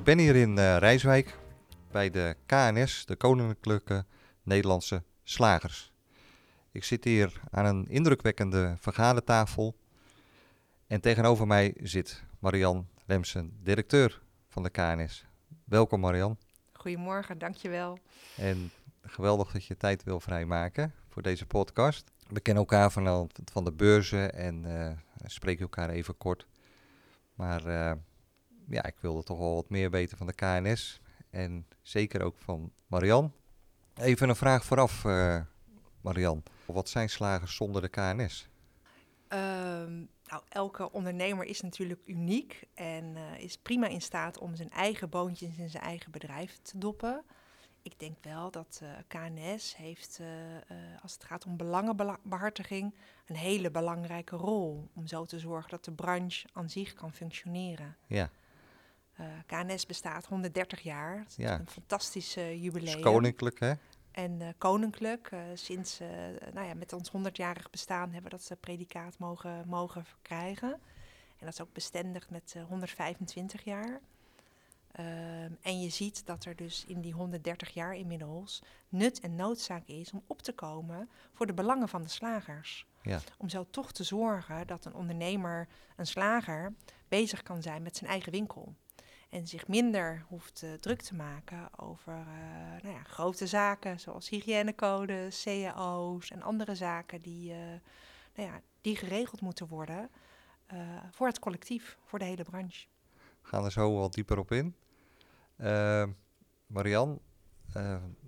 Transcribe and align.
Ik 0.00 0.06
ben 0.06 0.18
hier 0.18 0.36
in 0.36 0.56
uh, 0.56 0.76
Rijswijk 0.76 1.38
bij 1.90 2.10
de 2.10 2.36
KNS, 2.46 3.06
de 3.06 3.16
Koninklijke 3.16 4.04
Nederlandse 4.42 5.02
Slagers. 5.22 5.92
Ik 6.72 6.84
zit 6.84 7.04
hier 7.04 7.40
aan 7.50 7.64
een 7.64 7.88
indrukwekkende 7.88 8.74
vergadertafel 8.78 9.76
en 10.86 11.00
tegenover 11.00 11.46
mij 11.46 11.74
zit 11.82 12.24
Marian 12.38 12.88
Lemsen, 13.04 13.58
directeur 13.62 14.22
van 14.48 14.62
de 14.62 14.70
KNS. 14.70 15.26
Welkom 15.64 16.00
Marian. 16.00 16.38
Goedemorgen, 16.72 17.38
dankjewel. 17.38 17.98
En 18.36 18.70
geweldig 19.02 19.52
dat 19.52 19.64
je 19.64 19.76
tijd 19.76 20.04
wil 20.04 20.20
vrijmaken 20.20 20.94
voor 21.08 21.22
deze 21.22 21.46
podcast. 21.46 22.10
We 22.28 22.40
kennen 22.40 22.62
elkaar 22.62 22.90
van, 22.90 23.30
van 23.52 23.64
de 23.64 23.72
beurzen 23.72 24.34
en 24.34 24.64
uh, 24.64 24.90
spreken 25.24 25.62
elkaar 25.62 25.90
even 25.90 26.16
kort. 26.16 26.46
Maar 27.34 27.66
uh, 27.66 27.92
ja, 28.70 28.84
ik 28.84 28.96
wilde 29.00 29.22
toch 29.22 29.38
wel 29.38 29.54
wat 29.54 29.70
meer 29.70 29.90
weten 29.90 30.16
van 30.16 30.26
de 30.26 30.32
KNS. 30.32 31.00
En 31.30 31.66
zeker 31.82 32.22
ook 32.22 32.38
van 32.38 32.72
Marian. 32.86 33.32
Even 33.94 34.28
een 34.28 34.36
vraag 34.36 34.64
vooraf, 34.64 35.04
uh, 35.04 35.40
Marian. 36.00 36.42
Wat 36.66 36.88
zijn 36.88 37.10
slagers 37.10 37.56
zonder 37.56 37.82
de 37.82 37.88
KNS? 37.88 38.48
Um, 39.28 40.08
nou, 40.26 40.42
elke 40.48 40.92
ondernemer 40.92 41.44
is 41.44 41.60
natuurlijk 41.60 42.02
uniek 42.06 42.62
en 42.74 43.04
uh, 43.04 43.38
is 43.38 43.56
prima 43.56 43.86
in 43.86 44.02
staat 44.02 44.38
om 44.38 44.56
zijn 44.56 44.70
eigen 44.70 45.08
boontjes 45.08 45.56
in 45.56 45.70
zijn 45.70 45.82
eigen 45.82 46.10
bedrijf 46.10 46.58
te 46.62 46.78
doppen. 46.78 47.24
Ik 47.82 47.98
denk 47.98 48.16
wel 48.22 48.50
dat 48.50 48.80
uh, 48.82 48.90
KNS 49.06 49.76
heeft, 49.76 50.18
uh, 50.20 50.26
als 51.02 51.12
het 51.12 51.24
gaat 51.24 51.46
om 51.46 51.56
belangenbehartiging, 51.56 52.94
een 53.26 53.36
hele 53.36 53.70
belangrijke 53.70 54.36
rol 54.36 54.88
om 54.94 55.06
zo 55.06 55.24
te 55.24 55.38
zorgen 55.38 55.70
dat 55.70 55.84
de 55.84 55.92
branche 55.92 56.48
aan 56.52 56.70
zich 56.70 56.92
kan 56.92 57.12
functioneren. 57.12 57.96
Ja. 58.06 58.30
KNS 59.46 59.86
bestaat 59.86 60.26
130 60.26 60.80
jaar. 60.80 61.18
Dat 61.18 61.28
is 61.28 61.36
ja. 61.36 61.58
een 61.58 61.68
fantastische 61.68 62.60
jubileum. 62.60 62.96
Is 62.96 63.02
koninklijk, 63.02 63.60
hè? 63.60 63.72
En 64.10 64.40
uh, 64.40 64.48
koninklijk, 64.58 65.30
uh, 65.34 65.40
sinds 65.54 66.00
uh, 66.00 66.08
nou 66.52 66.66
ja, 66.66 66.74
met 66.74 66.92
ons 66.92 67.10
100-jarig 67.10 67.70
bestaan 67.70 68.12
hebben 68.12 68.30
we 68.30 68.36
dat 68.36 68.60
predicaat 68.60 69.18
mogen, 69.18 69.64
mogen 69.68 70.04
krijgen. 70.22 70.72
En 71.38 71.46
dat 71.46 71.52
is 71.52 71.60
ook 71.60 71.72
bestendigd 71.72 72.30
met 72.30 72.54
125 72.68 73.64
jaar. 73.64 74.00
Ehm, 74.92 75.52
en 75.62 75.80
je 75.80 75.88
ziet 75.88 76.26
dat 76.26 76.44
er 76.44 76.56
dus 76.56 76.84
in 76.86 77.00
die 77.00 77.12
130 77.12 77.74
jaar 77.74 77.96
inmiddels 77.96 78.62
nut 78.88 79.20
en 79.20 79.34
noodzaak 79.34 79.86
is 79.86 80.12
om 80.12 80.22
op 80.26 80.42
te 80.42 80.52
komen 80.52 81.10
voor 81.32 81.46
de 81.46 81.54
belangen 81.54 81.88
van 81.88 82.02
de 82.02 82.08
slagers. 82.08 82.86
Ja. 83.02 83.20
Om 83.38 83.48
zo 83.48 83.66
toch 83.70 83.92
te 83.92 84.04
zorgen 84.04 84.66
dat 84.66 84.84
een 84.84 84.94
ondernemer, 84.94 85.68
een 85.96 86.06
slager, 86.06 86.74
bezig 87.08 87.42
kan 87.42 87.62
zijn 87.62 87.82
met 87.82 87.96
zijn 87.96 88.10
eigen 88.10 88.32
winkel. 88.32 88.74
En 89.30 89.46
zich 89.46 89.68
minder 89.68 90.24
hoeft 90.28 90.62
uh, 90.62 90.72
druk 90.72 91.02
te 91.02 91.14
maken 91.14 91.78
over 91.78 92.12
uh, 92.12 92.82
nou 92.82 92.94
ja, 92.94 93.02
grote 93.02 93.46
zaken 93.46 94.00
zoals 94.00 94.28
hygiënecodes, 94.28 95.42
cao's 95.44 96.30
en 96.30 96.42
andere 96.42 96.74
zaken 96.74 97.20
die, 97.20 97.50
uh, 97.50 97.56
nou 98.34 98.48
ja, 98.48 98.60
die 98.80 98.96
geregeld 98.96 99.40
moeten 99.40 99.66
worden 99.66 100.10
voor 101.10 101.26
het 101.26 101.38
collectief, 101.38 101.98
voor 102.04 102.18
de 102.18 102.24
hele 102.24 102.42
branche. 102.42 102.86
We 103.42 103.48
gaan 103.48 103.64
er 103.64 103.72
zo 103.72 103.94
wat 103.94 104.12
dieper 104.12 104.38
op 104.38 104.52
in. 104.52 104.74
Marian, 106.66 107.20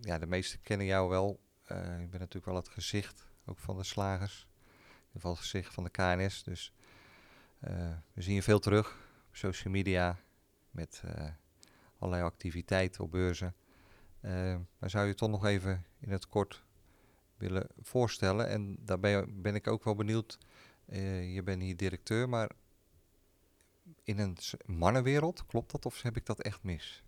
ja, 0.00 0.18
de 0.18 0.26
meesten 0.26 0.60
kennen 0.60 0.86
jou 0.86 1.08
wel. 1.08 1.40
je 1.68 2.06
bent 2.10 2.12
natuurlijk 2.12 2.44
wel 2.44 2.54
het 2.54 2.68
gezicht 2.68 3.26
ook 3.46 3.58
van 3.58 3.76
de 3.76 3.84
slagers. 3.84 4.46
In 4.80 4.96
ieder 4.98 5.12
geval 5.12 5.30
het 5.30 5.40
gezicht 5.40 5.74
van 5.74 5.84
de 5.84 5.90
KNS. 5.90 6.42
Dus 6.42 6.72
we 8.12 8.22
zien 8.22 8.34
je 8.34 8.42
veel 8.42 8.58
terug 8.58 8.90
op 9.28 9.36
social 9.36 9.72
media, 9.72 10.18
met 10.72 11.02
uh, 11.04 11.28
allerlei 11.98 12.24
activiteiten 12.24 13.04
op 13.04 13.10
beurzen. 13.10 13.54
Uh, 14.20 14.56
maar 14.78 14.90
zou 14.90 15.06
je 15.06 15.14
toch 15.14 15.28
nog 15.28 15.44
even 15.44 15.84
in 15.98 16.10
het 16.10 16.26
kort 16.26 16.64
willen 17.36 17.66
voorstellen? 17.82 18.48
En 18.48 18.76
daarbij 18.80 19.24
ben 19.28 19.54
ik 19.54 19.66
ook 19.66 19.84
wel 19.84 19.94
benieuwd. 19.94 20.38
Uh, 20.88 21.34
je 21.34 21.42
bent 21.42 21.62
hier 21.62 21.76
directeur, 21.76 22.28
maar 22.28 22.50
in 24.04 24.18
een 24.18 24.36
mannenwereld, 24.66 25.46
klopt 25.46 25.70
dat 25.70 25.86
of 25.86 26.02
heb 26.02 26.16
ik 26.16 26.26
dat 26.26 26.40
echt 26.40 26.62
mis? 26.62 27.02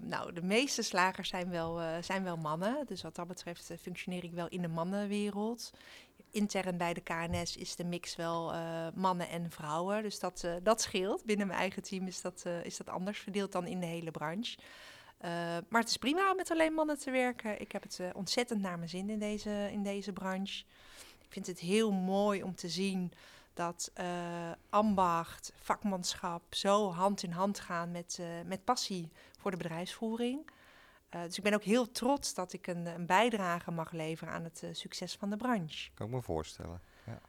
nou, 0.00 0.32
de 0.32 0.42
meeste 0.42 0.82
slagers 0.82 1.28
zijn 1.28 1.50
wel, 1.50 2.02
zijn 2.02 2.24
wel 2.24 2.36
mannen. 2.36 2.86
Dus 2.86 3.02
wat 3.02 3.14
dat 3.14 3.26
betreft 3.26 3.72
functioneer 3.80 4.24
ik 4.24 4.32
wel 4.32 4.48
in 4.48 4.62
de 4.62 4.68
mannenwereld 4.68 5.72
intern 6.30 6.76
bij 6.76 6.94
de 6.94 7.00
KNS 7.00 7.56
is 7.56 7.76
de 7.76 7.84
mix 7.84 8.16
wel 8.16 8.54
uh, 8.54 8.86
mannen 8.94 9.28
en 9.28 9.50
vrouwen. 9.50 10.02
Dus 10.02 10.18
dat, 10.18 10.42
uh, 10.44 10.52
dat 10.62 10.80
scheelt. 10.80 11.24
Binnen 11.24 11.46
mijn 11.46 11.58
eigen 11.58 11.82
team 11.82 12.06
is 12.06 12.20
dat, 12.20 12.44
uh, 12.46 12.64
is 12.64 12.76
dat 12.76 12.88
anders 12.88 13.18
verdeeld 13.18 13.52
dan 13.52 13.66
in 13.66 13.80
de 13.80 13.86
hele 13.86 14.10
branche. 14.10 14.58
maar 15.68 15.80
het 15.80 15.88
is 15.88 15.96
prima 15.96 16.30
om 16.30 16.36
met 16.36 16.50
alleen 16.50 16.72
mannen 16.72 16.98
te 16.98 17.10
werken. 17.10 17.60
Ik 17.60 17.72
heb 17.72 17.82
het 17.82 18.00
ontzettend 18.14 18.60
naar 18.60 18.78
mijn 18.78 18.90
zin 18.90 19.10
in 19.10 19.18
deze, 19.18 19.68
in 19.72 19.82
deze 19.82 20.12
branche. 20.12 20.64
Ik 21.22 21.32
vind 21.32 21.46
het 21.46 21.58
heel 21.58 21.92
mooi 21.92 22.42
om 22.42 22.54
te 22.54 22.68
zien 22.68 23.12
dat 23.54 23.92
ambacht, 24.70 25.52
vakmanschap 25.56 26.54
zo 26.54 26.90
hand 26.90 27.22
in 27.22 27.32
hand 27.32 27.60
gaan 27.60 27.90
met, 27.90 28.20
met 28.46 28.64
passie 28.64 29.10
voor 29.38 29.50
de 29.50 29.56
bedrijfsvoering. 29.56 30.50
Uh, 31.14 31.22
dus 31.22 31.36
ik 31.36 31.42
ben 31.42 31.54
ook 31.54 31.62
heel 31.62 31.90
trots 31.90 32.34
dat 32.34 32.52
ik 32.52 32.66
een, 32.66 32.86
een 32.86 33.06
bijdrage 33.06 33.70
mag 33.70 33.92
leveren 33.92 34.32
aan 34.32 34.44
het 34.44 34.62
uh, 34.64 34.70
succes 34.72 35.16
van 35.16 35.30
de 35.30 35.36
branche. 35.36 35.90
Kan 35.94 36.06
ik 36.06 36.12
me 36.12 36.22
voorstellen. 36.22 36.80
Ja. 37.06 37.20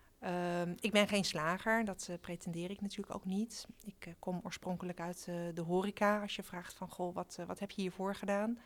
Uh, 0.65 0.73
ik 0.79 0.91
ben 0.91 1.07
geen 1.07 1.25
slager, 1.25 1.85
dat 1.85 2.07
uh, 2.09 2.15
pretendeer 2.21 2.69
ik 2.69 2.81
natuurlijk 2.81 3.15
ook 3.15 3.25
niet. 3.25 3.67
Ik 3.83 4.15
kom 4.19 4.41
oorspronkelijk 4.43 4.99
uit 4.99 5.25
de 5.53 5.61
horeca. 5.61 6.21
Als 6.21 6.35
je 6.35 6.43
vraagt 6.43 6.73
van, 6.73 6.89
goh, 6.89 7.15
wat, 7.15 7.39
wat 7.47 7.59
heb 7.59 7.71
je 7.71 7.81
hiervoor 7.81 8.15
gedaan? 8.15 8.59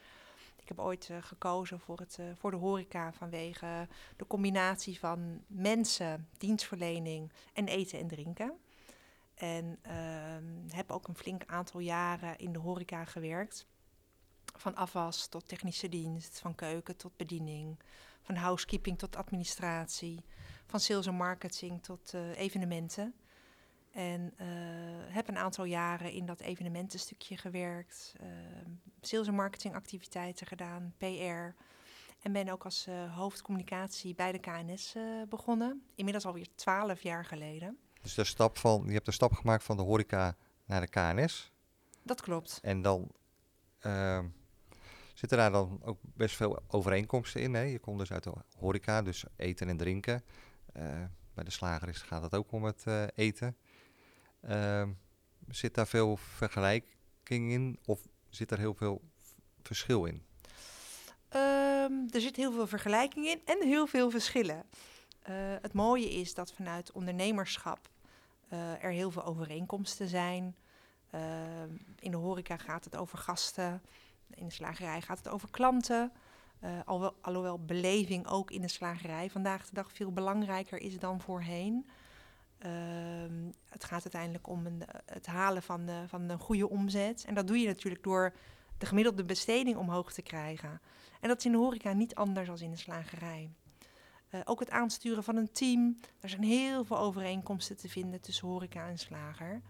Ik 0.61 0.67
heb 0.67 0.79
ooit 0.79 1.09
gekozen 1.19 1.79
voor, 1.79 1.99
het, 1.99 2.19
voor 2.35 2.51
de 2.51 2.57
horeca 2.57 3.13
vanwege 3.13 3.87
de 4.15 4.27
combinatie 4.27 4.99
van 4.99 5.43
mensen, 5.47 6.27
dienstverlening 6.37 7.31
en 7.53 7.67
eten 7.67 7.99
en 7.99 8.07
drinken. 8.07 8.53
En 9.35 9.79
ehm, 9.81 10.75
heb 10.75 10.91
ook 10.91 11.07
een 11.07 11.15
flink 11.15 11.43
aantal 11.45 11.79
jaren 11.79 12.37
in 12.37 12.53
de 12.53 12.59
horeca 12.59 13.05
gewerkt. 13.05 13.67
Van 14.57 14.75
afwas 14.75 15.27
tot 15.27 15.47
technische 15.47 15.89
dienst, 15.89 16.39
van 16.39 16.55
keuken 16.55 16.97
tot 16.97 17.17
bediening, 17.17 17.79
van 18.21 18.35
housekeeping 18.35 18.97
tot 18.97 19.15
administratie, 19.15 20.23
van 20.65 20.79
sales 20.79 21.05
en 21.05 21.15
marketing 21.15 21.83
tot 21.83 22.13
uh, 22.13 22.37
evenementen. 22.37 23.13
En 23.91 24.33
uh, 24.41 24.47
heb 25.13 25.27
een 25.27 25.37
aantal 25.37 25.65
jaren 25.65 26.11
in 26.11 26.25
dat 26.25 26.39
evenementenstukje 26.39 27.37
gewerkt, 27.37 28.13
uh, 28.21 28.27
sales 29.01 29.27
en 29.27 29.33
marketing 29.33 29.75
activiteiten 29.75 30.47
gedaan, 30.47 30.93
PR. 30.97 31.61
En 32.19 32.31
ben 32.31 32.49
ook 32.49 32.63
als 32.63 32.87
hoofdcommunicatie 33.15 34.15
bij 34.15 34.31
de 34.31 34.39
KNS 34.39 34.95
begonnen, 35.29 35.83
inmiddels 35.95 36.25
alweer 36.25 36.47
twaalf 36.55 37.01
jaar 37.01 37.25
geleden. 37.25 37.77
Dus 38.01 38.13
de 38.13 38.23
stap 38.23 38.57
van, 38.57 38.83
je 38.85 38.93
hebt 38.93 39.05
de 39.05 39.11
stap 39.11 39.33
gemaakt 39.33 39.63
van 39.63 39.77
de 39.77 39.83
horeca 39.83 40.35
naar 40.65 40.81
de 40.81 40.87
KNS? 40.87 41.51
Dat 42.03 42.21
klopt. 42.21 42.59
En 42.61 42.81
dan 42.81 43.11
ehm, 43.79 44.27
Zitten 45.13 45.37
daar 45.37 45.51
dan 45.51 45.79
ook 45.83 45.99
best 46.01 46.35
veel 46.35 46.63
overeenkomsten 46.67 47.41
in? 47.41 47.53
Hè? 47.53 47.61
Je 47.61 47.79
komt 47.79 47.99
dus 47.99 48.11
uit 48.11 48.23
de 48.23 48.33
horeca, 48.57 49.01
dus 49.01 49.23
eten 49.35 49.69
en 49.69 49.77
drinken. 49.77 50.23
Uh, 50.77 50.83
bij 51.33 51.43
de 51.43 51.51
slager 51.51 51.89
is, 51.89 52.01
gaat 52.01 52.21
het 52.21 52.35
ook 52.35 52.51
om 52.51 52.63
het 52.63 52.83
uh, 52.87 53.03
eten. 53.15 53.57
Uh, 54.49 54.87
zit 55.47 55.73
daar 55.73 55.87
veel 55.87 56.17
vergelijking 56.17 57.51
in 57.51 57.79
of 57.85 58.07
zit 58.29 58.51
er 58.51 58.57
heel 58.57 58.73
veel 58.73 59.01
verschil 59.61 60.05
in? 60.05 60.23
Um, 61.35 62.07
er 62.09 62.21
zit 62.21 62.35
heel 62.35 62.51
veel 62.51 62.67
vergelijking 62.67 63.25
in 63.25 63.41
en 63.45 63.67
heel 63.67 63.87
veel 63.87 64.09
verschillen. 64.09 64.63
Uh, 65.29 65.35
het 65.61 65.73
mooie 65.73 66.09
is 66.09 66.33
dat 66.33 66.53
vanuit 66.53 66.91
ondernemerschap 66.91 67.91
er 68.81 68.91
heel 68.91 69.11
veel 69.11 69.23
overeenkomsten 69.23 70.07
zijn. 70.07 70.55
Ehm, 71.09 71.69
in 71.99 72.11
de 72.11 72.17
horeca 72.17 72.57
gaat 72.57 72.83
het 72.83 72.95
over 72.95 73.17
gasten. 73.17 73.81
In 74.35 74.45
de 74.45 74.53
slagerij 74.53 75.01
gaat 75.01 75.17
het 75.17 75.27
over 75.27 75.51
klanten. 75.51 76.11
Uh, 76.63 76.69
alhoewel, 76.85 77.15
alhoewel 77.21 77.59
beleving 77.65 78.27
ook 78.27 78.51
in 78.51 78.61
de 78.61 78.67
slagerij 78.67 79.29
vandaag 79.29 79.65
de 79.65 79.73
dag 79.73 79.91
veel 79.91 80.11
belangrijker 80.11 80.81
is 80.81 80.99
dan 80.99 81.21
voorheen. 81.21 81.85
Ehm, 82.57 83.51
het 83.69 83.83
gaat 83.83 84.03
uiteindelijk 84.03 84.47
om 84.47 84.65
een, 84.65 84.83
het 85.05 85.25
halen 85.25 85.63
van, 85.63 85.85
de, 85.85 86.03
van 86.07 86.29
een 86.29 86.39
goede 86.39 86.69
omzet. 86.69 87.25
En 87.25 87.33
dat 87.33 87.47
doe 87.47 87.59
je 87.59 87.67
natuurlijk 87.67 88.03
door 88.03 88.33
de 88.77 88.85
gemiddelde 88.85 89.23
besteding 89.23 89.77
omhoog 89.77 90.13
te 90.13 90.21
krijgen. 90.21 90.81
En 91.19 91.27
dat 91.27 91.37
is 91.37 91.45
in 91.45 91.51
de 91.51 91.57
horeca 91.57 91.93
niet 91.93 92.15
anders 92.15 92.47
dan 92.47 92.59
in 92.59 92.71
de 92.71 92.77
slagerij. 92.77 93.49
Uh, 94.29 94.41
ook 94.43 94.59
het 94.59 94.69
aansturen 94.69 95.23
van 95.23 95.35
een 95.35 95.51
team. 95.51 95.99
Er 96.19 96.29
zijn 96.29 96.43
heel 96.43 96.83
veel 96.85 96.99
overeenkomsten 96.99 97.77
te 97.77 97.89
vinden 97.89 98.21
tussen 98.21 98.47
horeca 98.47 98.87
en 98.87 98.97
slager. 98.97 99.61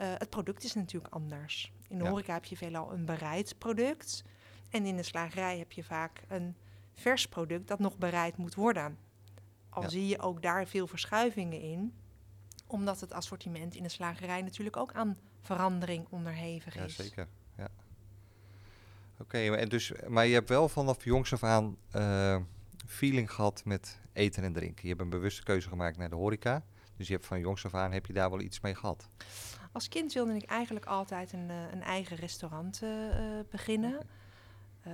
Uh, 0.00 0.06
het 0.18 0.30
product 0.30 0.64
is 0.64 0.74
natuurlijk 0.74 1.14
anders. 1.14 1.72
In 1.88 1.98
de 1.98 2.04
ja. 2.04 2.10
horeca 2.10 2.32
heb 2.32 2.44
je 2.44 2.56
veelal 2.56 2.92
een 2.92 3.04
bereid 3.04 3.58
product. 3.58 4.24
En 4.70 4.86
in 4.86 4.96
de 4.96 5.02
slagerij 5.02 5.58
heb 5.58 5.72
je 5.72 5.84
vaak 5.84 6.22
een 6.28 6.56
vers 6.94 7.28
product 7.28 7.68
dat 7.68 7.78
nog 7.78 7.98
bereid 7.98 8.36
moet 8.36 8.54
worden. 8.54 8.98
Al 9.68 9.82
ja. 9.82 9.88
zie 9.88 10.06
je 10.06 10.20
ook 10.20 10.42
daar 10.42 10.66
veel 10.66 10.86
verschuivingen 10.86 11.60
in, 11.60 11.94
omdat 12.66 13.00
het 13.00 13.12
assortiment 13.12 13.74
in 13.74 13.82
de 13.82 13.88
slagerij 13.88 14.42
natuurlijk 14.42 14.76
ook 14.76 14.92
aan 14.92 15.16
verandering 15.40 16.06
onderhevig 16.10 16.76
is. 16.76 16.96
Ja, 16.96 17.02
zeker. 17.02 17.28
Ja. 17.56 17.68
Oké, 19.18 19.36
okay, 19.36 19.66
dus, 19.66 19.92
maar 20.08 20.26
je 20.26 20.34
hebt 20.34 20.48
wel 20.48 20.68
vanaf 20.68 21.04
jongs 21.04 21.32
af 21.32 21.42
aan 21.42 21.76
uh, 21.96 22.36
feeling 22.86 23.32
gehad 23.32 23.64
met 23.64 24.00
eten 24.12 24.42
en 24.42 24.52
drinken. 24.52 24.82
Je 24.82 24.88
hebt 24.88 25.00
een 25.00 25.10
bewuste 25.10 25.42
keuze 25.42 25.68
gemaakt 25.68 25.96
naar 25.96 26.10
de 26.10 26.16
horeca. 26.16 26.64
Dus 26.96 27.06
je 27.06 27.12
hebt 27.12 27.26
van 27.26 27.40
jongs 27.40 27.64
af 27.64 27.74
aan 27.74 27.92
heb 27.92 28.06
je 28.06 28.12
daar 28.12 28.30
wel 28.30 28.40
iets 28.40 28.60
mee 28.60 28.74
gehad. 28.74 29.08
Als 29.74 29.88
kind 29.88 30.12
wilde 30.12 30.34
ik 30.34 30.44
eigenlijk 30.44 30.86
altijd 30.86 31.32
een, 31.32 31.48
uh, 31.48 31.72
een 31.72 31.82
eigen 31.82 32.16
restaurant 32.16 32.80
uh, 32.82 32.90
beginnen. 33.50 33.94
Okay. 33.94 34.06
Uh, 34.86 34.92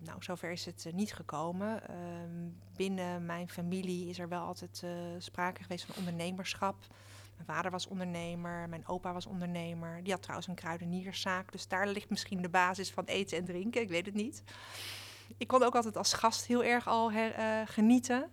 nou, 0.00 0.22
zover 0.22 0.50
is 0.50 0.64
het 0.64 0.88
niet 0.92 1.14
gekomen. 1.14 1.82
Uh, 1.90 1.96
binnen 2.76 3.26
mijn 3.26 3.48
familie 3.48 4.08
is 4.08 4.18
er 4.18 4.28
wel 4.28 4.40
altijd 4.40 4.84
sprake 5.18 5.62
geweest 5.62 5.84
van 5.84 5.94
ondernemerschap. 5.98 6.76
Mijn 7.34 7.46
vader 7.46 7.70
was 7.70 7.86
ondernemer, 7.86 8.68
mijn 8.68 8.88
opa 8.88 9.12
was 9.12 9.26
ondernemer. 9.26 10.02
Die 10.02 10.12
had 10.12 10.22
trouwens 10.22 10.48
een 10.48 10.54
kruidenierszaak, 10.54 11.52
dus 11.52 11.68
daar 11.68 11.88
ligt 11.88 12.10
misschien 12.10 12.42
de 12.42 12.48
basis 12.48 12.90
van 12.90 13.04
eten 13.04 13.38
en 13.38 13.44
drinken. 13.44 13.80
Ik 13.80 13.88
weet 13.88 14.06
het 14.06 14.14
niet. 14.14 14.42
Ik 15.36 15.46
kon 15.46 15.62
ook 15.62 15.74
altijd 15.74 15.96
als 15.96 16.12
gast 16.12 16.46
heel 16.46 16.64
erg 16.64 16.86
al 16.86 17.12
her, 17.12 17.66
genieten 17.66 18.30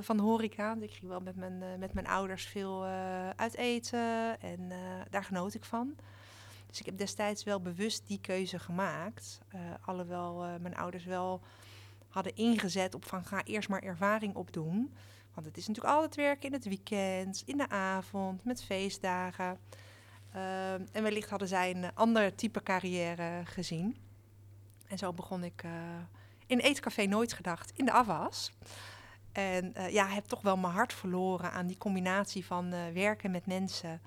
van 0.00 0.16
de 0.16 0.22
horeca. 0.22 0.76
Ik 0.80 0.92
ging 0.92 1.08
wel 1.10 1.20
met 1.20 1.36
mijn, 1.36 1.78
met 1.78 1.92
mijn 1.92 2.06
ouders 2.06 2.44
veel 2.44 2.84
uit 3.36 3.56
eten 3.56 4.40
en 4.40 4.72
daar 5.10 5.24
genoot 5.24 5.54
ik 5.54 5.64
van. 5.64 5.96
Dus 6.70 6.80
ik 6.80 6.86
heb 6.86 6.98
destijds 6.98 7.44
wel 7.44 7.60
bewust 7.60 8.06
die 8.06 8.20
keuze 8.20 8.58
gemaakt. 8.58 9.40
Uh, 9.54 9.60
alhoewel 9.84 10.44
uh, 10.44 10.50
mijn 10.60 10.76
ouders 10.76 11.04
wel 11.04 11.40
hadden 12.08 12.36
ingezet 12.36 12.94
op 12.94 13.04
van 13.04 13.24
ga 13.24 13.44
eerst 13.44 13.68
maar 13.68 13.82
ervaring 13.82 14.34
opdoen. 14.34 14.94
Want 15.34 15.46
het 15.46 15.56
is 15.56 15.66
natuurlijk 15.66 15.94
altijd 15.94 16.14
werken 16.14 16.46
in 16.46 16.52
het 16.52 16.64
weekend, 16.64 17.42
in 17.46 17.56
de 17.56 17.68
avond, 17.68 18.44
met 18.44 18.62
feestdagen. 18.62 19.58
Uh, 20.34 20.72
en 20.72 21.02
wellicht 21.02 21.30
hadden 21.30 21.48
zij 21.48 21.70
een 21.70 21.94
ander 21.94 22.34
type 22.34 22.62
carrière 22.62 23.42
gezien. 23.44 23.96
En 24.86 24.98
zo 24.98 25.12
begon 25.12 25.44
ik 25.44 25.64
in 26.46 26.58
Eetcafé 26.58 27.04
Nooit 27.04 27.32
Gedacht 27.32 27.72
in 27.74 27.84
de 27.84 27.92
afwas. 27.92 28.52
En 29.32 29.72
ja, 29.90 30.06
heb 30.06 30.24
toch 30.24 30.42
wel 30.42 30.56
mijn 30.56 30.72
hart 30.72 30.92
verloren 30.92 31.52
aan 31.52 31.66
die 31.66 31.78
combinatie 31.78 32.46
van 32.46 32.70
werken 32.92 33.30
met 33.30 33.46
mensen 33.46 34.00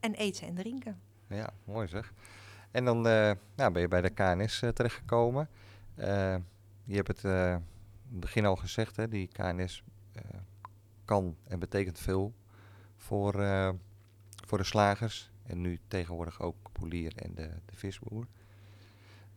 en 0.00 0.14
eten 0.14 0.46
en 0.46 0.54
drinken. 0.54 1.00
Ja, 1.26 1.50
mooi 1.64 1.88
zeg. 1.88 2.12
En 2.70 2.84
dan 2.84 2.96
uh, 2.96 3.30
nou, 3.54 3.72
ben 3.72 3.80
je 3.82 3.88
bij 3.88 4.00
de 4.00 4.10
KNS 4.10 4.62
uh, 4.62 4.70
terechtgekomen. 4.70 5.48
Uh, 5.96 6.36
je 6.84 6.96
hebt 6.96 7.08
het 7.08 7.24
in 7.24 7.30
het 7.30 8.20
begin 8.20 8.46
al 8.46 8.56
gezegd, 8.56 8.96
hè, 8.96 9.08
die 9.08 9.28
KNS 9.28 9.82
kan 11.04 11.36
en 11.48 11.58
betekent 11.58 11.98
veel 11.98 12.34
voor, 12.96 13.32
voor 14.46 14.58
de 14.58 14.64
slagers. 14.64 15.30
En 15.42 15.60
nu 15.60 15.80
tegenwoordig 15.88 16.40
ook 16.40 16.56
polier 16.72 17.12
en 17.16 17.34
de, 17.34 17.50
de 17.66 17.76
visboer. 17.76 18.26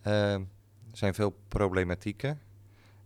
er 0.02 0.46
zijn 0.92 1.14
veel 1.14 1.38
problematieken 1.48 2.42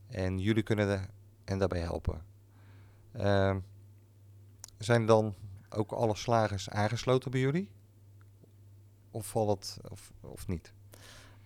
en 0.08 0.40
jullie 0.40 0.64
kunnen 0.64 0.88
de, 0.88 1.08
en 1.48 1.58
daarbij 1.58 1.82
helpen. 1.82 2.22
zijn 4.78 5.06
dan 5.06 5.36
ook 5.70 5.92
alle 5.92 6.16
slagers 6.16 6.70
aangesloten 6.70 7.32
bij 7.32 7.40
jullie? 7.40 7.70
Of 9.12 9.28
valt 9.28 9.50
het 9.50 9.92
of, 9.92 10.12
of 10.22 10.48
niet? 10.48 10.74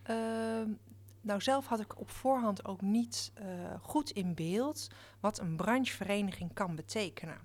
Uh, 0.09 0.61
nou, 1.21 1.41
zelf 1.41 1.65
had 1.67 1.79
ik 1.79 1.99
op 1.99 2.09
voorhand 2.09 2.65
ook 2.65 2.81
niet 2.81 3.31
uh, 3.41 3.45
goed 3.81 4.09
in 4.09 4.33
beeld 4.33 4.87
wat 5.19 5.39
een 5.39 5.55
branchevereniging 5.55 6.53
kan 6.53 6.75
betekenen. 6.75 7.37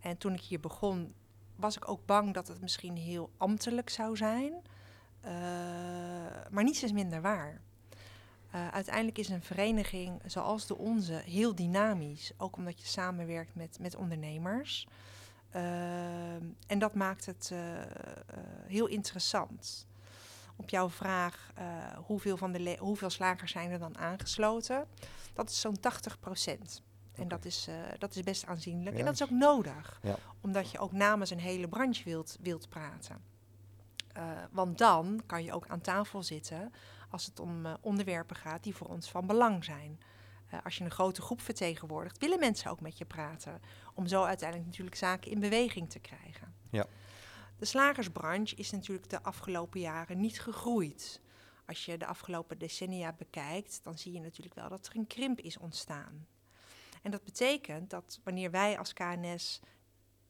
En 0.00 0.18
toen 0.18 0.34
ik 0.34 0.40
hier 0.40 0.60
begon, 0.60 1.14
was 1.56 1.76
ik 1.76 1.88
ook 1.88 2.06
bang 2.06 2.34
dat 2.34 2.48
het 2.48 2.60
misschien 2.60 2.96
heel 2.96 3.30
ambtelijk 3.36 3.90
zou 3.90 4.16
zijn. 4.16 4.52
Uh, 5.24 5.30
maar 6.50 6.64
niets 6.64 6.82
is 6.82 6.92
minder 6.92 7.22
waar. 7.22 7.60
Uh, 8.54 8.68
uiteindelijk 8.68 9.18
is 9.18 9.28
een 9.28 9.42
vereniging 9.42 10.20
zoals 10.26 10.66
de 10.66 10.76
onze 10.76 11.12
heel 11.12 11.54
dynamisch. 11.54 12.32
Ook 12.36 12.56
omdat 12.56 12.80
je 12.80 12.86
samenwerkt 12.86 13.54
met, 13.54 13.78
met 13.80 13.96
ondernemers. 13.96 14.86
Uh, 15.56 16.34
en 16.66 16.78
dat 16.78 16.94
maakt 16.94 17.26
het 17.26 17.50
uh, 17.52 17.58
uh, 17.58 17.82
heel 18.66 18.86
interessant. 18.86 19.86
Op 20.56 20.68
jouw 20.68 20.88
vraag, 20.88 21.52
hoeveel, 22.06 22.36
van 22.36 22.52
de 22.52 22.76
hoeveel 22.78 23.10
slagers 23.10 23.52
zijn 23.52 23.70
er 23.70 23.78
dan 23.78 23.98
aangesloten? 23.98 24.86
Dat 25.32 25.50
is 25.50 25.60
zo'n 25.60 25.80
80 25.80 26.20
procent. 26.20 26.82
En 27.14 27.24
okay. 27.24 27.28
dat, 27.28 27.44
is, 27.44 27.68
dat 27.98 28.14
is 28.14 28.22
best 28.22 28.46
aanzienlijk. 28.46 28.94
Ja. 28.94 29.00
En 29.00 29.04
dat 29.04 29.14
is 29.14 29.22
ook 29.22 29.30
nodig, 29.30 30.00
ja. 30.02 30.16
omdat 30.40 30.70
je 30.70 30.78
ook 30.78 30.92
namens 30.92 31.30
een 31.30 31.38
hele 31.38 31.68
branche 31.68 32.04
wilt, 32.04 32.36
wilt 32.40 32.68
praten. 32.68 33.22
want 34.50 34.78
dan 34.78 35.22
kan 35.26 35.44
je 35.44 35.52
ook 35.52 35.68
aan 35.68 35.80
tafel 35.80 36.22
zitten 36.22 36.72
als 37.08 37.26
het 37.26 37.40
om 37.40 37.66
onderwerpen 37.80 38.36
gaat 38.36 38.62
die 38.62 38.74
voor 38.74 38.86
ons 38.86 39.10
van 39.10 39.26
belang 39.26 39.64
zijn. 39.64 40.00
Uh, 40.54 40.60
als 40.64 40.76
je 40.76 40.84
een 40.84 40.90
grote 40.90 41.22
groep 41.22 41.40
vertegenwoordigt, 41.40 42.18
willen 42.18 42.38
mensen 42.38 42.70
ook 42.70 42.80
met 42.80 42.98
je 42.98 43.04
praten. 43.04 43.60
Om 43.94 44.06
zo 44.06 44.24
uiteindelijk 44.24 44.68
natuurlijk 44.68 44.96
zaken 44.96 45.30
in 45.30 45.40
beweging 45.40 45.90
te 45.90 45.98
krijgen. 45.98 46.54
Ja. 46.70 46.86
De 47.58 47.64
slagersbranche 47.64 48.56
is 48.56 48.70
natuurlijk 48.70 49.10
de 49.10 49.22
afgelopen 49.22 49.80
jaren 49.80 50.20
niet 50.20 50.40
gegroeid. 50.40 51.20
Als 51.66 51.84
je 51.84 51.98
de 51.98 52.06
afgelopen 52.06 52.58
decennia 52.58 53.12
bekijkt, 53.12 53.80
dan 53.82 53.98
zie 53.98 54.12
je 54.12 54.20
natuurlijk 54.20 54.54
wel 54.54 54.68
dat 54.68 54.86
er 54.86 54.96
een 54.96 55.06
krimp 55.06 55.40
is 55.40 55.58
ontstaan. 55.58 56.26
En 57.02 57.10
dat 57.10 57.24
betekent 57.24 57.90
dat 57.90 58.20
wanneer 58.24 58.50
wij 58.50 58.78
als 58.78 58.92
KNS 58.92 59.60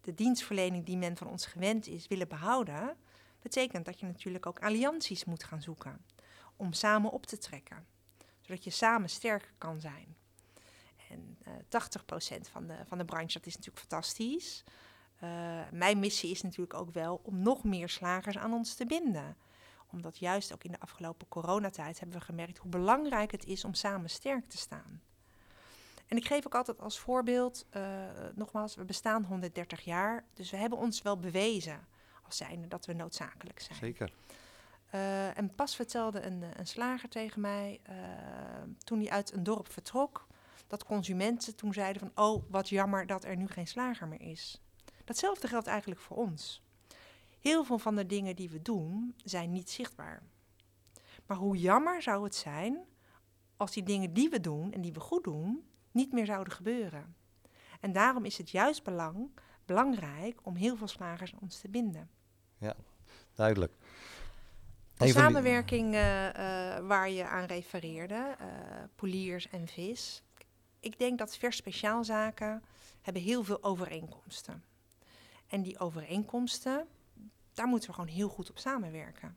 de 0.00 0.14
dienstverlening 0.14 0.84
die 0.84 0.96
men 0.96 1.16
van 1.16 1.28
ons 1.28 1.46
gewend 1.46 1.86
is 1.86 2.08
willen 2.08 2.28
behouden, 2.28 2.96
betekent 3.42 3.84
dat 3.84 4.00
je 4.00 4.06
natuurlijk 4.06 4.46
ook 4.46 4.58
allianties 4.58 5.24
moet 5.24 5.44
gaan 5.44 5.62
zoeken 5.62 6.04
om 6.56 6.72
samen 6.72 7.10
op 7.10 7.26
te 7.26 7.38
trekken 7.38 7.86
zodat 8.46 8.64
je 8.64 8.70
samen 8.70 9.08
sterker 9.08 9.52
kan 9.58 9.80
zijn. 9.80 10.16
En 11.08 11.38
uh, 11.48 11.54
eh, 11.54 12.38
80% 12.38 12.50
van 12.50 12.66
de, 12.66 12.76
van 12.86 12.98
de 12.98 13.04
branche, 13.04 13.38
dat 13.38 13.46
is 13.46 13.56
natuurlijk 13.56 13.86
fantastisch. 13.86 14.64
Uh, 15.22 15.60
mijn 15.72 15.98
missie 15.98 16.30
is 16.30 16.42
natuurlijk 16.42 16.74
ook 16.74 16.90
wel 16.90 17.20
om 17.22 17.42
nog 17.42 17.64
meer 17.64 17.88
slagers 17.88 18.38
aan 18.38 18.52
ons 18.52 18.74
te 18.74 18.86
binden. 18.86 19.36
Omdat 19.92 20.18
juist 20.18 20.52
ook 20.52 20.64
in 20.64 20.72
de 20.72 20.80
afgelopen 20.80 21.28
coronatijd 21.28 21.98
hebben 21.98 22.18
we 22.18 22.24
gemerkt 22.24 22.58
hoe 22.58 22.70
belangrijk 22.70 23.30
het 23.30 23.44
is 23.44 23.64
om 23.64 23.74
samen 23.74 24.10
sterk 24.10 24.48
te 24.48 24.56
staan. 24.56 25.02
En 26.06 26.16
ik 26.16 26.26
geef 26.26 26.46
ook 26.46 26.54
altijd 26.54 26.80
als 26.80 26.98
voorbeeld, 26.98 27.66
uh, 27.76 27.82
nogmaals, 28.34 28.74
we 28.74 28.84
bestaan 28.84 29.24
130 29.24 29.80
jaar, 29.80 30.24
dus 30.34 30.50
we 30.50 30.56
hebben 30.56 30.78
ons 30.78 31.02
wel 31.02 31.18
bewezen 31.18 31.86
als 32.22 32.36
zijnde 32.36 32.68
dat 32.68 32.86
we 32.86 32.92
noodzakelijk 32.92 33.60
zijn. 33.60 33.78
Zeker. 33.78 34.12
Uh, 34.96 35.38
en 35.38 35.54
pas 35.54 35.76
vertelde 35.76 36.22
een, 36.22 36.42
een 36.56 36.66
slager 36.66 37.08
tegen 37.08 37.40
mij, 37.40 37.80
uh, 37.90 37.94
toen 38.84 38.98
hij 38.98 39.10
uit 39.10 39.32
een 39.32 39.42
dorp 39.42 39.72
vertrok, 39.72 40.26
dat 40.66 40.84
consumenten 40.84 41.56
toen 41.56 41.72
zeiden 41.72 42.00
van, 42.00 42.24
oh, 42.24 42.44
wat 42.50 42.68
jammer 42.68 43.06
dat 43.06 43.24
er 43.24 43.36
nu 43.36 43.46
geen 43.46 43.66
slager 43.66 44.08
meer 44.08 44.20
is. 44.20 44.62
Datzelfde 45.04 45.48
geldt 45.48 45.66
eigenlijk 45.66 46.00
voor 46.00 46.16
ons. 46.16 46.62
Heel 47.40 47.64
veel 47.64 47.78
van 47.78 47.96
de 47.96 48.06
dingen 48.06 48.36
die 48.36 48.50
we 48.50 48.62
doen, 48.62 49.14
zijn 49.24 49.52
niet 49.52 49.70
zichtbaar. 49.70 50.22
Maar 51.26 51.36
hoe 51.36 51.56
jammer 51.56 52.02
zou 52.02 52.24
het 52.24 52.34
zijn 52.34 52.78
als 53.56 53.72
die 53.72 53.82
dingen 53.82 54.12
die 54.12 54.28
we 54.28 54.40
doen 54.40 54.72
en 54.72 54.80
die 54.80 54.92
we 54.92 55.00
goed 55.00 55.24
doen, 55.24 55.66
niet 55.90 56.12
meer 56.12 56.26
zouden 56.26 56.52
gebeuren. 56.52 57.16
En 57.80 57.92
daarom 57.92 58.24
is 58.24 58.38
het 58.38 58.50
juist 58.50 58.84
belang, 58.84 59.30
belangrijk 59.64 60.40
om 60.42 60.54
heel 60.54 60.76
veel 60.76 60.88
slagers 60.88 61.32
aan 61.32 61.40
ons 61.40 61.60
te 61.60 61.68
binden. 61.68 62.10
Ja, 62.58 62.74
duidelijk. 63.34 63.72
De 64.96 65.08
samenwerking 65.08 65.94
uh, 65.94 66.24
uh, 66.24 66.32
waar 66.86 67.10
je 67.10 67.24
aan 67.24 67.44
refereerde, 67.44 68.36
uh, 68.40 68.46
poliers 68.94 69.48
en 69.48 69.68
vis. 69.68 70.22
Ik 70.80 70.98
denk 70.98 71.18
dat 71.18 71.36
vers 71.36 71.56
speciaalzaken 71.56 72.62
hebben 73.02 73.22
heel 73.22 73.44
veel 73.44 73.62
overeenkomsten. 73.62 74.64
En 75.46 75.62
die 75.62 75.78
overeenkomsten, 75.78 76.86
daar 77.54 77.66
moeten 77.66 77.88
we 77.88 77.94
gewoon 77.94 78.10
heel 78.10 78.28
goed 78.28 78.50
op 78.50 78.58
samenwerken. 78.58 79.36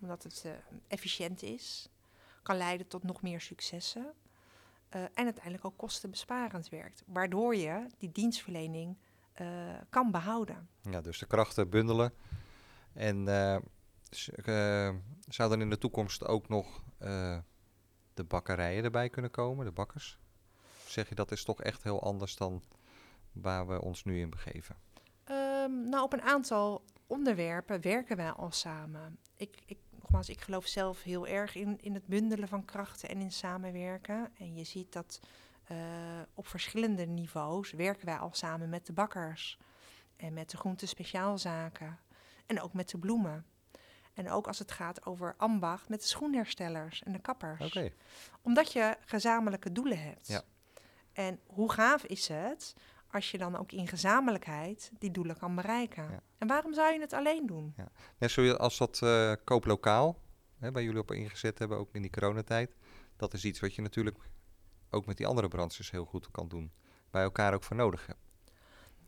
Omdat 0.00 0.22
het 0.22 0.44
efficiënt 0.88 1.42
is, 1.42 1.88
kan 2.42 2.56
leiden 2.56 2.86
tot 2.86 3.02
nog 3.02 3.22
meer 3.22 3.40
successen. 3.40 4.12
en 4.88 5.24
uiteindelijk 5.24 5.64
ook 5.64 5.76
kostenbesparend 5.76 6.68
werkt. 6.68 7.02
Waardoor 7.06 7.56
je 7.56 7.86
die 7.98 8.12
dienstverlening 8.12 8.96
eh, 9.38 9.46
kan 9.90 10.10
behouden. 10.10 10.68
Ja, 10.82 11.00
dus 11.00 11.18
de 11.18 11.26
krachten 11.26 11.68
bundelen. 11.68 12.12
En 12.92 13.28
eh, 13.28 13.54
eh, 13.54 13.62
zou 15.28 15.50
dan 15.50 15.60
in 15.60 15.70
de 15.70 15.78
toekomst 15.78 16.26
ook 16.26 16.48
nog 16.48 16.82
eh, 16.98 17.38
de 18.14 18.24
bakkerijen 18.24 18.84
erbij 18.84 19.08
kunnen 19.08 19.30
komen, 19.30 19.64
de 19.64 19.72
bakkers? 19.72 20.18
Of 20.84 20.90
zeg 20.90 21.08
je 21.08 21.14
dat 21.14 21.32
is 21.32 21.44
toch 21.44 21.62
echt 21.62 21.82
heel 21.82 22.02
anders 22.02 22.36
dan 22.36 22.62
waar 23.32 23.66
we 23.66 23.82
ons 23.82 24.04
nu 24.04 24.20
in 24.20 24.30
begeven? 24.30 24.76
Ehm, 25.24 25.88
nou, 25.88 26.02
op 26.02 26.12
een 26.12 26.22
aantal 26.22 26.84
onderwerpen 27.06 27.80
werken 27.80 28.16
wij 28.16 28.30
al 28.30 28.50
samen. 28.50 29.18
Ik, 29.36 29.58
ik, 29.66 29.78
nogmaals, 29.90 30.28
ik 30.28 30.40
geloof 30.40 30.66
zelf 30.66 31.02
heel 31.02 31.26
erg 31.26 31.54
in, 31.54 31.78
in 31.80 31.94
het 31.94 32.06
bundelen 32.06 32.48
van 32.48 32.64
krachten 32.64 33.08
en 33.08 33.20
in 33.20 33.32
samenwerken. 33.32 34.30
En 34.38 34.54
je 34.54 34.64
ziet 34.64 34.92
dat 34.92 35.20
eh, 35.64 35.76
op 36.34 36.46
verschillende 36.46 37.06
niveaus 37.06 37.72
werken 37.72 38.06
wij 38.06 38.18
al 38.18 38.30
samen 38.32 38.68
met 38.68 38.86
de 38.86 38.92
bakkers 38.92 39.58
en 40.16 40.34
met 40.34 40.50
de 40.50 40.56
groentespeciaalzaken 40.56 41.98
en 42.46 42.60
ook 42.60 42.72
met 42.72 42.88
de 42.88 42.98
bloemen. 42.98 43.44
En 44.18 44.30
ook 44.30 44.46
als 44.46 44.58
het 44.58 44.72
gaat 44.72 45.06
over 45.06 45.34
ambacht 45.36 45.88
met 45.88 46.00
de 46.00 46.06
schoenherstellers 46.06 47.02
en 47.02 47.12
de 47.12 47.18
kappers 47.18 47.78
omdat 48.42 48.72
je 48.72 48.96
gezamenlijke 49.00 49.72
doelen 49.72 50.02
hebt. 50.02 50.26
Ja. 50.26 50.42
En 51.12 51.40
hoe 51.46 51.72
gaaf 51.72 52.04
is 52.04 52.28
het 52.28 52.74
als 53.10 53.30
je 53.30 53.38
dan 53.38 53.56
ook 53.56 53.72
in 53.72 53.88
gezamenlijkheid 53.88 54.90
die 54.98 55.10
doelen 55.10 55.38
kan 55.38 55.54
bereiken? 55.54 56.02
Ja. 56.02 56.20
En 56.38 56.48
waarom 56.48 56.74
zou 56.74 56.92
je 56.92 57.00
het 57.00 57.12
alleen 57.12 57.46
doen? 57.46 57.74
net 58.18 58.30
zoals 58.30 58.78
dat 58.78 59.02
eh 59.02 59.32
kooplokaal, 59.44 60.18
hè, 60.58 60.72
waar 60.72 60.82
jullie 60.82 61.00
op 61.00 61.12
ingezet 61.12 61.58
hebben, 61.58 61.78
ook 61.78 61.88
in 61.92 62.02
die 62.02 62.10
coronatijd. 62.10 62.74
Dat 63.16 63.34
is 63.34 63.44
iets 63.44 63.60
wat 63.60 63.74
je 63.74 63.82
natuurlijk 63.82 64.16
ook 64.90 65.06
met 65.06 65.16
die 65.16 65.26
andere 65.26 65.48
branches 65.48 65.90
heel 65.90 66.04
goed 66.04 66.30
kan 66.30 66.48
doen. 66.48 66.72
Bij 67.10 67.22
elkaar 67.22 67.54
ook 67.54 67.64
voor 67.64 67.76
nodig 67.76 68.06
hebt. 68.06 68.20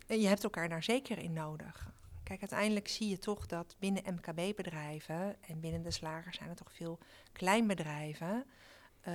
En 0.07 0.21
je 0.21 0.29
hebt 0.29 0.45
elkaar 0.45 0.69
daar 0.69 0.83
zeker 0.83 1.19
in 1.19 1.33
nodig. 1.33 1.93
Kijk, 2.31 2.43
uiteindelijk 2.43 2.89
zie 2.89 3.09
je 3.09 3.19
toch 3.19 3.47
dat 3.47 3.77
binnen 3.79 4.03
MKB-bedrijven 4.15 5.37
en 5.43 5.61
binnen 5.61 5.83
de 5.83 5.91
slagers 5.91 6.37
zijn 6.37 6.49
er 6.49 6.55
toch 6.55 6.73
veel 6.73 6.99
kleinbedrijven. 7.33 8.45
eh, 9.01 9.15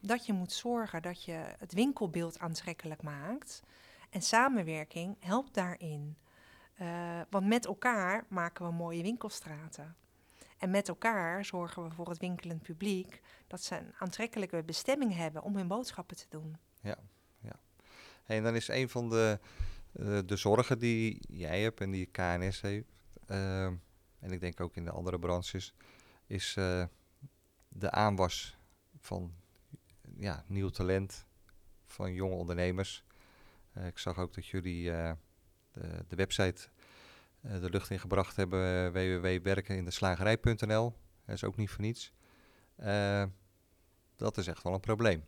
dat 0.00 0.26
je 0.26 0.32
moet 0.32 0.52
zorgen 0.52 1.02
dat 1.02 1.24
je 1.24 1.44
het 1.58 1.72
winkelbeeld 1.72 2.38
aantrekkelijk 2.38 3.02
maakt. 3.02 3.62
En 4.10 4.22
samenwerking 4.22 5.16
helpt 5.20 5.54
daarin. 5.54 6.16
Eh, 6.74 7.20
want 7.30 7.46
met 7.46 7.66
elkaar 7.66 8.24
maken 8.28 8.66
we 8.66 8.72
mooie 8.72 9.02
winkelstraten. 9.02 9.96
En 10.58 10.70
met 10.70 10.88
elkaar 10.88 11.44
zorgen 11.44 11.82
we 11.82 11.90
voor 11.90 12.08
het 12.08 12.18
winkelend 12.18 12.62
publiek 12.62 13.20
dat 13.46 13.62
ze 13.62 13.76
een 13.76 13.94
aantrekkelijke 13.98 14.62
bestemming 14.62 15.14
hebben 15.14 15.42
om 15.42 15.56
hun 15.56 15.68
boodschappen 15.68 16.16
te 16.16 16.26
doen. 16.28 16.56
En 18.24 18.42
dan 18.42 18.54
is 18.54 18.68
een 18.68 18.88
van 18.88 19.08
de, 19.08 19.38
eh, 19.94 20.18
de 20.26 20.36
zorgen 20.36 20.78
die 20.78 21.20
jij 21.28 21.62
hebt 21.62 21.80
en 21.80 21.90
die 21.90 22.06
KNS 22.06 22.60
heeft, 22.60 22.94
eh, 23.26 23.64
en 24.18 24.30
ik 24.30 24.40
denk 24.40 24.60
ook 24.60 24.76
in 24.76 24.84
de 24.84 24.90
andere 24.90 25.18
branches, 25.18 25.74
is 26.26 26.56
eh, 26.56 26.84
de 27.68 27.90
aanwas 27.90 28.56
van 28.98 29.34
ja, 30.18 30.44
nieuw 30.46 30.68
talent, 30.68 31.26
van 31.86 32.14
jonge 32.14 32.34
ondernemers. 32.34 33.04
Eh, 33.72 33.86
ik 33.86 33.98
zag 33.98 34.18
ook 34.18 34.34
dat 34.34 34.46
jullie 34.46 34.84
de, 34.84 35.16
de 36.08 36.16
website 36.16 36.68
de 37.40 37.70
lucht 37.70 37.90
in 37.90 38.00
gebracht 38.00 38.36
hebben, 38.36 38.92
www.werkenindeslagerij.nl. 38.92 40.94
Dat 41.24 41.34
is 41.34 41.44
ook 41.44 41.56
niet 41.56 41.70
voor 41.70 41.80
niets. 41.80 42.12
Dat 44.16 44.36
is 44.36 44.46
echt 44.46 44.62
wel 44.62 44.74
een 44.74 44.80
probleem, 44.80 45.24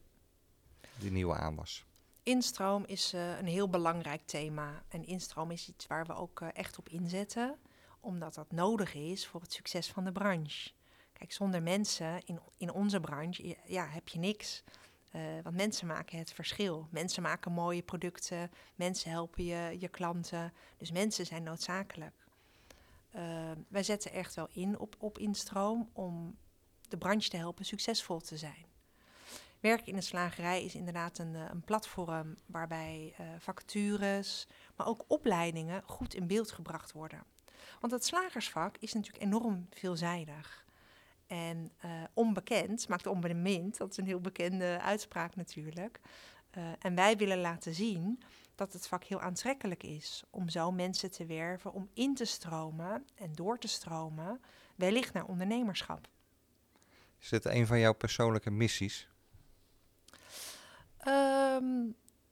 die 0.99 1.11
nieuwe 1.11 1.35
aanwas. 1.35 1.87
Instroom 2.26 2.85
is 2.87 3.12
eh, 3.12 3.38
een 3.38 3.47
heel 3.47 3.68
belangrijk 3.68 4.23
thema. 4.25 4.83
En 4.88 5.04
instroom 5.04 5.50
is 5.50 5.68
iets 5.68 5.87
waar 5.87 6.06
we 6.06 6.14
ook 6.14 6.40
eh, 6.40 6.49
echt 6.52 6.78
op 6.78 6.88
inzetten, 6.88 7.59
omdat 8.00 8.35
dat 8.35 8.52
nodig 8.52 8.95
is 8.95 9.26
voor 9.26 9.40
het 9.40 9.52
succes 9.52 9.90
van 9.90 10.04
de 10.04 10.12
branche. 10.12 10.71
Kijk, 11.12 11.33
zonder 11.33 11.62
mensen 11.62 12.21
in, 12.25 12.40
in 12.56 12.73
onze 12.73 13.00
branche 13.00 13.56
ja, 13.64 13.87
heb 13.87 14.09
je 14.09 14.18
niks. 14.18 14.64
Eh, 15.11 15.21
want 15.42 15.56
mensen 15.56 15.87
maken 15.87 16.18
het 16.18 16.33
verschil. 16.33 16.88
Mensen 16.90 17.23
maken 17.23 17.52
mooie 17.52 17.83
producten, 17.83 18.50
mensen 18.75 19.11
helpen 19.11 19.45
je, 19.45 19.76
je 19.78 19.88
klanten. 19.88 20.52
Dus 20.76 20.90
mensen 20.90 21.26
zijn 21.26 21.42
noodzakelijk. 21.42 22.26
Wij 23.68 23.83
zetten 23.83 24.12
echt 24.12 24.35
wel 24.35 24.49
in 24.52 24.78
op, 24.78 24.97
op 24.99 25.18
instroom 25.18 25.90
om 25.92 26.37
de 26.88 26.97
branche 26.97 27.28
te 27.28 27.37
helpen 27.37 27.64
succesvol 27.64 28.21
te 28.21 28.37
zijn. 28.37 28.75
Werken 29.60 29.86
in 29.86 29.94
de 29.94 30.00
slagerij 30.00 30.64
is 30.64 30.75
inderdaad 30.75 31.18
een, 31.18 31.34
eh, 31.34 31.42
een 31.50 31.62
platform 31.62 32.36
waarbij 32.46 33.14
eh, 33.16 33.26
vacatures, 33.38 34.46
maar 34.76 34.86
ook 34.86 35.04
opleidingen 35.06 35.82
goed 35.86 36.14
in 36.14 36.26
beeld 36.26 36.52
gebracht 36.52 36.92
worden. 36.92 37.25
Want 37.80 37.92
het 37.92 38.04
slagersvak 38.04 38.76
is 38.78 38.92
natuurlijk 38.92 39.25
enorm 39.25 39.66
veelzijdig. 39.70 40.64
En 41.26 41.72
eh, 41.78 41.90
onbekend 42.14 42.88
maakt 42.88 43.06
onbemind, 43.06 43.76
dat 43.76 43.90
is 43.90 43.96
een 43.96 44.06
heel 44.06 44.20
bekende 44.20 44.80
uitspraak 44.80 45.36
natuurlijk. 45.36 46.00
En 46.78 46.94
wij 46.94 47.16
willen 47.16 47.38
laten 47.38 47.75
zien 47.75 48.22
dat 48.54 48.72
het 48.72 48.88
vak 48.88 49.04
heel 49.04 49.20
aantrekkelijk 49.20 49.82
is 49.82 50.22
om 50.30 50.48
zo 50.48 50.72
mensen 50.72 51.10
te 51.10 51.26
werven 51.26 51.72
om 51.72 51.88
in 51.94 52.14
te 52.14 52.25
stromen 52.25 53.06
en 53.14 53.32
door 53.32 53.58
te 53.58 53.68
stromen, 53.68 54.40
wellicht 54.76 55.12
naar 55.12 55.25
ondernemerschap. 55.25 56.08
Is 57.18 57.28
dit 57.28 57.44
een 57.44 57.66
van 57.66 57.78
jouw 57.78 57.92
persoonlijke 57.92 58.50
missies? 58.50 59.08
Ehm, 61.06 61.90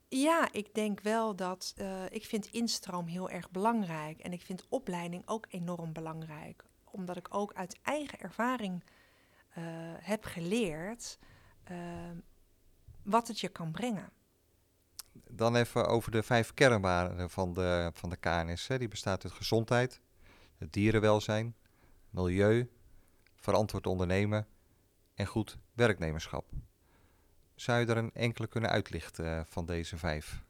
ja, 0.09 0.53
ik 0.53 0.75
denk 0.75 1.01
wel 1.01 1.37
dat 1.37 1.73
eh, 1.77 2.05
ik 2.11 2.25
vind 2.25 2.47
instroom 2.47 3.07
heel 3.07 3.31
erg 3.31 3.51
belangrijk 3.51 4.19
en 4.19 4.33
ik 4.33 4.43
vind 4.43 4.67
opleiding 4.69 5.23
ook 5.27 5.47
enorm 5.49 5.93
belangrijk, 5.93 6.65
omdat 6.85 7.17
ik 7.17 7.35
ook 7.35 7.53
uit 7.53 7.79
eigen 7.83 8.19
ervaring 8.19 8.85
eh, 9.49 9.63
heb 9.99 10.25
geleerd 10.25 11.19
ehm, 11.65 12.17
wat 13.03 13.29
het 13.29 13.41
je 13.41 13.49
kan 13.49 13.73
brengen. 13.73 14.11
Dan 15.13 15.57
even 15.57 15.87
over 15.87 16.11
de 16.11 16.23
vijf 16.23 16.55
kernwaarden 16.55 17.31
van 17.31 17.53
de, 17.53 17.91
van 17.93 18.11
de 18.11 18.17
KNS. 18.17 18.67
Hè. 18.67 18.79
Die 18.79 18.89
bestaat 18.89 19.25
uit 19.25 19.33
gezondheid, 19.33 20.01
het 20.59 20.73
dierenwelzijn, 20.73 21.57
milieu, 22.11 22.71
verantwoord 23.35 23.87
ondernemen 23.87 24.47
en 25.15 25.27
goed 25.27 25.59
werknemerschap. 25.73 26.45
Zou 27.55 27.81
je 27.81 27.87
er 27.87 27.97
een 27.97 28.15
enkele 28.15 28.47
kunnen 28.47 28.71
uitlichten 28.71 29.39
eh, 29.39 29.45
van 29.45 29.67
deze 29.67 29.99
vijf? 29.99 30.43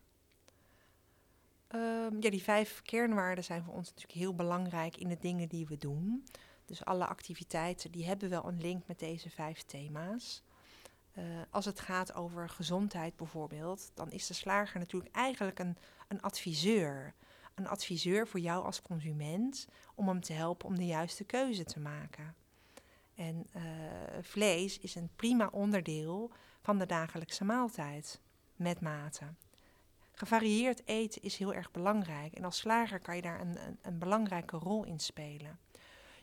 Ehm, 1.67 2.17
ja, 2.21 2.31
die 2.31 2.43
vijf 2.43 2.83
kernwaarden 2.83 3.45
zijn 3.45 3.63
voor 3.63 3.75
ons 3.75 3.89
natuurlijk 3.89 4.19
heel 4.19 4.35
belangrijk 4.35 4.97
in 4.97 5.09
de 5.09 5.19
dingen 5.21 5.49
die 5.49 5.67
we 5.67 5.79
doen. 5.79 6.27
Dus 6.67 6.85
alle 6.85 7.07
activiteiten 7.07 7.91
die 7.91 8.07
hebben 8.07 8.31
wel 8.31 8.45
een 8.49 8.61
link 8.61 8.87
met 8.87 8.99
deze 8.99 9.31
vijf 9.31 9.63
thema's. 9.63 10.43
Uh, 11.19 11.25
als 11.51 11.65
het 11.65 11.81
gaat 11.81 12.15
over 12.15 12.49
gezondheid 12.49 13.17
bijvoorbeeld, 13.17 13.91
dan 13.95 14.11
is 14.11 14.27
de 14.27 14.35
slager 14.35 14.79
natuurlijk 14.79 15.15
eigenlijk 15.15 15.59
een, 15.59 15.77
een 16.09 16.23
adviseur. 16.23 17.15
Een 17.55 17.69
adviseur 17.69 18.29
voor 18.29 18.41
jou 18.41 18.65
als 18.65 18.83
consument 18.83 19.69
om 19.95 20.09
hem 20.09 20.21
te 20.21 20.33
helpen 20.33 20.67
om 20.67 20.77
de 20.77 20.87
juiste 20.87 21.25
keuze 21.25 21.65
te 21.65 21.81
maken. 21.81 22.35
En 23.15 23.47
uh, 23.57 23.63
vlees 24.21 24.79
is 24.79 24.95
een 24.95 25.11
prima 25.17 25.49
onderdeel 25.53 26.31
van 26.65 26.79
de 26.79 26.87
dagelijkse 26.87 27.45
maaltijd 27.45 28.21
met 28.57 28.81
mate. 28.81 29.25
Gevarieerd 30.13 30.87
eten 30.87 31.23
is 31.23 31.37
heel 31.37 31.55
erg 31.55 31.71
belangrijk 31.71 32.33
en 32.33 32.45
als 32.45 32.57
slager 32.57 33.01
kan 33.01 33.17
je 33.17 33.23
daar 33.23 33.41
een, 33.41 33.67
een, 33.67 33.79
een 33.83 33.99
belangrijke 33.99 34.57
rol 34.57 34.85
in 34.85 34.99
spelen. 34.99 35.59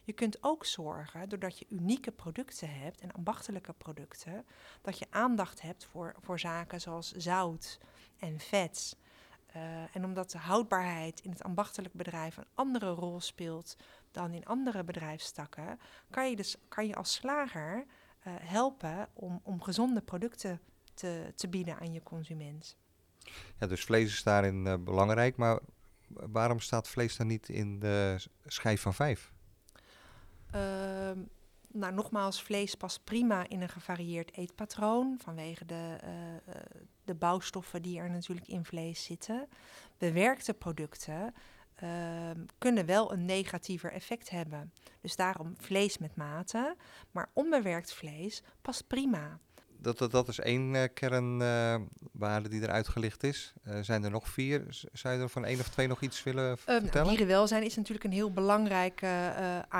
Je 0.03 0.13
kunt 0.13 0.43
ook 0.43 0.65
zorgen, 0.65 1.29
doordat 1.29 1.59
je 1.59 1.65
unieke 1.69 2.11
producten 2.11 2.79
hebt 2.79 3.01
en 3.01 3.11
ambachtelijke 3.11 3.73
producten, 3.73 4.45
dat 4.81 4.99
je 4.99 5.07
aandacht 5.09 5.61
hebt 5.61 5.85
voor, 5.85 6.15
voor 6.19 6.39
zaken 6.39 6.81
zoals 6.81 7.11
zout 7.11 7.79
en 8.19 8.39
vet. 8.39 8.97
Uh, 9.55 9.95
en 9.95 10.05
omdat 10.05 10.31
de 10.31 10.37
houdbaarheid 10.37 11.19
in 11.19 11.29
het 11.29 11.43
ambachtelijk 11.43 11.93
bedrijf 11.93 12.37
een 12.37 12.47
andere 12.53 12.89
rol 12.89 13.19
speelt 13.19 13.77
dan 14.11 14.33
in 14.33 14.45
andere 14.45 14.83
bedrijfstakken, 14.83 15.79
kan 16.09 16.29
je, 16.29 16.35
dus, 16.35 16.55
kan 16.67 16.87
je 16.87 16.95
als 16.95 17.13
slager 17.13 17.85
uh, 18.27 18.33
helpen 18.39 19.07
om, 19.13 19.39
om 19.43 19.61
gezonde 19.61 20.01
producten 20.01 20.59
te, 20.93 21.33
te 21.35 21.47
bieden 21.47 21.79
aan 21.79 21.93
je 21.93 22.03
consument. 22.03 22.77
Ja, 23.59 23.67
dus 23.67 23.83
vlees 23.83 24.13
is 24.13 24.23
daarin 24.23 24.65
uh, 24.65 24.73
belangrijk, 24.79 25.37
maar 25.37 25.59
waarom 26.07 26.59
staat 26.59 26.87
vlees 26.87 27.17
dan 27.17 27.27
niet 27.27 27.49
in 27.49 27.79
de 27.79 28.17
schijf 28.45 28.81
van 28.81 28.93
vijf? 28.93 29.33
Uh, 30.55 31.11
nou, 31.71 31.93
nogmaals, 31.93 32.43
vlees 32.43 32.75
past 32.75 33.03
prima 33.03 33.49
in 33.49 33.61
een 33.61 33.69
gevarieerd 33.69 34.33
eetpatroon 34.33 35.19
vanwege 35.23 35.65
de, 35.65 35.97
uh, 36.03 36.55
de 37.03 37.15
bouwstoffen 37.15 37.81
die 37.81 37.99
er 37.99 38.09
natuurlijk 38.09 38.47
in 38.47 38.65
vlees 38.65 39.03
zitten. 39.03 39.47
Bewerkte 39.97 40.53
producten 40.53 41.33
uh, 41.83 41.89
kunnen 42.57 42.85
wel 42.85 43.11
een 43.11 43.25
negatiever 43.25 43.91
effect 43.91 44.29
hebben. 44.29 44.73
Dus 45.01 45.15
daarom 45.15 45.53
vlees 45.57 45.97
met 45.97 46.15
mate, 46.15 46.75
maar 47.11 47.29
onbewerkt 47.33 47.93
vlees 47.93 48.43
past 48.61 48.87
prima. 48.87 49.39
dat, 49.77 49.97
dat, 49.97 50.11
dat 50.11 50.27
is 50.27 50.39
één 50.39 50.73
uh, 50.73 50.83
kernwaarde 50.93 52.49
die 52.49 52.61
eruit 52.61 52.87
gelicht 52.87 53.23
is. 53.23 53.53
zijn 53.81 54.03
er 54.03 54.11
nog 54.11 54.29
vier? 54.29 54.65
Zou 54.91 55.15
je 55.15 55.21
er 55.21 55.29
van 55.29 55.45
één 55.45 55.59
of 55.59 55.69
twee 55.69 55.87
nog 55.87 56.01
iets 56.01 56.23
willen 56.23 56.51
uh, 56.51 56.57
vertellen? 56.57 57.09
Dierenwelzijn 57.09 57.63
is 57.63 57.75
natuurlijk 57.75 58.05
een 58.05 58.11
heel 58.11 58.31
belangrijk 58.31 59.01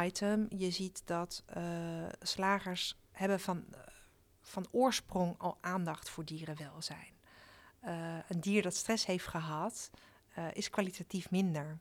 item. 0.06 0.46
Je 0.50 0.72
ziet 0.72 1.02
dat 1.06 1.44
slagers 2.22 3.00
hebben 3.12 3.40
van, 3.40 3.66
van 4.42 4.68
oorsprong 4.72 5.36
al 5.38 5.58
aandacht 5.62 6.10
voor 6.10 6.26
dierenwelzijn. 6.26 7.14
een 8.28 8.40
dier 8.40 8.62
dat 8.62 8.76
stress 8.76 9.06
heeft 9.06 9.28
gehad, 9.28 9.90
is 10.54 10.70
kwalitatief 10.70 11.32
minder. 11.32 11.80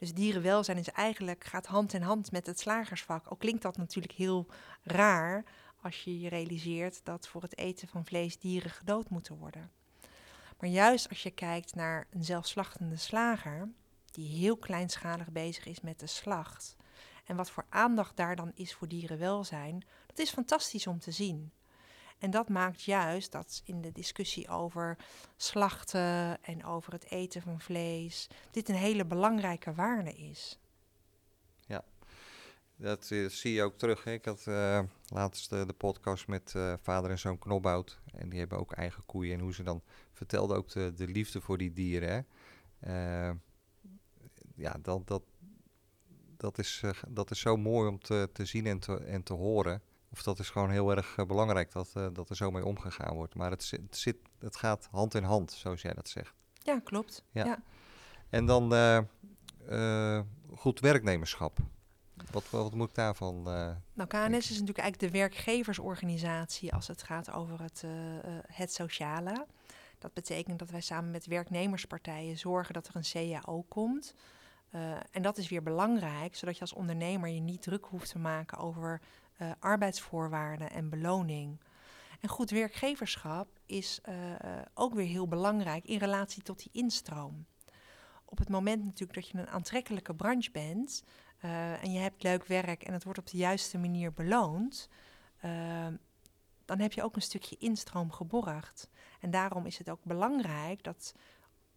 Dus 0.00 0.14
dierenwelzijn 0.14 0.78
is 0.78 0.88
eigenlijk, 0.88 1.44
gaat 1.44 1.66
hand 1.66 1.92
in 1.92 2.02
hand 2.02 2.32
met 2.32 2.46
het 2.46 2.60
slagersvak. 2.60 3.32
Ook 3.32 3.38
klinkt 3.38 3.62
dat 3.62 3.76
natuurlijk 3.76 4.14
heel 4.14 4.46
raar 4.82 5.44
als 5.82 6.04
je 6.04 6.20
je 6.20 6.28
realiseert 6.28 7.00
dat 7.04 7.28
voor 7.28 7.42
het 7.42 7.58
eten 7.58 7.88
van 7.88 8.04
vlees 8.04 8.38
dieren 8.38 8.70
gedood 8.70 9.10
moeten 9.10 9.36
worden. 9.36 9.70
Maar 10.58 10.68
juist 10.70 11.08
als 11.08 11.22
je 11.22 11.30
kijkt 11.30 11.74
naar 11.74 12.06
een 12.10 12.24
zelfslachtende 12.24 12.96
slager, 12.96 13.68
die 14.10 14.38
heel 14.38 14.56
kleinschalig 14.56 15.30
bezig 15.30 15.66
is 15.66 15.80
met 15.80 16.00
de 16.00 16.06
slacht, 16.06 16.76
en 17.24 17.36
wat 17.36 17.50
voor 17.50 17.66
aandacht 17.68 18.16
daar 18.16 18.36
dan 18.36 18.52
is 18.54 18.74
voor 18.74 18.88
dierenwelzijn, 18.88 19.84
dat 20.06 20.18
is 20.18 20.30
fantastisch 20.30 20.86
om 20.86 20.98
te 20.98 21.10
zien. 21.10 21.52
En 22.20 22.30
dat 22.30 22.48
maakt 22.48 22.82
juist 22.82 23.32
dat 23.32 23.62
in 23.64 23.80
de 23.80 23.92
discussie 23.92 24.48
over 24.48 24.96
slachten 25.36 26.42
en 26.42 26.64
over 26.64 26.92
het 26.92 27.10
eten 27.10 27.42
van 27.42 27.60
vlees, 27.60 28.28
dit 28.50 28.68
een 28.68 28.74
hele 28.74 29.04
belangrijke 29.04 29.74
waarde 29.74 30.12
is. 30.12 30.58
Ja, 31.66 31.84
dat 32.76 33.10
uh, 33.10 33.28
zie 33.28 33.52
je 33.52 33.62
ook 33.62 33.78
terug. 33.78 34.04
Hè? 34.04 34.12
Ik 34.12 34.24
had 34.24 34.44
uh, 34.48 34.80
laatst 35.06 35.52
uh, 35.52 35.66
de 35.66 35.72
podcast 35.72 36.26
met 36.26 36.54
vader 36.82 37.10
en 37.10 37.18
zoon 37.18 37.38
Knobhout. 37.38 38.00
En 38.14 38.28
die 38.28 38.38
hebben 38.38 38.58
ook 38.58 38.72
eigen 38.72 39.06
koeien. 39.06 39.34
En 39.34 39.40
hoe 39.40 39.54
ze 39.54 39.62
dan 39.62 39.82
vertelden 40.12 40.56
ook 40.56 40.68
de, 40.68 40.92
de 40.96 41.06
liefde 41.06 41.40
voor 41.40 41.58
die 41.58 41.72
dieren. 41.72 42.26
Hè? 42.78 43.32
ja, 44.54 44.76
dat, 44.82 45.06
dat, 45.06 45.22
dat, 46.36 46.58
is, 46.58 46.82
dat 47.08 47.30
is 47.30 47.40
zo 47.40 47.56
mooi 47.56 47.88
om 47.88 47.98
te, 47.98 48.28
te 48.32 48.44
zien 48.44 48.66
en 48.66 48.78
te, 48.78 48.96
en 48.96 49.22
te 49.22 49.32
horen. 49.32 49.82
Of 50.12 50.22
dat 50.22 50.38
is 50.38 50.50
gewoon 50.50 50.70
heel 50.70 50.90
erg 50.90 51.14
belangrijk 51.26 51.72
dat, 51.72 51.92
dat 52.12 52.30
er 52.30 52.36
zo 52.36 52.50
mee 52.50 52.64
omgegaan 52.64 53.14
wordt. 53.14 53.34
Maar 53.34 53.50
het, 53.50 53.70
het, 53.70 53.96
zit, 53.96 54.16
het 54.38 54.56
gaat 54.56 54.88
hand 54.90 55.14
in 55.14 55.22
hand, 55.22 55.52
zoals 55.52 55.82
jij 55.82 55.94
dat 55.94 56.08
zegt. 56.08 56.34
Ja, 56.52 56.80
klopt. 56.84 57.24
Ja. 57.30 57.44
ja. 57.44 57.62
En 58.28 58.46
dan 58.46 58.72
goed 60.54 60.80
werknemerschap. 60.80 61.58
Wat, 62.30 62.50
wat 62.50 62.74
moet 62.74 62.88
ik 62.88 62.94
daarvan? 62.94 63.36
Uh, 63.36 63.70
nou, 63.92 64.08
KNS 64.08 64.50
is 64.50 64.50
natuurlijk 64.50 64.78
eigenlijk 64.78 65.12
de 65.12 65.18
werkgeversorganisatie 65.18 66.74
als 66.74 66.88
het 66.88 67.02
gaat 67.02 67.32
over 67.32 67.62
het, 67.62 67.82
uh, 67.84 67.90
het 68.46 68.72
sociale. 68.72 69.46
Dat 69.98 70.12
betekent 70.12 70.58
dat 70.58 70.70
wij 70.70 70.80
samen 70.80 71.10
met 71.10 71.26
werknemerspartijen 71.26 72.38
zorgen 72.38 72.74
dat 72.74 72.88
er 72.88 72.96
een 72.96 73.40
CAO 73.42 73.64
komt. 73.68 74.14
en 75.10 75.22
dat 75.22 75.38
is 75.38 75.48
weer 75.48 75.62
belangrijk, 75.62 76.36
zodat 76.36 76.54
je 76.54 76.60
als 76.60 76.72
ondernemer 76.72 77.28
je 77.28 77.40
niet 77.40 77.62
druk 77.62 77.84
hoeft 77.84 78.10
te 78.10 78.18
maken 78.18 78.58
over 78.58 79.00
arbeidsvoorwaarden 79.58 80.70
en 80.70 80.88
beloning. 80.88 81.60
En 82.20 82.28
goed 82.28 82.50
werkgeverschap 82.50 83.48
is 83.66 84.00
ook 84.74 84.94
weer 84.94 85.06
heel 85.06 85.28
belangrijk 85.28 85.84
in 85.84 85.98
relatie 85.98 86.42
tot 86.42 86.58
die 86.58 86.82
instroom. 86.82 87.46
Op 88.24 88.38
het 88.38 88.48
moment 88.48 88.84
natuurlijk 88.84 89.14
dat 89.14 89.28
je 89.28 89.38
een 89.38 89.48
aantrekkelijke 89.48 90.14
branche 90.14 90.50
bent, 90.50 91.02
uh, 91.44 91.82
en 91.82 91.92
je 91.92 91.98
hebt 91.98 92.22
leuk 92.22 92.44
werk 92.44 92.82
en 92.82 92.92
het 92.92 93.04
wordt 93.04 93.18
op 93.18 93.26
de 93.26 93.36
juiste 93.36 93.78
manier 93.78 94.12
beloond, 94.12 94.88
uh, 95.44 95.86
dan 96.64 96.78
heb 96.78 96.92
je 96.92 97.02
ook 97.02 97.16
een 97.16 97.22
stukje 97.22 97.56
instroom 97.58 98.12
geborgd. 98.12 98.88
En 99.20 99.30
daarom 99.30 99.66
is 99.66 99.78
het 99.78 99.90
ook 99.90 100.04
belangrijk 100.04 100.82
dat 100.82 101.14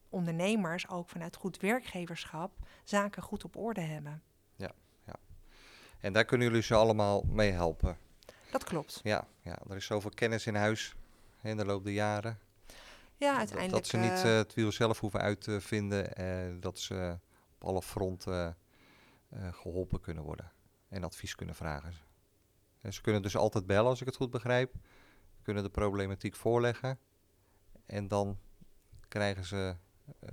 ondernemers 0.09 0.89
ook 0.89 1.09
vanuit 1.09 1.35
goed 1.35 1.57
werkgeverschap 1.57 2.67
zaken 2.83 3.23
goed 3.23 3.43
op 3.43 3.55
orde 3.55 3.81
hebben. 3.81 4.23
En 6.03 6.13
daar 6.13 6.25
kunnen 6.25 6.47
jullie 6.47 6.63
ze 6.63 6.75
allemaal 6.75 7.21
mee 7.21 7.51
helpen. 7.51 7.97
Dat 8.51 8.63
klopt. 8.63 8.99
Ja, 9.03 9.27
ja 9.41 9.59
er 9.69 9.75
is 9.75 9.85
zoveel 9.85 10.11
kennis 10.13 10.45
in 10.45 10.55
huis 10.55 10.95
in 11.41 11.57
de 11.57 11.65
loop 11.65 11.83
der 11.83 11.93
jaren. 11.93 12.39
Ja, 13.17 13.37
uiteindelijk. 13.37 13.71
Dat, 13.71 13.71
dat 13.71 13.87
ze 13.87 13.97
niet 13.97 14.31
uh, 14.31 14.37
het 14.37 14.53
wiel 14.53 14.71
zelf 14.71 14.99
hoeven 14.99 15.19
uit 15.19 15.41
te 15.41 15.61
vinden. 15.61 16.15
en 16.15 16.59
dat 16.59 16.79
ze 16.79 17.19
op 17.55 17.67
alle 17.67 17.81
fronten 17.81 18.57
uh, 19.33 19.53
geholpen 19.53 19.99
kunnen 19.99 20.23
worden 20.23 20.51
en 20.89 21.03
advies 21.03 21.35
kunnen 21.35 21.55
vragen. 21.55 21.93
En 22.81 22.93
ze 22.93 23.01
kunnen 23.01 23.21
dus 23.21 23.35
altijd 23.35 23.65
bellen 23.65 23.89
als 23.89 23.99
ik 24.01 24.07
het 24.07 24.15
goed 24.15 24.31
begrijp, 24.31 24.73
kunnen 25.41 25.63
de 25.63 25.69
problematiek 25.69 26.35
voorleggen 26.35 26.99
en 27.85 28.07
dan 28.07 28.37
krijgen 29.07 29.45
ze 29.45 29.75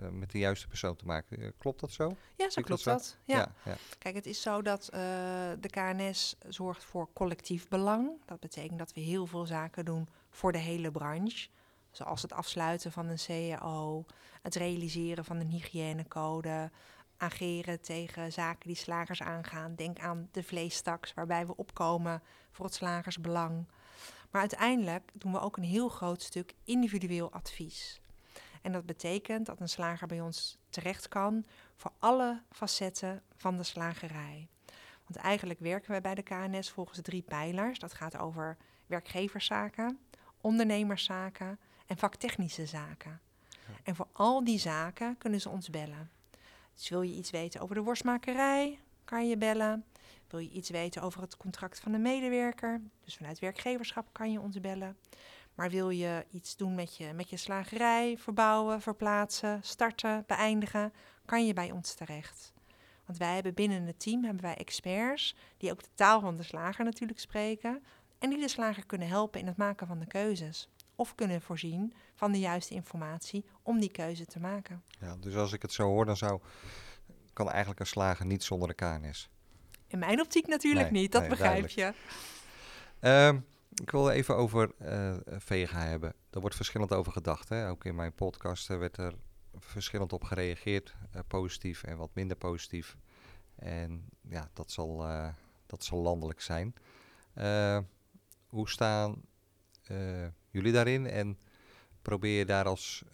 uh, 0.00 0.08
met 0.08 0.30
de 0.30 0.38
juiste 0.38 0.68
persoon 0.68 0.96
te 0.96 1.06
maken. 1.06 1.40
Uh, 1.40 1.48
klopt 1.58 1.80
dat 1.80 1.92
zo? 1.92 2.16
Ja, 2.36 2.50
zo 2.50 2.62
klopt 2.62 2.84
dat. 2.84 3.16
Ja. 3.24 3.36
Ja, 3.36 3.52
ja. 3.64 3.76
Kijk, 3.98 4.14
het 4.14 4.26
is 4.26 4.42
zo 4.42 4.62
dat 4.62 4.88
de 5.60 5.68
KNS 5.70 6.36
zorgt 6.48 6.84
voor 6.84 7.08
collectief 7.12 7.68
belang. 7.68 8.10
Dat 8.24 8.40
betekent 8.40 8.78
dat 8.78 8.92
we 8.92 9.00
heel 9.00 9.26
veel 9.26 9.46
zaken 9.46 9.84
doen 9.84 10.08
voor 10.30 10.52
de 10.52 10.58
hele 10.58 10.90
branche. 10.90 11.48
Zoals 11.90 12.22
het 12.22 12.32
afsluiten 12.32 12.92
van 12.92 13.06
een 13.06 13.18
CAO, 13.26 14.04
het 14.42 14.54
realiseren 14.54 15.24
van 15.24 15.36
een 15.36 15.50
hygiënecode, 15.50 16.70
ageren 17.16 17.80
tegen 17.80 18.32
zaken 18.32 18.66
die 18.66 18.76
slagers 18.76 19.22
aangaan. 19.22 19.74
Denk 19.74 19.98
aan 19.98 20.28
de 20.30 20.42
vleestaks, 20.42 21.14
waarbij 21.14 21.46
we 21.46 21.56
opkomen 21.56 22.22
voor 22.50 22.64
het 22.64 22.74
slagersbelang. 22.74 23.66
Maar 24.30 24.40
uiteindelijk 24.40 25.10
doen 25.12 25.32
we 25.32 25.40
ook 25.40 25.56
een 25.56 25.62
heel 25.62 25.88
groot 25.88 26.22
stuk 26.22 26.54
individueel 26.64 27.32
advies. 27.32 28.00
En 28.60 28.72
dat 28.72 28.86
betekent 28.86 29.46
dat 29.46 29.60
een 29.60 29.68
slager 29.68 30.06
bij 30.06 30.20
ons 30.20 30.58
terecht 30.70 31.08
kan 31.08 31.44
voor 31.76 31.92
alle 31.98 32.42
facetten 32.50 33.22
van 33.36 33.56
de 33.56 33.62
slagerij. 33.62 34.48
Want 35.04 35.16
eigenlijk 35.16 35.60
werken 35.60 35.90
wij 35.90 36.00
bij 36.00 36.14
de 36.14 36.22
KNS 36.22 36.70
volgens 36.70 37.00
drie 37.02 37.22
pijlers. 37.22 37.78
Dat 37.78 37.94
gaat 37.94 38.18
over 38.18 38.56
werkgeverszaken, 38.86 39.98
ondernemerszaken 40.40 41.58
en 41.86 41.96
vaktechnische 41.96 42.66
zaken. 42.66 43.20
En 43.82 43.94
voor 43.94 44.08
al 44.12 44.44
die 44.44 44.58
zaken 44.58 45.18
kunnen 45.18 45.40
ze 45.40 45.48
ons 45.48 45.70
bellen. 45.70 46.10
Dus 46.74 46.88
wil 46.88 47.02
je 47.02 47.14
iets 47.14 47.30
weten 47.30 47.60
over 47.60 47.74
de 47.74 47.82
worstmakerij, 47.82 48.78
kan 49.04 49.28
je 49.28 49.36
bellen. 49.36 49.84
Wil 50.28 50.40
je 50.40 50.50
iets 50.50 50.70
weten 50.70 51.02
over 51.02 51.20
het 51.20 51.36
contract 51.36 51.80
van 51.80 51.92
de 51.92 51.98
medewerker, 51.98 52.80
dus 53.04 53.16
vanuit 53.16 53.38
werkgeverschap 53.38 54.06
kan 54.12 54.32
je 54.32 54.40
ons 54.40 54.60
bellen. 54.60 54.96
Maar 55.54 55.70
wil 55.70 55.90
je 55.90 56.26
iets 56.30 56.56
doen 56.56 56.74
met 56.74 56.96
je, 56.96 57.12
met 57.12 57.30
je 57.30 57.36
slagerij, 57.36 58.18
verbouwen, 58.18 58.80
verplaatsen, 58.80 59.60
starten, 59.62 60.24
beëindigen, 60.26 60.92
kan 61.24 61.46
je 61.46 61.52
bij 61.52 61.70
ons 61.70 61.94
terecht. 61.94 62.52
Want 63.06 63.18
wij 63.18 63.34
hebben 63.34 63.54
binnen 63.54 63.86
het 63.86 64.00
team 64.00 64.24
hebben 64.24 64.42
wij 64.42 64.54
experts 64.54 65.36
die 65.56 65.70
ook 65.70 65.82
de 65.82 65.88
taal 65.94 66.20
van 66.20 66.36
de 66.36 66.42
slager 66.42 66.84
natuurlijk 66.84 67.20
spreken 67.20 67.82
en 68.18 68.30
die 68.30 68.40
de 68.40 68.48
slager 68.48 68.86
kunnen 68.86 69.08
helpen 69.08 69.40
in 69.40 69.46
het 69.46 69.56
maken 69.56 69.86
van 69.86 69.98
de 69.98 70.06
keuzes. 70.06 70.68
Of 70.94 71.14
kunnen 71.14 71.42
voorzien 71.42 71.94
van 72.14 72.32
de 72.32 72.38
juiste 72.38 72.74
informatie 72.74 73.44
om 73.62 73.80
die 73.80 73.90
keuze 73.90 74.26
te 74.26 74.40
maken. 74.40 74.82
Ja, 75.00 75.16
dus 75.16 75.34
als 75.34 75.52
ik 75.52 75.62
het 75.62 75.72
zo 75.72 75.82
hoor, 75.82 76.04
dan 76.04 76.16
zou, 76.16 76.40
kan 77.32 77.50
eigenlijk 77.50 77.80
een 77.80 77.86
slager 77.86 78.26
niet 78.26 78.42
zonder 78.42 78.68
de 78.68 78.74
KNS. 78.74 79.28
In 79.86 79.98
mijn 79.98 80.20
optiek 80.20 80.46
natuurlijk 80.46 80.90
niet, 80.90 81.12
dat 81.12 81.28
begrijp 81.28 81.68
je. 81.68 81.92
Uh, 83.00 83.36
ik 83.74 83.90
wil 83.90 84.10
even 84.10 84.36
over 84.36 84.70
uh, 84.82 85.16
Vega 85.26 85.80
hebben. 85.80 86.14
Daar 86.30 86.40
wordt 86.40 86.56
verschillend 86.56 86.92
over 86.92 87.12
gedacht. 87.12 87.48
Hè? 87.48 87.68
Ook 87.68 87.84
in 87.84 87.94
mijn 87.94 88.12
podcast 88.12 88.66
werd 88.66 88.96
er 88.96 89.14
verschillend 89.58 90.12
op 90.12 90.24
gereageerd. 90.24 90.94
Uh, 91.14 91.20
positief 91.26 91.82
en 91.82 91.96
wat 91.96 92.14
minder 92.14 92.36
positief. 92.36 92.96
En 93.54 94.04
ja, 94.28 94.50
dat 94.52 94.70
zal, 94.70 95.06
dat 95.66 95.84
zal 95.84 95.98
landelijk 95.98 96.40
zijn. 96.40 96.74
hoe 98.46 98.68
staan 98.68 99.22
jullie 100.50 100.72
daarin? 100.72 101.06
En 101.06 101.38
probeer 102.02 102.38
je 102.38 102.44
daar 102.44 102.64
als, 102.64 103.04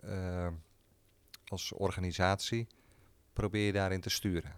als 1.45 1.73
organisatie 1.73 2.67
probeer 3.37 3.67
je 3.67 3.73
daarin 3.73 4.01
te 4.01 4.11
sturen? 4.11 4.53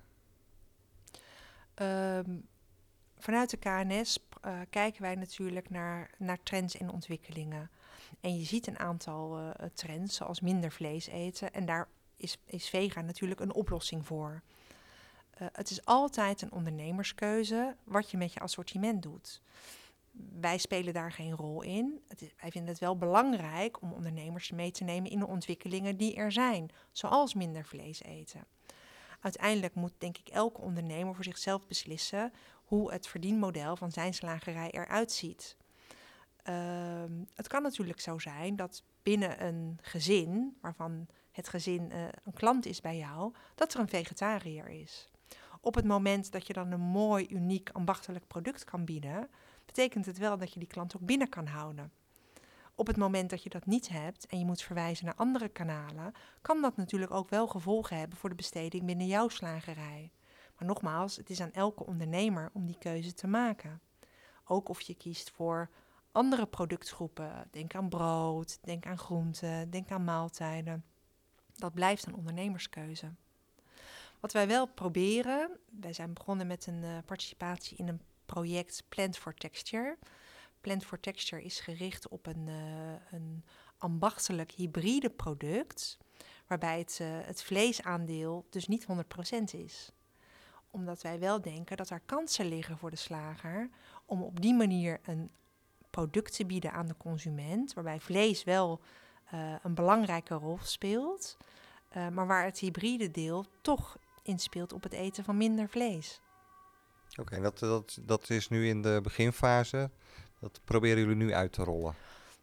Um, 1.74 2.48
vanuit 3.18 3.50
de 3.50 3.56
KNS 3.56 4.18
eh, 4.40 4.60
kijken 4.70 5.02
wij 5.02 5.14
natuurlijk 5.14 5.70
naar, 5.70 6.10
naar 6.18 6.42
trends 6.42 6.76
en 6.76 6.90
ontwikkelingen. 6.90 7.70
En 8.20 8.38
je 8.38 8.44
ziet 8.44 8.66
een 8.66 8.78
aantal 8.78 9.38
uh, 9.38 9.50
trends, 9.74 10.16
zoals 10.16 10.40
minder 10.40 10.72
vlees 10.72 11.06
eten. 11.06 11.52
En 11.52 11.66
daar 11.66 11.88
is, 12.16 12.38
is 12.46 12.68
vegan 12.68 13.04
natuurlijk 13.04 13.40
een 13.40 13.54
oplossing 13.54 14.06
voor. 14.06 14.42
Uh, 15.42 15.48
het 15.52 15.70
is 15.70 15.84
altijd 15.84 16.42
een 16.42 16.52
ondernemerskeuze 16.52 17.76
wat 17.84 18.10
je 18.10 18.16
met 18.16 18.32
je 18.32 18.40
assortiment 18.40 19.02
doet. 19.02 19.42
Wij 20.40 20.58
spelen 20.58 20.94
daar 20.94 21.12
geen 21.12 21.32
rol 21.32 21.62
in. 21.62 22.00
Het 22.08 22.22
is, 22.22 22.30
wij 22.40 22.50
vinden 22.50 22.70
het 22.70 22.80
wel 22.80 22.96
belangrijk 22.96 23.82
om 23.82 23.92
ondernemers 23.92 24.50
mee 24.50 24.70
te 24.70 24.84
nemen 24.84 25.10
in 25.10 25.18
de 25.18 25.26
ontwikkelingen 25.26 25.96
die 25.96 26.14
er 26.14 26.32
zijn, 26.32 26.70
zoals 26.92 27.34
minder 27.34 27.64
vlees 27.64 28.02
eten 28.02 28.46
uiteindelijk 29.20 29.74
moet 29.74 29.92
denk 29.98 30.18
ik 30.18 30.28
elke 30.28 30.60
ondernemer 30.60 31.14
voor 31.14 31.24
zichzelf 31.24 31.66
beslissen 31.66 32.32
hoe 32.68 32.92
het 32.92 33.06
verdienmodel 33.06 33.76
van 33.76 33.92
zijn 33.92 34.14
slagerij 34.14 34.70
eruit 34.70 35.12
ziet. 35.12 35.56
Ehm, 36.42 37.12
het 37.34 37.48
kan 37.48 37.62
natuurlijk 37.62 38.00
zo 38.00 38.18
zijn 38.18 38.56
dat 38.56 38.82
binnen 39.02 39.44
een 39.46 39.78
gezin, 39.82 40.56
waarvan 40.60 41.06
het 41.32 41.48
gezin 41.48 41.90
eh, 41.90 42.00
een 42.24 42.32
klant 42.32 42.66
is 42.66 42.80
bij 42.80 42.96
jou, 42.96 43.34
dat 43.54 43.74
er 43.74 43.80
een 43.80 43.88
vegetariër 43.88 44.68
is. 44.68 45.08
Op 45.60 45.74
het 45.74 45.84
moment 45.84 46.32
dat 46.32 46.46
je 46.46 46.52
dan 46.52 46.72
een 46.72 46.80
mooi, 46.80 47.26
uniek, 47.30 47.70
ambachtelijk 47.70 48.26
product 48.26 48.64
kan 48.64 48.84
bieden, 48.84 49.28
betekent 49.66 50.06
het 50.06 50.18
wel 50.18 50.38
dat 50.38 50.52
je 50.52 50.58
die 50.58 50.68
klant 50.68 50.96
ook 50.96 51.06
binnen 51.06 51.28
kan 51.28 51.46
houden. 51.46 51.92
Op 52.74 52.86
het 52.86 52.96
moment 52.96 53.30
dat 53.30 53.42
je 53.42 53.48
dat 53.48 53.66
niet 53.66 53.88
hebt 53.88 54.26
en 54.26 54.38
je 54.38 54.44
moet 54.44 54.62
verwijzen 54.62 55.04
naar 55.04 55.14
andere 55.14 55.48
kanalen, 55.48 56.12
kan 56.42 56.62
dat 56.62 56.76
natuurlijk 56.76 57.12
ook 57.12 57.28
wel 57.28 57.46
gevolgen 57.46 57.96
hebben 57.98 58.18
voor 58.18 58.28
de 58.28 58.34
besteding 58.34 58.84
binnen 58.84 59.06
jouw 59.06 59.28
slagerij. 59.28 60.10
Maar 60.58 60.68
nogmaals, 60.68 61.16
het 61.16 61.30
is 61.30 61.40
aan 61.40 61.52
elke 61.52 61.86
ondernemer 61.86 62.50
om 62.52 62.66
die 62.66 62.78
keuze 62.78 63.14
te 63.14 63.26
maken. 63.26 63.80
Ook 64.44 64.68
of 64.68 64.80
je 64.80 64.94
kiest 64.94 65.30
voor 65.30 65.70
andere 66.12 66.46
productgroepen. 66.46 67.48
Denk 67.50 67.74
aan 67.74 67.88
brood, 67.88 68.58
denk 68.62 68.86
aan 68.86 68.98
groenten, 68.98 69.70
denk 69.70 69.90
aan 69.90 70.04
maaltijden. 70.04 70.84
Dat 71.54 71.74
blijft 71.74 72.06
een 72.06 72.14
ondernemerskeuze. 72.14 73.12
Wat 74.20 74.32
wij 74.32 74.46
wel 74.46 74.66
proberen, 74.66 75.58
wij 75.80 75.92
zijn 75.92 76.12
begonnen 76.12 76.46
met 76.46 76.66
een 76.66 76.82
uh, 76.82 76.98
participatie 77.04 77.76
in 77.76 77.88
een 77.88 78.00
project 78.26 78.82
Plant 78.88 79.18
for 79.18 79.34
Texture. 79.34 79.98
Plant 80.60 80.84
for 80.84 81.00
Texture 81.00 81.42
is 81.42 81.60
gericht 81.60 82.08
op 82.08 82.26
een, 82.26 82.46
uh, 82.46 82.92
een 83.10 83.44
ambachtelijk 83.76 84.50
hybride 84.50 85.10
product, 85.10 85.98
waarbij 86.46 86.78
het, 86.78 86.98
uh, 87.02 87.08
het 87.10 87.42
vleesaandeel 87.42 88.46
dus 88.50 88.66
niet 88.68 88.86
100% 88.86 89.54
is 89.54 89.92
omdat 90.78 91.02
wij 91.02 91.18
wel 91.18 91.40
denken 91.40 91.76
dat 91.76 91.90
er 91.90 92.00
kansen 92.06 92.48
liggen 92.48 92.78
voor 92.78 92.90
de 92.90 92.96
slager 92.96 93.68
om 94.06 94.22
op 94.22 94.40
die 94.40 94.54
manier 94.54 95.00
een 95.04 95.30
product 95.90 96.36
te 96.36 96.46
bieden 96.46 96.72
aan 96.72 96.86
de 96.86 96.96
consument, 96.96 97.74
waarbij 97.74 98.00
vlees 98.00 98.44
wel 98.44 98.80
uh, 99.34 99.54
een 99.62 99.74
belangrijke 99.74 100.34
rol 100.34 100.58
speelt, 100.62 101.36
uh, 101.96 102.08
maar 102.08 102.26
waar 102.26 102.44
het 102.44 102.58
hybride 102.58 103.10
deel 103.10 103.44
toch 103.60 103.96
inspeelt 104.22 104.72
op 104.72 104.82
het 104.82 104.92
eten 104.92 105.24
van 105.24 105.36
minder 105.36 105.68
vlees. 105.68 106.20
Oké, 107.10 107.20
okay, 107.20 107.40
dat, 107.40 107.58
dat, 107.58 107.98
dat 108.02 108.30
is 108.30 108.48
nu 108.48 108.68
in 108.68 108.82
de 108.82 109.00
beginfase. 109.02 109.90
Dat 110.40 110.60
proberen 110.64 110.98
jullie 110.98 111.16
nu 111.16 111.32
uit 111.32 111.52
te 111.52 111.64
rollen. 111.64 111.94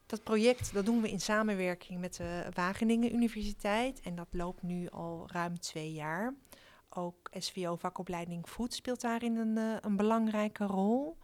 Dat 0.05 0.23
project 0.23 0.73
dat 0.73 0.85
doen 0.85 1.01
we 1.01 1.09
in 1.09 1.21
samenwerking 1.21 1.99
met 1.99 2.15
de 2.15 2.45
Wageningen 2.53 3.13
Universiteit 3.13 4.01
en 4.01 4.15
dat 4.15 4.27
loopt 4.31 4.61
nu 4.61 4.89
al 4.89 5.27
ruim 5.31 5.59
twee 5.59 5.93
jaar. 5.93 6.33
Ook 6.97 7.29
SVO 7.31 7.75
vakopleiding 7.75 8.47
Food 8.47 8.73
speelt 8.73 9.01
daarin 9.01 9.35
een, 9.35 9.57
uh, 9.57 9.77
een 9.81 9.95
belangrijke 9.95 10.65
rol. 10.65 11.17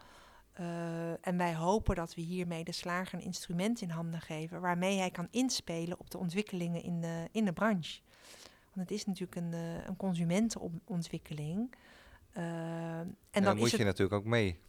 Uh, 0.60 1.28
en 1.28 1.38
wij 1.38 1.56
hopen 1.56 1.96
dat 1.96 2.16
we 2.16 2.22
hiermee 2.22 2.64
de 2.64 2.72
slager 2.72 3.20
een 3.20 3.26
instrument 3.26 3.82
in 3.82 3.90
handen 3.90 4.22
geven 4.22 4.62
waarmee 4.62 4.98
hij 4.98 5.12
kan 5.12 5.28
inspelen 5.30 6.00
op 6.00 6.10
de 6.10 6.18
ontwikkelingen 6.18 6.84
in 6.84 7.02
de, 7.02 7.28
in 7.32 7.46
de 7.46 7.54
branche. 7.54 8.02
Want 8.74 8.90
het 8.90 8.92
is 8.92 9.06
natuurlijk 9.06 9.36
een, 9.36 9.52
uh, 9.54 9.86
een 9.88 9.96
consumentenontwikkeling. 9.98 11.74
Uh, 12.38 12.44
en, 13.00 13.18
en 13.32 13.44
dan, 13.44 13.58
moet 13.58 13.72
je 13.72 13.78
het... 13.78 13.86
natuurlijk 13.86 14.14
ook 14.14 14.26
mee. 14.26 14.60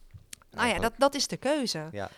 Nou 0.51 0.67
ja, 0.67 0.79
dat, 0.79 0.93
dat 0.97 1.15
is 1.15 1.27
de 1.27 1.37
keuze. 1.37 1.89
Ja. 1.91 2.09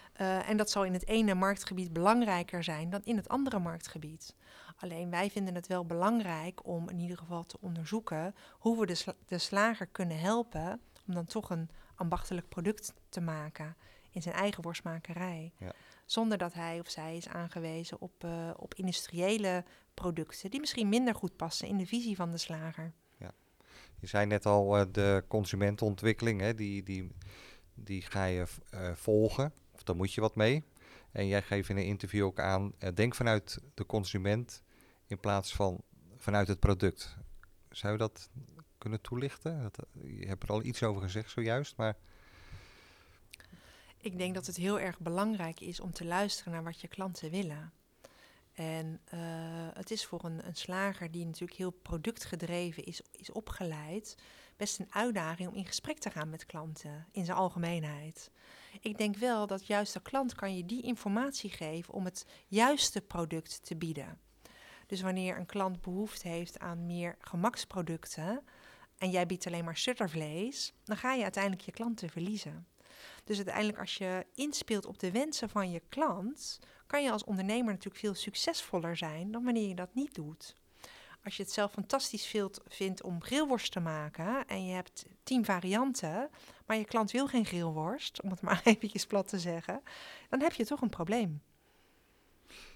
en 0.43 0.58
dat 0.58 0.69
zal 0.69 0.86
in 0.86 0.93
het 0.93 1.08
ene 1.08 1.34
marktgebied 1.34 1.93
belangrijker 1.93 2.63
zijn 2.63 2.89
dan 2.89 3.02
in 3.04 3.15
het 3.15 3.28
andere 3.28 3.60
marktgebied. 3.60 4.36
Alleen 4.75 5.09
wij 5.09 5.29
vinden 5.29 5.55
het 5.55 5.67
wel 5.67 5.85
belangrijk 5.85 6.65
om 6.67 6.89
in 6.89 6.99
ieder 6.99 7.17
geval 7.17 7.43
te 7.43 7.57
onderzoeken 7.61 8.35
hoe 8.51 8.79
we 8.79 8.85
de, 8.85 9.15
de 9.25 9.38
slager 9.38 9.88
kunnen 9.88 10.19
helpen 10.19 10.81
om 11.07 11.13
dan 11.13 11.25
toch 11.25 11.49
een 11.49 11.69
ambachtelijk 11.95 12.49
product 12.49 12.93
te 13.09 13.21
maken 13.21 13.75
in 14.11 14.21
zijn 14.21 14.35
eigen 14.35 14.63
worstmakerij. 14.63 15.53
Ja. 15.57 15.71
Zonder 16.05 16.38
dat 16.38 16.53
hij 16.53 16.79
of 16.79 16.89
zij 16.89 17.17
is 17.17 17.27
aangewezen 17.27 18.01
op, 18.01 18.23
uh, 18.23 18.49
op 18.55 18.73
industriële 18.73 19.63
producten 19.93 20.51
die 20.51 20.59
misschien 20.59 20.89
minder 20.89 21.15
goed 21.15 21.35
passen 21.35 21.67
in 21.67 21.77
de 21.77 21.85
visie 21.85 22.15
van 22.15 22.31
de 22.31 22.38
slager. 22.38 22.93
Ja. 23.17 23.31
Je 23.99 24.07
zei 24.07 24.25
net 24.25 24.45
al, 24.45 24.79
uh, 24.79 24.85
de 24.91 25.23
consumentenontwikkeling, 25.27 26.41
hè, 26.41 26.53
die, 26.53 26.83
die, 26.83 27.11
die 27.73 28.01
ga 28.01 28.25
je 28.25 28.45
uh, 28.73 28.91
volgen. 28.93 29.53
Of 29.73 29.83
daar 29.83 29.95
moet 29.95 30.13
je 30.13 30.21
wat 30.21 30.35
mee. 30.35 30.63
En 31.11 31.27
jij 31.27 31.41
geeft 31.41 31.69
in 31.69 31.77
een 31.77 31.85
interview 31.85 32.25
ook 32.25 32.39
aan, 32.39 32.73
denk 32.93 33.15
vanuit 33.15 33.59
de 33.73 33.85
consument 33.85 34.63
in 35.15 35.21
plaats 35.21 35.54
van 35.54 35.82
vanuit 36.17 36.47
het 36.47 36.60
product. 36.60 37.17
Zou 37.69 37.93
je 37.93 37.99
dat 37.99 38.30
kunnen 38.78 39.01
toelichten? 39.01 39.62
Dat, 39.62 39.86
je 40.01 40.28
hebt 40.28 40.43
er 40.43 40.49
al 40.49 40.63
iets 40.63 40.84
over 40.84 41.01
gezegd 41.01 41.32
zojuist, 41.32 41.75
maar... 41.75 41.97
Ik 43.97 44.17
denk 44.17 44.34
dat 44.34 44.45
het 44.45 44.56
heel 44.56 44.80
erg 44.80 44.99
belangrijk 44.99 45.60
is 45.60 45.80
om 45.80 45.91
te 45.91 46.06
luisteren 46.06 46.54
naar 46.54 46.63
wat 46.63 46.82
je 46.82 46.88
klanten 46.88 47.30
willen. 47.30 47.73
En 48.54 49.01
uh, 49.13 49.19
het 49.73 49.91
is 49.91 50.06
voor 50.06 50.23
een, 50.23 50.47
een, 50.47 50.56
slager 50.56 51.12
die 51.12 51.25
natuurlijk 51.25 51.58
heel 51.58 51.71
productgedreven 51.71 52.84
is, 52.84 53.01
is 53.12 53.32
opgeleid, 53.32 54.17
best 54.58 54.80
een 54.80 54.93
uitdaging 54.93 55.49
om 55.49 55.56
in 55.56 55.65
gesprek 55.65 55.99
te 55.99 56.10
gaan 56.10 56.30
met 56.30 56.45
klanten 56.45 57.08
in 57.12 57.25
zijn 57.25 57.38
algemeenheid. 57.38 58.32
Ik 58.82 58.97
denk 58.97 59.17
wel 59.17 59.47
dat 59.47 59.67
juist 59.67 59.93
de 59.93 60.01
klant 60.01 60.36
kan 60.36 60.58
je 60.58 60.65
die 60.65 60.82
informatie 60.82 61.49
geven 61.49 61.93
om 61.93 62.06
het 62.06 62.25
juiste 62.47 63.01
product 63.01 63.63
te 63.63 63.75
bieden. 63.75 64.19
Dus 64.86 65.02
wanneer 65.02 65.38
een 65.38 65.45
klant 65.45 65.82
behoefte 65.82 66.28
heeft 66.28 66.60
aan 66.60 66.86
meer 66.86 67.15
gemaksproducten 67.19 68.43
en 68.98 69.10
jij 69.10 69.26
biedt 69.26 69.48
alleen 69.48 69.65
maar 69.65 69.78
shuttervlees, 69.78 70.74
dan 70.84 70.98
ga 70.98 71.13
je 71.13 71.24
uiteindelijk 71.24 71.63
je 71.63 71.71
klanten 71.71 72.10
verliezen. 72.10 72.67
Dus 73.24 73.36
uiteindelijk 73.38 73.80
als 73.80 73.95
je 73.95 74.26
inspeelt 74.36 74.86
op 74.86 75.00
de 75.00 75.12
wensen 75.12 75.50
van 75.50 75.71
je 75.71 75.82
klant, 75.89 76.60
kan 76.88 77.04
je 77.04 77.12
als 77.12 77.24
ondernemer 77.24 77.71
natuurlijk 77.71 78.04
veel 78.04 78.13
succesvoller 78.13 78.98
zijn 78.98 79.32
dan 79.32 79.43
wanneer 79.43 79.67
je 79.67 79.76
dat 79.76 79.93
niet 79.93 80.15
doet. 80.15 80.56
Als 81.24 81.38
je 81.38 81.43
het 81.43 81.52
zelf 81.52 81.71
fantastisch 81.71 82.36
vindt 82.67 83.02
om 83.02 83.24
grillworst 83.24 83.71
te 83.71 83.80
maken 83.80 84.48
en 84.48 84.65
je 84.65 84.74
hebt 84.74 85.06
tien 85.24 85.45
varianten, 85.45 86.30
maar 86.65 86.78
je 86.78 86.86
klant 86.86 87.12
wil 87.12 87.28
geen 87.28 87.45
grillworst, 87.45 88.21
om 88.21 88.30
het 88.30 88.41
maar 88.41 88.62
eventjes 88.74 89.06
plat 89.06 89.28
te 89.28 89.39
zeggen, 89.39 89.82
dan 90.30 90.41
heb 90.41 90.54
je 90.54 90.65
toch 90.65 90.82
een 90.82 90.89
probleem. 90.89 91.41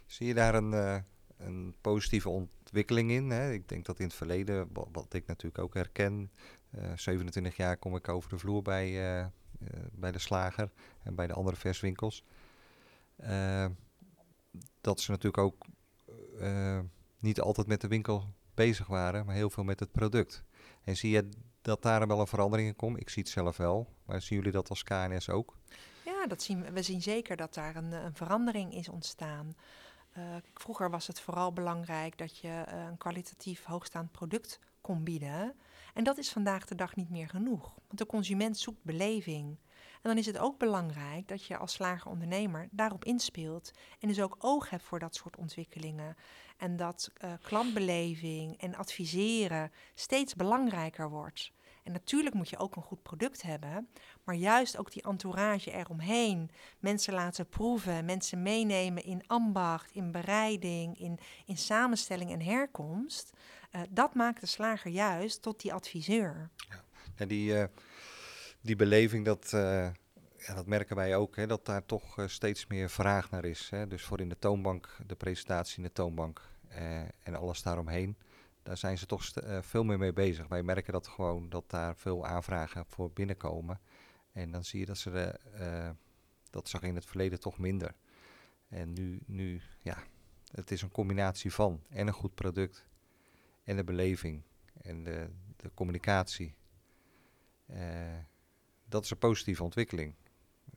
Zie 0.05 0.27
je 0.27 0.33
daar 0.33 0.55
een, 0.55 0.71
uh, 0.71 0.97
een 1.39 1.75
positieve 1.81 2.29
ontwikkeling 2.29 3.11
in. 3.11 3.29
Hè. 3.29 3.51
Ik 3.51 3.69
denk 3.69 3.85
dat 3.85 3.99
in 3.99 4.05
het 4.05 4.15
verleden, 4.15 4.69
wat, 4.91 5.13
ik 5.13 5.27
natuurlijk 5.27 5.63
ook 5.63 5.73
herken, 5.73 6.31
uh, 6.75 6.91
eh, 6.91 6.97
27 6.97 7.55
jaar 7.55 7.77
kom 7.77 7.95
ik 7.95 8.09
over 8.09 8.29
de 8.29 8.37
vloer 8.37 8.61
bij, 8.61 8.89
uh, 8.89 9.19
uh, 9.19 9.69
bij 9.91 10.11
de 10.11 10.19
slager 10.19 10.71
en 11.03 11.15
bij 11.15 11.27
de 11.27 11.33
andere 11.33 11.55
verswinkels. 11.55 12.23
dat 14.81 14.99
ze 14.99 15.11
natuurlijk 15.11 15.37
ook 15.37 15.65
niet 17.19 17.41
altijd 17.41 17.67
met 17.67 17.81
de 17.81 17.87
winkel 17.87 18.33
bezig 18.53 18.87
waren, 18.87 19.25
maar 19.25 19.35
heel 19.35 19.49
veel 19.49 19.63
met 19.63 19.79
het 19.79 19.91
product. 19.91 20.43
En 20.83 20.97
zie 20.97 21.09
je 21.09 21.29
dat 21.61 21.81
daar 21.81 22.07
wel 22.07 22.19
een 22.19 22.27
verandering 22.27 22.67
in 22.67 22.75
komt? 22.75 22.99
Ik 22.99 23.09
zie 23.09 23.23
het 23.23 23.31
zelf 23.31 23.57
wel, 23.57 23.93
maar 24.05 24.21
zien 24.21 24.37
jullie 24.37 24.53
dat 24.53 24.69
als 24.69 24.83
KNS 24.83 25.29
ook? 25.29 25.57
Ja, 26.05 26.27
dat 26.27 26.41
zien, 26.41 26.73
we 26.73 26.81
zien 26.81 27.01
zeker 27.01 27.35
dat 27.35 27.53
daar 27.53 27.75
een, 27.75 27.91
een 27.91 28.15
verandering 28.15 28.73
is 28.73 28.89
ontstaan. 28.89 29.55
Uh, 30.19 30.35
vroeger 30.53 30.89
was 30.89 31.07
het 31.07 31.19
vooral 31.19 31.53
belangrijk 31.53 32.17
dat 32.17 32.37
je 32.37 32.47
uh, 32.47 32.85
een 32.89 32.97
kwalitatief 32.97 33.63
hoogstaand 33.63 34.11
product 34.11 34.59
kon 34.81 35.03
bieden. 35.03 35.55
En 35.93 36.03
dat 36.03 36.17
is 36.17 36.31
vandaag 36.31 36.65
de 36.65 36.75
dag 36.75 36.95
niet 36.95 37.09
meer 37.09 37.29
genoeg. 37.29 37.73
Want 37.87 37.97
de 37.97 38.05
consument 38.05 38.57
zoekt 38.57 38.83
beleving. 38.83 39.57
En 40.01 40.09
dan 40.09 40.17
is 40.17 40.25
het 40.25 40.37
ook 40.37 40.57
belangrijk 40.57 41.27
dat 41.27 41.45
je 41.45 41.57
als 41.57 41.73
slagerondernemer 41.73 42.67
daarop 42.71 43.05
inspeelt. 43.05 43.71
En 43.99 44.07
dus 44.07 44.21
ook 44.21 44.35
oog 44.39 44.69
hebt 44.69 44.83
voor 44.83 44.99
dat 44.99 45.15
soort 45.15 45.37
ontwikkelingen. 45.37 46.15
En 46.57 46.75
dat 46.75 47.11
uh, 47.23 47.33
klantbeleving 47.41 48.57
en 48.57 48.75
adviseren 48.75 49.71
steeds 49.93 50.35
belangrijker 50.35 51.09
wordt. 51.09 51.51
Natuurlijk 51.91 52.35
moet 52.35 52.49
je 52.49 52.57
ook 52.57 52.75
een 52.75 52.81
goed 52.81 53.03
product 53.03 53.41
hebben, 53.41 53.89
maar 54.23 54.35
juist 54.35 54.77
ook 54.77 54.91
die 54.91 55.03
entourage 55.03 55.71
eromheen. 55.71 56.51
Mensen 56.79 57.13
laten 57.13 57.49
proeven, 57.49 58.05
mensen 58.05 58.41
meenemen 58.41 59.03
in 59.03 59.23
ambacht, 59.27 59.91
in 59.91 60.11
bereiding, 60.11 60.99
in, 60.99 61.19
in 61.45 61.57
samenstelling 61.57 62.31
en 62.31 62.41
herkomst. 62.41 63.33
Uh, 63.71 63.81
dat 63.89 64.13
maakt 64.13 64.41
de 64.41 64.47
slager 64.47 64.91
juist 64.91 65.41
tot 65.41 65.61
die 65.61 65.73
adviseur. 65.73 66.49
Ja. 66.69 66.83
En 67.15 67.27
die, 67.27 67.53
uh, 67.53 67.63
die 68.61 68.75
beleving, 68.75 69.25
dat, 69.25 69.51
uh, 69.55 69.87
ja, 70.37 70.53
dat 70.55 70.65
merken 70.65 70.95
wij 70.95 71.15
ook, 71.15 71.35
hè, 71.35 71.47
dat 71.47 71.65
daar 71.65 71.85
toch 71.85 72.23
steeds 72.25 72.67
meer 72.67 72.89
vraag 72.89 73.31
naar 73.31 73.45
is. 73.45 73.67
Hè. 73.69 73.87
Dus 73.87 74.03
voor 74.03 74.19
in 74.19 74.29
de 74.29 74.39
toonbank, 74.39 74.97
de 75.07 75.15
presentatie 75.15 75.77
in 75.77 75.83
de 75.83 75.91
toonbank 75.91 76.41
en 77.23 77.35
alles 77.35 77.61
daaromheen 77.61 78.17
daar 78.69 78.77
zijn 78.77 78.97
ze 78.97 79.05
toch 79.05 79.29
uh, 79.43 79.61
veel 79.61 79.83
meer 79.83 79.97
mee 79.97 80.13
bezig. 80.13 80.47
Wij 80.47 80.63
merken 80.63 80.93
dat 80.93 81.07
gewoon 81.07 81.49
dat 81.49 81.69
daar 81.69 81.95
veel 81.95 82.25
aanvragen 82.25 82.85
voor 82.85 83.11
binnenkomen. 83.11 83.79
En 84.31 84.51
dan 84.51 84.63
zie 84.63 84.79
je 84.79 84.85
dat 84.85 84.97
ze 84.97 85.11
de, 85.11 85.39
uh, 85.59 85.89
dat 86.49 86.69
zag 86.69 86.81
in 86.81 86.95
het 86.95 87.05
verleden 87.05 87.39
toch 87.39 87.57
minder. 87.57 87.95
En 88.67 88.93
nu, 88.93 89.19
nu, 89.25 89.61
ja, 89.81 90.03
het 90.51 90.71
is 90.71 90.81
een 90.81 90.91
combinatie 90.91 91.53
van 91.53 91.83
en 91.89 92.07
een 92.07 92.13
goed 92.13 92.35
product 92.35 92.85
en 93.63 93.75
de 93.75 93.83
beleving 93.83 94.43
en 94.81 95.03
de, 95.03 95.29
de 95.55 95.71
communicatie. 95.73 96.55
Uh, 97.69 97.77
dat 98.85 99.03
is 99.03 99.09
een 99.09 99.17
positieve 99.17 99.63
ontwikkeling. 99.63 100.15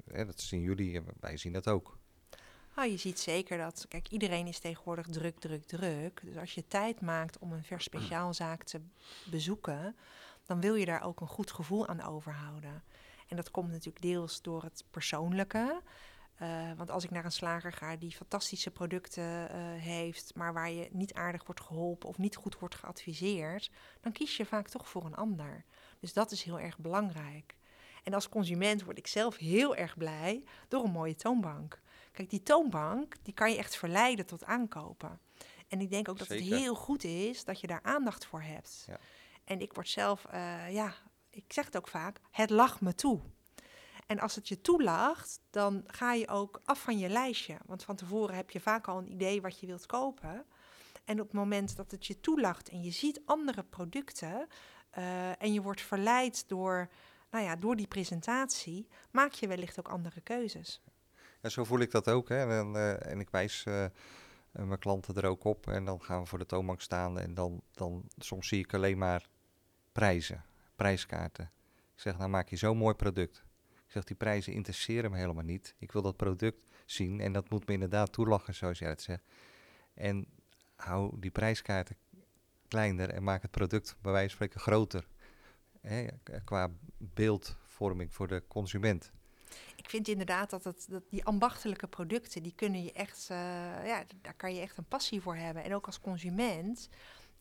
dat 0.05 0.41
zien 0.41 0.61
jullie 0.61 1.03
wij 1.21 1.37
zien 1.37 1.53
dat 1.53 1.69
ook. 1.69 1.99
Oh, 2.77 2.85
je 2.85 2.97
ziet 2.97 3.21
zeker 3.21 3.59
dat, 3.59 3.87
kijk, 3.89 4.09
iedereen 4.09 4.47
is 4.47 4.59
tegenwoordig 4.59 5.07
druk, 5.07 5.39
druk, 5.39 5.65
druk. 5.65 6.21
Dus 6.25 6.37
als 6.37 6.55
je 6.55 6.67
tijd 6.67 7.01
maakt 7.01 7.39
om 7.39 7.53
een 7.53 7.65
vers 7.65 7.85
speciaalzaak 7.85 8.63
te 8.63 8.81
bezoeken, 9.25 9.97
dan 10.47 10.61
wil 10.61 10.75
je 10.75 10.85
daar 10.85 11.03
ook 11.03 11.21
een 11.21 11.27
goed 11.27 11.53
gevoel 11.53 11.87
aan 11.87 12.03
overhouden. 12.03 12.83
En 13.29 13.37
dat 13.37 13.51
komt 13.51 13.71
natuurlijk 13.71 14.03
deels 14.03 14.43
door 14.43 14.63
het 14.63 14.85
persoonlijke. 14.91 15.83
Uh, 16.43 16.73
want 16.77 16.91
als 16.91 17.05
ik 17.05 17.11
naar 17.11 17.25
een 17.25 17.33
slager 17.33 17.73
ga 17.73 17.97
die 17.97 18.11
fantastische 18.11 18.71
producten 18.71 19.25
uh, 19.25 19.49
heeft, 19.83 20.35
maar 20.35 20.53
waar 20.53 20.71
je 20.71 20.89
niet 20.93 21.15
aardig 21.15 21.45
wordt 21.45 21.61
geholpen 21.61 22.09
of 22.09 22.19
niet 22.19 22.37
goed 22.37 22.59
wordt 22.59 22.75
geadviseerd, 22.75 23.71
dan 24.01 24.13
kies 24.13 24.37
je 24.37 24.47
vaak 24.47 24.69
toch 24.69 24.89
voor 24.89 25.05
een 25.05 25.15
ander. 25.15 25.65
Dus 26.01 26.13
dat 26.13 26.31
is 26.31 26.43
heel 26.43 26.61
erg 26.61 26.79
belangrijk. 26.79 27.57
En 28.05 28.15
als 28.15 28.29
consument 28.29 28.85
word 28.85 28.99
ik 28.99 29.07
zelf 29.07 29.37
heel 29.37 29.77
erg 29.77 29.97
blij 29.97 30.45
door 30.69 30.85
een 30.85 30.91
mooie 30.91 31.15
toonbank. 31.15 31.81
Kijk, 32.13 32.31
die 32.31 32.43
toonbank, 32.43 33.15
die 33.23 33.35
kan 33.35 33.51
je 33.51 33.59
echt 33.59 33.77
verleiden 33.77 34.27
tot 34.27 34.45
aankopen. 34.45 35.21
En 35.69 35.81
ik 35.81 35.91
denk 35.91 36.09
ook 36.09 36.19
dat 36.19 36.29
het 36.29 36.41
heel 36.41 36.75
goed 36.75 37.05
is 37.05 37.45
dat 37.45 37.61
je 37.61 37.67
daar 37.67 37.83
aandacht 37.83 38.27
voor 38.27 38.43
hebt. 38.43 38.85
Ja. 38.87 38.99
En 39.45 39.61
ik 39.61 39.73
word 39.73 39.89
zelf, 39.89 40.27
uh, 40.35 40.73
ja, 40.73 40.95
ik 41.31 41.45
zeg 41.49 41.65
het 41.65 41.77
ook 41.77 41.89
vaak, 41.89 42.21
het 42.31 42.51
lacht 42.51 42.81
me 42.81 42.95
toe. 42.95 43.21
En 44.07 44.21
als 44.21 44.35
het 44.35 44.49
je 44.49 44.61
toelacht, 44.61 45.41
dan 45.51 45.85
ga 45.87 46.13
je 46.13 46.29
ook 46.29 46.61
af 46.65 46.83
van 46.83 46.99
je 46.99 47.09
lijstje. 47.09 47.57
Want 47.67 47.85
van 47.85 47.97
tevoren 47.97 48.35
heb 48.35 48.51
je 48.51 48.61
vaak 48.61 48.89
al 48.89 48.99
een 48.99 49.13
idee 49.13 49.41
wat 49.41 49.61
je 49.61 49.67
wilt 49.67 49.87
kopen. 49.87 50.45
En 51.05 51.21
op 51.21 51.27
het 51.27 51.37
moment 51.37 51.77
dat 51.77 51.91
het 51.91 52.07
je 52.07 52.21
toelacht 52.21 52.69
en 52.69 52.83
je 52.83 52.91
ziet 52.91 53.21
andere 53.25 53.63
producten 53.63 54.47
uh, 54.99 55.43
en 55.43 55.53
je 55.53 55.63
wordt 55.63 55.81
verleid 55.81 56.49
door, 56.49 56.89
nou 57.31 57.45
ja, 57.45 57.57
door 57.57 57.77
die 57.77 57.87
presentatie, 57.87 58.89
maak 59.11 59.33
je 59.33 59.47
wellicht 59.47 59.79
ook 59.79 59.89
andere 59.89 60.21
keuzes. 60.21 60.81
Ja, 61.43 61.49
zo 61.49 61.65
voel 61.65 61.79
ik 61.79 61.91
dat 61.91 62.09
ook. 62.09 62.29
Hè. 62.29 62.59
En, 62.59 62.75
uh, 62.75 63.07
en 63.07 63.21
ik 63.21 63.31
wijs 63.31 63.65
uh, 63.69 63.87
mijn 64.53 64.79
klanten 64.79 65.15
er 65.15 65.25
ook 65.25 65.45
op. 65.45 65.69
En 65.69 65.85
dan 65.85 66.03
gaan 66.03 66.21
we 66.21 66.27
voor 66.27 66.39
de 66.39 66.47
toonbank 66.47 66.81
staan. 66.81 67.19
En 67.19 67.35
dan, 67.35 67.63
dan 67.73 68.09
soms 68.17 68.49
zie 68.49 68.59
ik 68.59 68.75
alleen 68.75 68.99
maar 68.99 69.29
prijzen, 69.93 70.45
prijskaarten. 70.77 71.51
Ik 71.95 72.01
zeg, 72.01 72.19
nou 72.19 72.31
maak 72.31 72.49
je 72.49 72.57
zo'n 72.57 72.77
mooi 72.77 72.95
product. 72.95 73.45
Ik 73.71 73.93
zeg, 73.93 74.05
die 74.05 74.17
prijzen 74.17 74.53
interesseren 74.53 75.11
me 75.11 75.17
helemaal 75.17 75.45
niet. 75.45 75.75
Ik 75.79 75.93
wil 75.93 76.03
dat 76.03 76.17
product 76.17 76.67
zien 76.87 77.21
en 77.21 77.33
dat 77.33 77.51
moet 77.51 77.67
me 77.67 77.73
inderdaad 77.73 78.13
toelachen, 78.13 78.55
zoals 78.55 78.79
jij 78.79 78.89
het 78.89 79.03
zegt. 79.03 79.25
En 79.95 80.27
hou 80.77 81.21
die 81.21 81.31
prijskaarten 81.31 81.97
kleiner 82.69 83.11
en 83.11 83.23
maak 83.23 83.43
het 83.43 83.51
product 83.51 83.97
bij 84.01 84.13
wijze 84.13 84.37
van 84.37 84.37
spreken 84.37 84.61
groter. 84.61 85.09
Hè, 85.81 86.07
qua 86.45 86.71
beeldvorming 86.99 88.15
voor 88.15 88.29
de 88.29 88.43
consument. 88.49 89.13
Ik 89.83 89.91
vind 89.91 90.09
inderdaad 90.09 90.51
dat, 90.51 90.65
het, 90.65 90.87
dat 90.91 91.03
die 91.09 91.25
ambachtelijke 91.25 91.87
producten, 91.87 92.43
die 92.43 92.55
kunnen 92.55 92.83
je 92.83 92.93
echt, 92.93 93.29
uh, 93.31 93.37
ja, 93.87 94.05
daar 94.21 94.35
kan 94.35 94.55
je 94.55 94.61
echt 94.61 94.79
een 94.79 94.89
passie 94.89 95.21
voor 95.21 95.37
hebben. 95.37 95.65
En 95.65 95.75
ook 95.75 95.87
als 95.87 96.01
consument, 96.01 96.89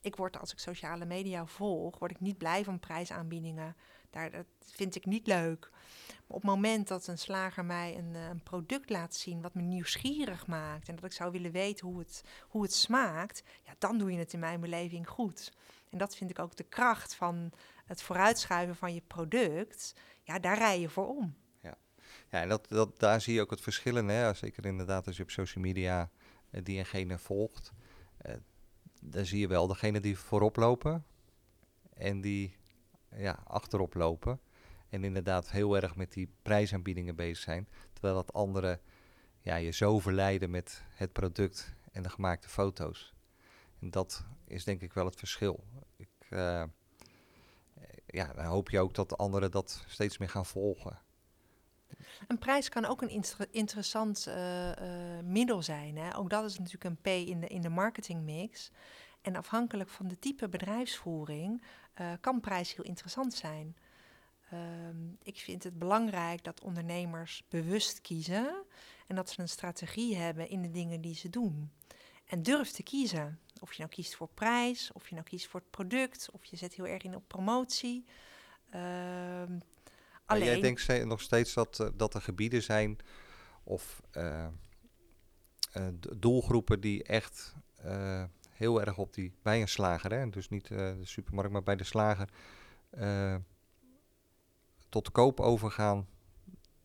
ik 0.01 0.15
word 0.15 0.39
als 0.39 0.51
ik 0.51 0.59
sociale 0.59 1.05
media 1.05 1.45
volg, 1.45 1.99
word 1.99 2.11
ik 2.11 2.19
niet 2.19 2.37
blij 2.37 2.63
van 2.63 2.79
prijsaanbiedingen. 2.79 3.75
Daar, 4.09 4.31
dat 4.31 4.45
vind 4.59 4.95
ik 4.95 5.05
niet 5.05 5.27
leuk. 5.27 5.69
Maar 6.07 6.37
op 6.37 6.41
het 6.41 6.51
moment 6.51 6.87
dat 6.87 7.07
een 7.07 7.17
slager 7.17 7.65
mij 7.65 7.97
een, 7.97 8.15
eh, 8.15 8.27
een, 8.27 8.43
product 8.43 8.89
laat 8.89 9.15
zien 9.15 9.41
wat 9.41 9.53
me 9.53 9.61
nieuwsgierig 9.61 10.47
maakt 10.47 10.87
en 10.89 10.95
dat 10.95 11.03
ik 11.03 11.11
zou 11.11 11.31
willen 11.31 11.51
weten 11.51 11.87
hoe 11.87 11.99
het, 11.99 12.23
hoe 12.47 12.61
het 12.61 12.73
smaakt, 12.73 13.43
ja, 13.63 13.73
dan 13.77 13.97
doe 13.97 14.11
je 14.11 14.17
het 14.17 14.33
in 14.33 14.39
mijn 14.39 14.61
beleving 14.61 15.09
goed. 15.09 15.53
En 15.89 15.97
dat 15.97 16.15
vind 16.15 16.29
ik 16.29 16.39
ook 16.39 16.55
de 16.55 16.63
kracht 16.63 17.15
van 17.15 17.51
het 17.85 18.01
vooruitschuiven 18.01 18.75
van 18.75 18.93
je 18.93 19.01
product. 19.07 19.95
Ja, 20.23 20.39
daar 20.39 20.57
rij 20.57 20.79
je 20.79 20.89
voor 20.89 21.07
om. 21.07 21.35
Ja, 22.31 22.41
en 22.41 22.49
dat, 22.49 22.67
dat, 22.69 22.99
daar 22.99 23.21
zie 23.21 23.33
je 23.33 23.41
ook 23.41 23.49
het 23.49 23.61
verschil 23.61 23.97
in. 23.97 24.07
Hè? 24.07 24.33
Zeker 24.33 24.65
inderdaad 24.65 25.07
als 25.07 25.17
je 25.17 25.23
op 25.23 25.31
social 25.31 25.63
media 25.63 26.09
uh, 26.51 26.63
die 26.63 26.83
engene 26.83 27.17
volgt. 27.17 27.73
Uh, 28.25 28.33
dan 29.01 29.25
zie 29.25 29.39
je 29.39 29.47
wel 29.47 29.67
degene 29.67 29.99
die 29.99 30.17
voorop 30.17 30.55
lopen 30.55 31.05
en 31.93 32.21
die 32.21 32.55
ja, 33.15 33.39
achterop 33.43 33.93
lopen. 33.93 34.39
En 34.89 35.03
inderdaad 35.03 35.51
heel 35.51 35.75
erg 35.75 35.95
met 35.95 36.13
die 36.13 36.33
prijsaanbiedingen 36.41 37.15
bezig 37.15 37.37
zijn. 37.37 37.67
Terwijl 37.93 38.15
dat 38.15 38.33
anderen 38.33 38.81
ja, 39.41 39.55
je 39.55 39.71
zo 39.71 39.99
verleiden 39.99 40.49
met 40.49 40.83
het 40.89 41.11
product 41.11 41.73
en 41.91 42.03
de 42.03 42.09
gemaakte 42.09 42.49
foto's. 42.49 43.13
En 43.79 43.89
dat 43.89 44.25
is 44.47 44.63
denk 44.63 44.81
ik 44.81 44.93
wel 44.93 45.05
het 45.05 45.15
verschil. 45.15 45.63
Ik, 45.95 46.09
uh, 46.29 46.63
ja, 48.05 48.33
dan 48.33 48.45
hoop 48.45 48.69
je 48.69 48.79
ook 48.79 48.93
dat 48.93 49.09
de 49.09 49.15
anderen 49.15 49.51
dat 49.51 49.83
steeds 49.87 50.17
meer 50.17 50.29
gaan 50.29 50.45
volgen. 50.45 50.99
Een 52.27 52.37
prijs 52.37 52.69
kan 52.69 52.85
ook 52.85 53.01
een 53.01 53.23
interessant 53.51 54.25
uh, 54.27 54.67
uh, 54.67 54.75
middel 55.23 55.61
zijn. 55.61 55.97
Hè? 55.97 56.17
Ook 56.17 56.29
dat 56.29 56.45
is 56.45 56.57
natuurlijk 56.57 56.83
een 56.83 57.01
P 57.01 57.07
in 57.07 57.39
de, 57.39 57.47
in 57.47 57.61
de 57.61 57.69
marketingmix. 57.69 58.71
En 59.21 59.35
afhankelijk 59.35 59.89
van 59.89 60.07
de 60.07 60.19
type 60.19 60.49
bedrijfsvoering 60.49 61.63
uh, 62.01 62.11
kan 62.21 62.39
prijs 62.39 62.75
heel 62.75 62.85
interessant 62.85 63.33
zijn. 63.33 63.75
Um, 64.53 65.17
ik 65.23 65.37
vind 65.37 65.63
het 65.63 65.79
belangrijk 65.79 66.43
dat 66.43 66.61
ondernemers 66.61 67.43
bewust 67.49 68.01
kiezen 68.01 68.63
en 69.07 69.15
dat 69.15 69.29
ze 69.29 69.41
een 69.41 69.49
strategie 69.49 70.15
hebben 70.15 70.49
in 70.49 70.61
de 70.61 70.71
dingen 70.71 71.01
die 71.01 71.15
ze 71.15 71.29
doen. 71.29 71.71
En 72.25 72.43
durf 72.43 72.71
te 72.71 72.83
kiezen. 72.83 73.39
Of 73.59 73.73
je 73.73 73.77
nou 73.77 73.89
kiest 73.89 74.15
voor 74.15 74.29
prijs, 74.33 74.91
of 74.93 75.07
je 75.07 75.15
nou 75.15 75.27
kiest 75.27 75.47
voor 75.47 75.59
het 75.59 75.69
product, 75.69 76.29
of 76.31 76.45
je 76.45 76.57
zet 76.57 76.73
heel 76.73 76.87
erg 76.87 77.03
in 77.03 77.15
op 77.15 77.27
promotie. 77.27 78.05
Um, 78.75 79.61
alleen... 80.31 80.45
Jij 80.45 80.61
denkt 80.61 81.05
nog 81.05 81.21
steeds 81.21 81.53
dat, 81.53 81.79
uh, 81.81 81.87
dat 81.93 82.13
er 82.13 82.21
gebieden 82.21 82.63
zijn 82.63 82.97
of 83.63 84.01
uh, 84.17 84.47
uh, 85.77 85.87
doelgroepen 86.17 86.79
die 86.79 87.03
echt 87.03 87.55
heel 88.49 88.81
erg 88.81 88.97
op 88.97 89.13
die 89.13 89.33
bij 89.41 89.61
een 89.61 89.67
slager, 89.67 90.11
hè? 90.11 90.29
dus 90.29 90.49
niet 90.49 90.67
de 90.67 90.97
supermarkt, 91.01 91.51
maar 91.51 91.63
bij 91.63 91.75
de 91.75 91.83
slager 91.83 92.29
tot 94.89 95.11
koop 95.11 95.39
overgaan 95.39 96.07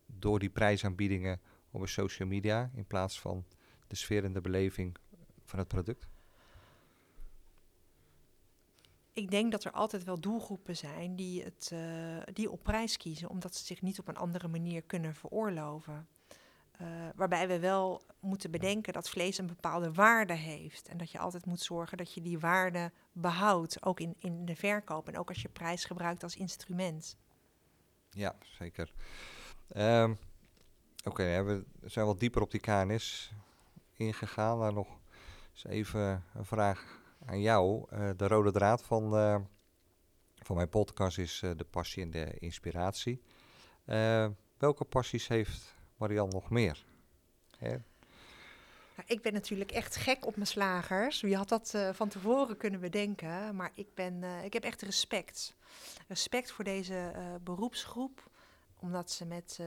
door 0.06 0.38
die 0.38 0.50
prijsaanbiedingen 0.50 1.40
op 1.70 1.88
social 1.88 2.28
media 2.28 2.70
in 2.74 2.86
plaats 2.86 3.20
van 3.20 3.44
de 3.86 3.96
sfeer 3.96 4.24
en 4.24 4.32
de 4.32 4.40
beleving 4.40 4.96
van 5.44 5.58
het 5.58 5.68
product? 5.68 6.06
Ik 9.16 9.30
denk 9.30 9.52
dat 9.52 9.64
er 9.64 9.70
altijd 9.70 10.04
wel 10.04 10.20
doelgroepen 10.20 10.76
zijn 10.76 11.16
die, 11.16 11.42
het, 11.42 11.70
uh, 11.72 11.80
die 12.32 12.50
op 12.50 12.62
prijs 12.62 12.96
kiezen, 12.96 13.30
omdat 13.30 13.54
ze 13.54 13.64
zich 13.64 13.82
niet 13.82 13.98
op 13.98 14.08
een 14.08 14.16
andere 14.16 14.48
manier 14.48 14.82
kunnen 14.82 15.14
veroorloven. 15.14 16.08
Uh, 16.80 16.88
waarbij 17.14 17.48
we 17.48 17.58
wel 17.58 18.02
moeten 18.20 18.50
bedenken 18.50 18.92
dat 18.92 19.10
vlees 19.10 19.38
een 19.38 19.46
bepaalde 19.46 19.92
waarde 19.92 20.32
heeft. 20.32 20.88
En 20.88 20.96
dat 20.96 21.10
je 21.10 21.18
altijd 21.18 21.46
moet 21.46 21.60
zorgen 21.60 21.96
dat 21.96 22.12
je 22.12 22.22
die 22.22 22.38
waarde 22.38 22.92
behoudt, 23.12 23.82
ook 23.82 24.00
in, 24.00 24.14
in 24.18 24.44
de 24.44 24.56
verkoop 24.56 25.08
en 25.08 25.18
ook 25.18 25.28
als 25.28 25.42
je 25.42 25.48
prijs 25.48 25.84
gebruikt 25.84 26.22
als 26.22 26.36
instrument. 26.36 27.16
Ja, 28.10 28.36
zeker. 28.58 28.92
Um, 29.76 30.18
Oké, 31.06 31.42
we 31.42 31.64
zijn 31.84 32.06
wat 32.06 32.20
dieper 32.20 32.42
op 32.42 32.50
die 32.50 32.60
KNS 32.60 33.32
ingegaan. 33.92 34.58
Maar 34.58 34.72
nog 34.72 34.88
eens 35.52 35.64
even 35.64 36.24
een 36.34 36.44
vraag 36.44 36.95
aan 37.26 37.40
jou. 37.40 37.86
Uh, 37.92 38.10
de 38.16 38.26
rode 38.26 38.52
draad 38.52 38.82
van, 38.82 39.18
uh, 39.18 39.36
van 40.38 40.56
mijn 40.56 40.68
podcast 40.68 41.18
is 41.18 41.42
uh, 41.42 41.50
de 41.56 41.64
passie 41.64 42.02
en 42.02 42.10
de 42.10 42.38
inspiratie. 42.38 43.22
welke 44.58 44.84
passies 44.84 45.28
heeft 45.28 45.74
Marianne 45.96 46.32
nog 46.32 46.50
meer? 46.50 46.84
Hè? 47.58 47.68
Nou, 48.96 49.08
ik 49.08 49.22
ben 49.22 49.32
natuurlijk 49.32 49.70
echt 49.70 49.96
gek 49.96 50.26
op 50.26 50.34
mijn 50.34 50.46
slagers. 50.46 51.20
Wie 51.20 51.36
had 51.36 51.48
dat 51.48 51.74
van 51.92 52.08
tevoren 52.08 52.56
kunnen 52.56 52.80
bedenken? 52.80 53.56
Maar 53.56 53.70
ik, 53.74 53.94
ben, 53.94 54.22
ik 54.44 54.52
heb 54.52 54.62
echt 54.62 54.82
respect. 54.82 55.54
Respect 56.08 56.50
voor 56.50 56.64
deze 56.64 57.12
beroepsgroep. 57.42 58.30
Omdat 58.80 59.10
ze 59.10 59.24
met 59.24 59.60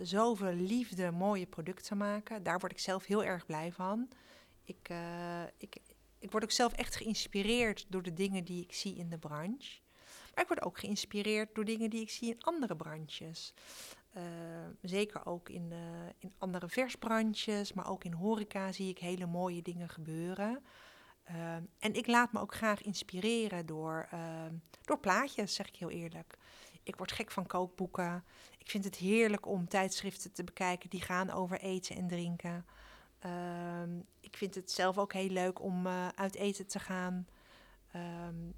zoveel 0.00 0.52
liefde 0.52 1.10
mooie 1.10 1.46
producten 1.46 1.96
maken. 1.96 2.42
Daar 2.42 2.58
word 2.58 2.72
ik 2.72 2.78
zelf 2.78 3.06
heel 3.06 3.24
erg 3.24 3.46
blij 3.46 3.72
van. 3.72 4.08
Ik, 4.64 4.90
ik, 5.58 5.76
ik 6.22 6.30
word 6.30 6.44
ook 6.44 6.50
zelf 6.50 6.72
echt 6.72 6.96
geïnspireerd 6.96 7.86
door 7.88 8.02
de 8.02 8.12
dingen 8.12 8.44
die 8.44 8.62
ik 8.62 8.72
zie 8.72 8.96
in 8.96 9.08
de 9.08 9.18
branche. 9.18 9.80
Maar 10.34 10.42
ik 10.42 10.48
word 10.48 10.62
ook 10.62 10.78
geïnspireerd 10.78 11.54
door 11.54 11.64
dingen 11.64 11.90
die 11.90 12.00
ik 12.00 12.10
zie 12.10 12.28
in 12.28 12.42
andere 12.42 12.76
branches. 12.76 13.54
Uh, 14.16 14.22
zeker 14.82 15.26
ook 15.26 15.48
in, 15.48 15.70
uh, 15.70 15.78
in 16.18 16.32
andere 16.38 16.68
versbranches, 16.68 17.72
maar 17.72 17.90
ook 17.90 18.04
in 18.04 18.12
horeca 18.12 18.72
zie 18.72 18.88
ik 18.88 18.98
hele 18.98 19.26
mooie 19.26 19.62
dingen 19.62 19.88
gebeuren. 19.88 20.64
Uh, 21.30 21.54
en 21.78 21.94
ik 21.94 22.06
laat 22.06 22.32
me 22.32 22.40
ook 22.40 22.54
graag 22.54 22.82
inspireren 22.82 23.66
door, 23.66 24.08
door 24.84 24.98
plaatjes, 24.98 25.54
zeg 25.54 25.68
ik 25.68 25.76
heel 25.76 25.90
eerlijk. 25.90 26.36
Ik 26.82 26.96
word 26.96 27.12
gek 27.12 27.30
van 27.30 27.46
kookboeken. 27.46 28.24
Ik 28.58 28.70
vind 28.70 28.84
het 28.84 28.96
heerlijk 28.96 29.46
om 29.46 29.68
tijdschriften 29.68 30.32
te 30.32 30.44
bekijken 30.44 30.90
die 30.90 31.02
gaan 31.02 31.30
over 31.30 31.60
eten 31.60 31.96
en 31.96 32.08
drinken. 32.08 32.66
Ehm, 33.18 33.90
ik 34.32 34.38
vind 34.38 34.54
het 34.54 34.70
zelf 34.70 34.98
ook 34.98 35.12
heel 35.12 35.28
leuk 35.28 35.62
om 35.62 35.86
uit 36.14 36.34
eten 36.34 36.66
te 36.66 36.78
gaan. 36.78 37.26
Ehm, 37.92 38.48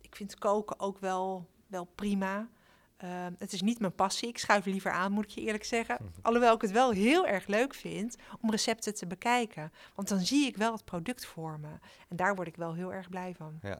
ik 0.00 0.16
vind 0.16 0.38
koken 0.38 0.80
ook 0.80 0.98
wel, 0.98 1.48
wel 1.66 1.84
prima. 1.84 2.48
Ehm, 2.96 3.32
het 3.38 3.52
is 3.52 3.62
niet 3.62 3.78
mijn 3.80 3.94
passie. 3.94 4.28
Ik 4.28 4.38
schuif 4.38 4.64
liever 4.64 4.90
aan, 4.90 5.12
moet 5.12 5.24
ik 5.24 5.30
je 5.30 5.40
eerlijk 5.40 5.64
zeggen. 5.64 5.98
Alhoewel 6.22 6.54
ik 6.54 6.60
het 6.60 6.70
wel 6.70 6.90
heel 6.90 7.26
erg 7.26 7.46
leuk 7.46 7.74
vind 7.74 8.16
om 8.40 8.50
recepten 8.50 8.94
te 8.94 9.06
bekijken. 9.06 9.72
Want 9.94 10.08
dan 10.08 10.20
zie 10.20 10.46
ik 10.46 10.56
wel 10.56 10.72
het 10.72 10.84
product 10.84 11.26
voor 11.26 11.60
me. 11.60 11.72
En 12.08 12.16
daar 12.16 12.34
word 12.34 12.48
ik 12.48 12.56
wel 12.56 12.74
heel 12.74 12.92
erg 12.92 13.08
blij 13.08 13.34
van. 13.34 13.58
Ja, 13.62 13.78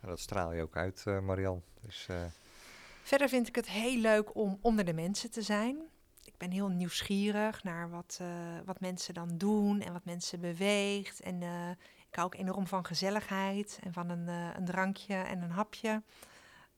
en 0.00 0.08
dat 0.08 0.20
straal 0.20 0.52
je 0.52 0.62
ook 0.62 0.76
uit, 0.76 1.04
uh, 1.08 1.20
Marian. 1.20 1.62
Dus, 1.80 2.06
uh... 2.10 2.16
Verder 3.02 3.28
vind 3.28 3.48
ik 3.48 3.54
het 3.54 3.68
heel 3.68 3.98
leuk 3.98 4.34
om 4.34 4.58
onder 4.60 4.84
de 4.84 4.94
mensen 4.94 5.30
te 5.30 5.42
zijn. 5.42 5.76
Ik 6.24 6.36
ben 6.36 6.50
heel 6.50 6.68
nieuwsgierig 6.68 7.64
naar 7.64 7.90
wat, 7.90 8.18
uh, 8.22 8.28
wat 8.64 8.80
mensen 8.80 9.14
dan 9.14 9.38
doen 9.38 9.80
en 9.80 9.92
wat 9.92 10.04
mensen 10.04 10.40
beweegt. 10.40 11.20
En 11.20 11.42
ik 12.08 12.14
hou 12.14 12.26
ook 12.26 12.34
enorm 12.34 12.66
van 12.66 12.86
gezelligheid 12.86 13.78
en 13.82 13.92
van 13.92 14.08
een, 14.08 14.28
een 14.28 14.64
drankje 14.64 15.14
en 15.14 15.42
een 15.42 15.50
hapje. 15.50 16.02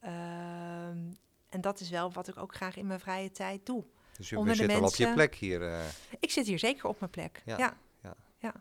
Ehm, 0.01 0.99
en 1.49 1.61
dat 1.61 1.81
is 1.81 1.91
wel 1.91 2.13
wat 2.13 2.29
ik 2.29 2.37
ook 2.37 2.55
graag 2.55 2.77
in 2.77 2.87
mijn 2.87 3.01
vrije 3.01 3.31
tijd 3.31 3.67
doe. 3.67 3.85
Dus 4.17 4.29
je 4.29 4.55
zit 4.55 4.67
wel 4.67 4.85
op 4.85 4.95
je 4.95 5.13
plek 5.13 5.35
hier? 5.35 5.83
Ik 6.21 6.31
zit 6.31 6.47
hier 6.47 6.59
zeker 6.59 6.89
op 6.89 6.99
mijn 6.99 7.11
plek, 7.11 7.43
ja. 7.45 7.59
ja. 7.59 7.77
ja. 8.03 8.15
ja. 8.39 8.55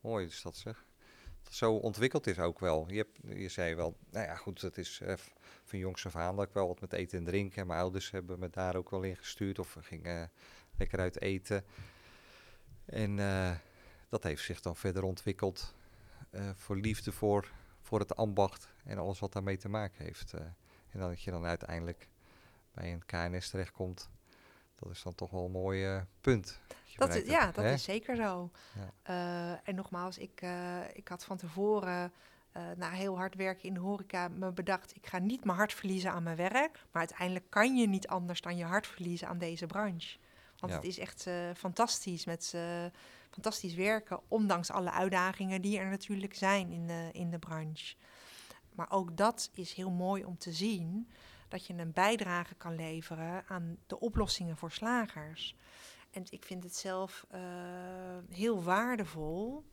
Mooi 0.00 0.26
is 0.26 0.42
dat 0.42 0.56
zeg. 0.56 0.84
Dat 1.42 1.54
zo 1.54 1.72
ontwikkeld 1.72 2.26
is 2.26 2.38
ook 2.38 2.58
wel. 2.58 2.84
Je, 2.88 2.96
hebt, 2.96 3.38
je 3.38 3.48
zei 3.48 3.74
wel, 3.74 3.96
nou 4.10 4.26
ja 4.26 4.34
goed, 4.34 4.60
het 4.60 4.78
is 4.78 5.00
van 5.72 5.80
jongs 5.80 6.06
af 6.06 6.16
aan 6.16 6.36
dat 6.36 6.46
ik 6.46 6.52
wel 6.52 6.66
wat 6.66 6.80
met 6.80 6.92
eten 6.92 7.18
en 7.18 7.24
drinken. 7.24 7.60
En 7.60 7.66
mijn 7.66 7.80
ouders 7.80 8.10
hebben 8.10 8.38
me 8.38 8.50
daar 8.50 8.76
ook 8.76 8.90
wel 8.90 9.02
in 9.02 9.16
gestuurd 9.16 9.58
of 9.58 9.74
we 9.74 9.82
gingen 9.82 10.30
lekker 10.78 10.98
uit 10.98 11.20
eten. 11.20 11.64
En 12.84 13.18
uh, 13.18 13.50
dat 14.08 14.22
heeft 14.22 14.44
zich 14.44 14.60
dan 14.60 14.76
verder 14.76 15.02
ontwikkeld 15.02 15.74
voor 16.54 16.76
liefde 16.76 17.12
voor, 17.12 17.50
voor 17.80 17.98
het 17.98 18.16
ambacht 18.16 18.68
en 18.84 18.98
alles 18.98 19.18
wat 19.18 19.32
daarmee 19.32 19.56
te 19.56 19.68
maken 19.68 20.04
heeft. 20.04 20.34
En 20.90 20.98
dat 20.98 21.22
je 21.22 21.30
dan 21.30 21.44
uiteindelijk 21.44 22.08
bij 22.74 22.92
een 22.92 23.04
KNS 23.06 23.50
terechtkomt. 23.50 24.10
Dat 24.74 24.90
is 24.90 25.02
dan 25.02 25.14
toch 25.14 25.30
wel 25.30 25.44
een 25.44 25.50
mooi 25.50 25.94
uh, 25.94 26.00
punt. 26.20 26.60
Dat 26.96 27.14
is, 27.14 27.28
ja, 27.28 27.50
dat 27.52 27.64
is 27.64 27.82
zeker 27.82 28.16
zo. 28.16 28.50
Ja. 28.74 28.92
Uh, 29.54 29.68
en 29.68 29.74
nogmaals, 29.74 30.18
ik, 30.18 30.42
uh, 30.42 30.78
ik 30.92 31.08
had 31.08 31.24
van 31.24 31.36
tevoren 31.36 32.12
na 32.76 32.90
heel 32.90 33.16
hard 33.16 33.34
werken 33.34 33.68
in 33.68 33.74
de 33.74 33.80
horeca 33.80 34.28
me 34.28 34.52
bedacht... 34.52 34.96
ik 34.96 35.06
ga 35.06 35.18
niet 35.18 35.44
mijn 35.44 35.58
hart 35.58 35.74
verliezen 35.74 36.12
aan 36.12 36.22
mijn 36.22 36.36
werk. 36.36 36.84
Maar 36.90 37.06
uiteindelijk 37.06 37.50
kan 37.50 37.76
je 37.76 37.88
niet 37.88 38.08
anders 38.08 38.40
dan 38.40 38.56
je 38.56 38.64
hart 38.64 38.86
verliezen 38.86 39.28
aan 39.28 39.38
deze 39.38 39.66
branche. 39.66 40.18
Want 40.58 40.72
ja. 40.72 40.78
het 40.78 40.88
is 40.88 40.98
echt 40.98 41.26
fantastisch 41.56 42.24
met 42.24 42.54
fantastisch 43.30 43.74
werken... 43.74 44.20
ondanks 44.28 44.70
alle 44.70 44.90
uitdagingen 44.90 45.62
die 45.62 45.78
er 45.78 45.88
natuurlijk 45.88 46.34
zijn 46.34 46.70
in 46.70 46.86
de, 46.86 47.08
in 47.12 47.30
de 47.30 47.38
branche. 47.38 47.94
Maar 48.74 48.90
ook 48.90 49.16
dat 49.16 49.50
is 49.54 49.72
heel 49.72 49.90
mooi 49.90 50.24
om 50.24 50.38
te 50.38 50.52
zien 50.52 51.08
dat 51.48 51.66
je 51.66 51.74
een 51.74 51.92
bijdrage 51.92 52.54
kan 52.54 52.74
leveren 52.74 53.44
aan 53.46 53.76
de 53.86 54.00
oplossingen 54.00 54.56
voor 54.56 54.70
slagers. 54.70 55.56
En 56.10 56.24
ik 56.30 56.44
vind 56.44 56.62
het 56.64 56.76
zelf 56.76 57.26
uh, 57.34 57.40
heel 58.30 58.62
waardevol 58.62 59.64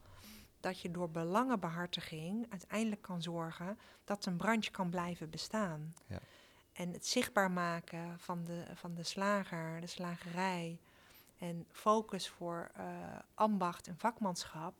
dat 0.59 0.79
je 0.79 0.91
door 0.91 1.09
belangenbehartiging 1.09 2.45
uiteindelijk 2.49 3.01
kan 3.01 3.21
zorgen 3.21 3.77
dat 4.03 4.25
een 4.25 4.37
branche 4.37 4.71
kan 4.71 4.89
blijven 4.89 5.29
bestaan. 5.29 5.93
Ja. 6.07 6.19
En 6.73 6.93
het 6.93 7.07
zichtbaar 7.07 7.51
maken 7.51 8.19
van 8.19 8.43
de, 8.43 8.65
van 8.73 8.95
de 8.95 9.03
slager, 9.03 9.81
de 9.81 9.87
slagerij 9.87 10.79
en 11.37 11.65
focus 11.71 12.29
voor 12.29 12.71
uh, 12.77 12.83
ambacht 13.33 13.87
en 13.87 13.97
vakmanschap 13.97 14.73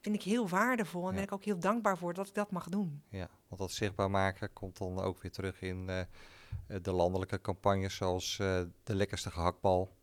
vind 0.00 0.14
ik 0.14 0.22
heel 0.22 0.48
waardevol 0.48 1.08
en 1.08 1.14
ben 1.14 1.22
ik 1.22 1.32
ook 1.32 1.44
heel 1.44 1.58
dankbaar 1.58 1.98
voor 1.98 2.14
dat 2.14 2.26
ik 2.28 2.34
dat 2.34 2.50
mag 2.50 2.68
doen. 2.68 3.02
Ja, 3.08 3.28
want 3.48 3.60
dat 3.60 3.72
zichtbaar 3.72 4.10
maken 4.10 4.52
komt 4.52 4.78
dan 4.78 5.00
ook 5.00 5.22
weer 5.22 5.32
terug 5.32 5.60
in 5.60 5.88
uh, 5.88 6.00
de 6.82 6.92
landelijke 6.92 7.40
campagnes 7.40 7.96
zoals 7.96 8.38
uh, 8.38 8.62
de 8.82 8.94
lekkerste 8.94 9.30
gehaktbal. 9.30 9.94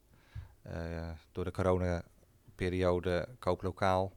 Door 1.32 1.44
de 1.44 1.52
coronaperiode 1.52 3.28
koop 3.40 3.62
lokaal. 3.62 4.14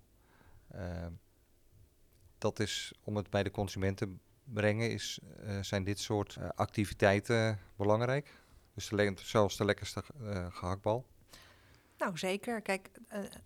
Dat 2.39 2.59
is 2.59 2.93
om 3.05 3.17
het 3.17 3.31
bij 3.31 3.43
de 3.43 3.51
consumenten 3.51 4.21
brengen, 4.45 4.91
is, 4.91 5.19
zijn 5.61 5.85
dit 5.85 5.99
soort 6.01 6.39
activiteiten 6.55 7.59
belangrijk. 7.77 8.45
Dus 8.75 8.89
de 8.89 9.15
zoals 9.17 9.57
de 9.57 9.65
lekkerste 9.65 10.05
gehaktbal. 10.51 11.07
Nou, 11.99 12.19
zeker. 12.19 12.62
Kijk, 12.62 12.91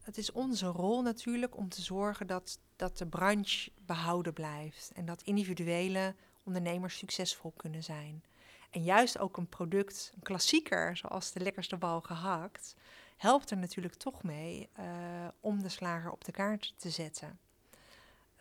het 0.03 0.19
is 0.19 0.33
onze 0.33 0.66
rol 0.66 1.03
natuurlijk 1.03 1.57
om 1.57 1.69
te 1.69 1.83
zorgen 1.83 2.27
dat, 2.27 2.59
dat 2.77 2.99
de 2.99 3.07
branche 3.07 3.71
behouden 3.87 4.33
blijft. 4.33 4.90
En 4.95 5.05
dat 5.05 5.23
individuele 5.23 6.14
ondernemers 6.43 6.99
succesvol 6.99 7.53
kunnen 7.57 7.83
zijn. 7.83 8.25
En 8.71 8.83
juist 8.83 9.19
ook 9.19 9.37
een 9.37 9.49
product, 9.49 10.12
een 10.14 10.23
klassieker, 10.23 10.97
zoals 10.97 11.33
de 11.33 11.40
lekkerste 11.40 11.77
bal 11.77 12.01
gehakt, 12.01 12.75
helpt 13.20 13.50
er 13.50 13.56
natuurlijk 13.56 13.94
toch 13.94 14.22
mee 14.22 14.68
uh, 14.78 14.85
om 15.40 15.62
de 15.62 15.68
slager 15.68 16.11
op 16.11 16.24
de 16.24 16.33
kaart 16.33 16.74
te 16.76 16.90
zetten. 16.90 17.38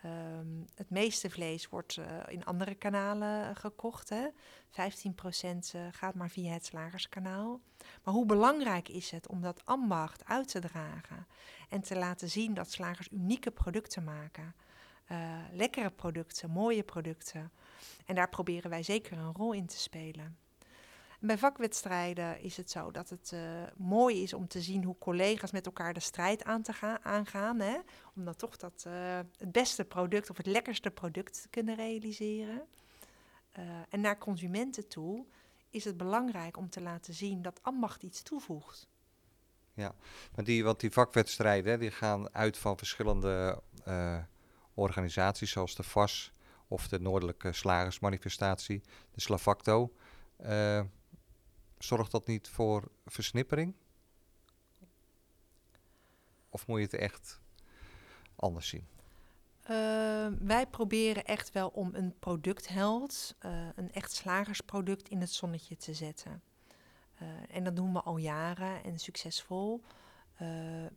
Um, 0.06 0.66
het 0.76 0.90
meeste 0.90 1.30
vlees 1.30 1.70
wordt 1.70 1.96
uh, 1.96 2.06
in 2.28 2.46
andere 2.46 2.76
kanalen 2.76 3.56
gekocht. 3.56 4.10
Hè? 4.10 4.28
15% 4.28 4.32
uh, 4.76 5.82
gaat 5.92 6.16
maar 6.16 6.30
via 6.30 6.54
het 6.54 6.66
slagerskanaal. 6.66 7.60
Maar 8.04 8.14
hoe 8.14 8.26
belangrijk 8.26 8.90
is 8.90 9.12
het 9.12 9.28
om 9.28 9.42
dat 9.42 9.66
ambacht 9.66 10.26
uit 10.26 10.48
te 10.48 10.60
dragen 10.60 11.28
en 11.70 11.82
te 11.82 11.96
laten 11.96 12.30
zien 12.30 12.54
dat 12.54 12.72
slagers 12.72 13.10
unieke 13.12 13.52
producten 13.52 14.04
maken? 14.04 14.56
Lekkere 15.52 15.90
producten, 15.90 16.50
mooie 16.50 16.84
producten. 16.84 17.52
En 18.06 18.16
daar 18.16 18.30
proberen 18.30 18.70
wij 18.70 18.84
zeker 18.84 19.18
een 19.18 19.34
rol 19.34 19.54
in 19.54 19.66
te 19.66 19.78
spelen. 19.78 20.38
Bij 21.20 21.38
vakwedstrijden 21.38 22.42
is 22.42 22.58
het 22.58 22.72
zo 22.72 22.92
dat 22.92 23.10
het 23.10 23.32
uh, 23.34 23.42
mooi 23.78 24.24
is 24.24 24.34
om 24.34 24.48
te 24.48 24.62
zien 24.62 24.84
hoe 24.84 24.98
collega's 24.98 25.52
met 25.52 25.66
elkaar 25.66 25.94
de 25.94 26.00
strijd 26.00 26.44
aan 26.44 26.62
te 26.62 26.74
gaan, 26.74 26.98
aangaan. 27.04 27.60
Hè? 27.60 27.78
Om 28.16 28.26
dan 28.26 28.36
toch 28.36 28.58
dat, 28.58 28.84
uh, 28.88 29.20
het 29.38 29.52
beste 29.52 29.86
product 29.86 30.30
of 30.30 30.38
het 30.38 30.46
lekkerste 30.46 30.92
product 30.92 31.42
te 31.42 31.50
kunnen 31.50 31.76
realiseren. 31.76 32.68
Uh, 33.60 33.66
en 33.90 34.02
naar 34.02 34.18
consumenten 34.18 34.88
toe 34.88 35.26
is 35.70 35.84
het 35.84 35.98
belangrijk 35.98 36.58
om 36.58 36.70
te 36.70 36.82
laten 36.82 37.14
zien 37.14 37.42
dat 37.42 37.64
ambacht 37.64 38.04
iets 38.04 38.22
toevoegt. 38.22 38.88
Ja, 39.74 39.96
maar 40.36 40.46
die, 40.46 40.64
want 40.64 40.80
die 40.80 40.92
vakwedstrijden 40.92 41.80
die 41.80 41.92
gaan 41.92 42.34
uit 42.34 42.58
van 42.58 42.78
verschillende 42.78 43.62
organisaties, 44.74 45.52
zoals 45.52 45.76
de 45.76 45.84
VAS 45.84 46.32
of 46.68 46.88
de 46.88 47.00
Noordelijke 47.00 47.54
Slagersmanifestatie, 47.54 48.84
de 49.12 49.22
Slavacto. 49.22 49.94
Zorgt 51.80 52.12
dat 52.12 52.28
niet 52.28 52.48
voor 52.48 52.92
versnippering? 53.06 53.74
Of 56.50 56.68
moet 56.68 56.78
je 56.78 56.84
het 56.84 56.94
echt 56.94 57.42
anders 58.36 58.68
zien? 58.68 58.88
Uh, 59.70 60.28
wij 60.40 60.68
proberen 60.70 61.26
echt 61.26 61.52
wel 61.52 61.68
om 61.68 61.90
een 61.94 62.20
productheld, 62.20 63.36
uh, 63.46 63.52
een 63.76 63.92
echt 63.92 64.12
slagersproduct, 64.12 65.10
in 65.10 65.22
het 65.22 65.32
zonnetje 65.32 65.78
te 65.78 65.94
zetten. 65.94 66.42
Uh, 67.22 67.28
en 67.52 67.64
dat 67.64 67.76
doen 67.76 67.94
we 67.94 68.02
al 68.02 68.18
jaren 68.18 68.84
en 68.84 69.00
succesvol. 69.00 69.82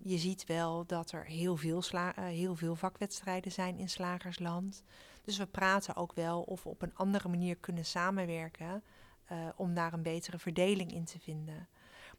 je 0.03 0.19
ziet 0.19 0.47
wel 0.47 0.87
dat 0.87 1.13
er 1.13 1.25
heel 1.25 1.57
veel, 1.57 1.83
heel 2.15 2.57
veel 2.57 2.77
vakwedstrijden 2.77 3.53
zijn 3.53 3.79
in 3.79 3.89
slagersland. 3.89 4.83
Dus 5.25 5.39
we 5.39 5.47
praten 5.47 5.97
ook 5.97 6.13
wel 6.13 6.43
of 6.43 6.63
we 6.63 6.69
op 6.69 6.83
een 6.83 6.95
andere 6.95 7.29
manier 7.29 7.57
kunnen 7.57 7.85
samenwerken 7.85 8.83
om 9.57 9.75
daar 9.75 9.93
een 9.93 10.03
betere 10.03 10.39
verdeling 10.39 10.93
in 10.93 11.05
te 11.05 11.19
vinden. 11.19 11.69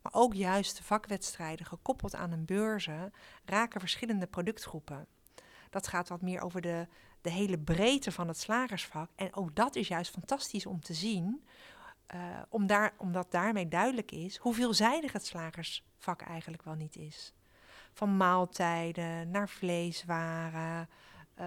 Maar 0.01 0.13
ook 0.13 0.33
juist 0.33 0.77
de 0.77 0.83
vakwedstrijden 0.83 1.65
gekoppeld 1.65 2.15
aan 2.15 2.31
een 2.31 2.45
beurzen 2.45 3.13
raken 3.45 3.79
verschillende 3.79 4.27
productgroepen. 4.27 5.07
Dat 5.69 5.87
gaat 5.87 6.09
wat 6.09 6.21
meer 6.21 6.41
over 6.41 6.61
de, 6.61 6.87
de 7.21 7.29
hele 7.29 7.59
breedte 7.59 8.11
van 8.11 8.27
het 8.27 8.37
slagersvak. 8.37 9.09
En 9.15 9.35
ook 9.35 9.55
dat 9.55 9.75
is 9.75 9.87
juist 9.87 10.11
fantastisch 10.11 10.65
om 10.65 10.81
te 10.81 10.93
zien. 10.93 11.43
Uh, 12.15 12.21
om 12.49 12.67
daar, 12.67 12.93
omdat 12.97 13.31
daarmee 13.31 13.67
duidelijk 13.67 14.11
is 14.11 14.37
hoe 14.37 14.53
veelzijdig 14.53 15.11
het 15.11 15.25
slagersvak 15.25 16.21
eigenlijk 16.21 16.63
wel 16.63 16.73
niet 16.73 16.95
is. 16.95 17.33
Van 17.93 18.17
maaltijden 18.17 19.31
naar 19.31 19.49
vleeswaren. 19.49 20.89
Uh, 21.39 21.45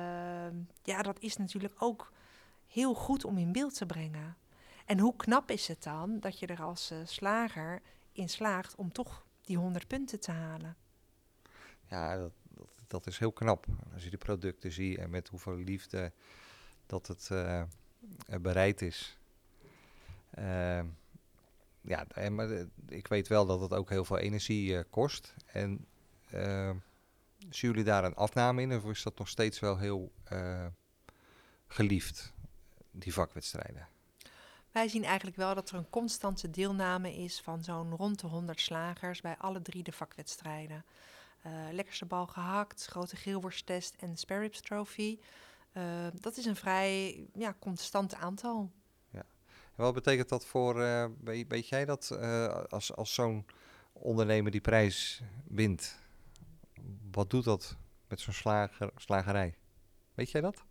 ja, 0.83 1.03
dat 1.03 1.21
is 1.21 1.37
natuurlijk 1.37 1.75
ook 1.79 2.13
heel 2.67 2.95
goed 2.95 3.25
om 3.25 3.39
in 3.39 3.53
beeld 3.53 3.75
te 3.77 3.87
brengen. 3.87 4.37
En 4.87 4.99
hoe 4.99 5.17
knap 5.17 5.51
is 5.51 5.69
het 5.69 5.83
dan 5.83 6.21
dat 6.21 6.39
je 6.39 6.47
er 6.47 6.63
als 6.63 6.93
uh, 6.93 6.99
slager 7.05 7.83
in 8.13 8.29
slaagt 8.29 8.75
om 8.75 8.93
toch 8.93 9.27
die 9.43 9.57
100 9.57 9.87
punten 9.87 10.21
te 10.21 10.31
halen? 10.31 10.77
Ja, 11.89 12.17
dat, 12.17 12.33
dat 12.87 13.07
is 13.07 13.19
heel 13.19 13.33
knap. 13.33 13.67
Als 13.95 14.05
je 14.05 14.11
de 14.11 14.17
producten 14.17 14.73
ziet 14.73 14.99
en 14.99 15.11
met 15.11 15.29
hoeveel 15.29 15.57
liefde 15.57 16.13
dat 16.87 17.07
het 17.07 17.29
uh, 17.33 17.63
bereid 18.41 18.83
is. 18.83 19.19
Uh, 20.39 20.83
ja, 21.81 22.07
maar 22.31 22.51
ik 22.89 23.07
weet 23.07 23.29
wel 23.29 23.47
dat 23.47 23.61
het 23.61 23.73
ook 23.73 23.91
heel 23.91 24.05
veel 24.05 24.19
energie 24.19 24.85
kost. 24.85 25.35
En 25.47 25.87
zien 27.39 27.71
jullie 27.71 27.85
daar 27.85 28.05
een 28.05 28.15
afname 28.15 28.63
in? 28.63 28.73
Of 28.73 28.85
is 28.85 29.03
dat 29.03 29.19
nog 29.19 29.29
steeds 29.29 29.61
wel 29.61 29.79
heel 29.79 30.13
geliefd, 31.67 32.33
die 32.91 33.13
vakwedstrijden? 33.13 33.89
Wij 34.77 34.89
zien 34.89 35.05
eigenlijk 35.05 35.37
wel 35.37 35.55
dat 35.55 35.71
er 35.71 35.77
een 35.77 35.91
constante 35.91 36.51
deelname 36.51 37.17
is 37.17 37.41
van 37.41 37.65
zo'n 37.65 37.97
rond 37.97 38.21
de 38.21 38.27
100 38.27 38.61
slagers 38.61 39.21
bij 39.21 39.37
alle 39.39 39.63
drie 39.63 39.83
de 39.83 39.93
vakwedstrijden. 39.93 40.85
Uh, 41.47 41.53
lekkerste 41.73 42.07
bal 42.07 42.27
gehakt, 42.27 42.87
grote 42.87 43.17
geelworsttest 43.17 43.95
en 43.99 44.17
Sparrows 44.17 44.61
Trophy. 44.61 45.19
Uh, 45.73 45.83
dat 46.21 46.37
is 46.37 46.45
een 46.45 46.57
vrij 46.57 47.25
ja, 47.35 47.57
constant 47.59 48.15
aantal. 48.15 48.71
Ja. 49.11 49.25
En 49.77 49.85
wat 49.85 49.95
betekent 49.95 50.29
dat 50.29 50.47
voor, 50.47 50.75
weet, 51.21 51.49
weet, 51.49 51.69
jij 51.69 51.85
dat, 51.85 52.19
als, 52.71 52.97
als 52.97 53.15
zo'n 53.15 53.47
ondernemer 53.93 54.51
die 54.51 54.61
prijs 54.61 55.23
wint, 55.49 55.99
wat 57.11 57.31
doet 57.31 57.45
dat 57.45 57.77
met 58.09 58.21
zo'n 58.21 58.33
slager, 58.33 58.91
slagerij? 58.97 59.55
Weet 60.15 60.31
jij 60.31 60.41
dat? 60.41 60.65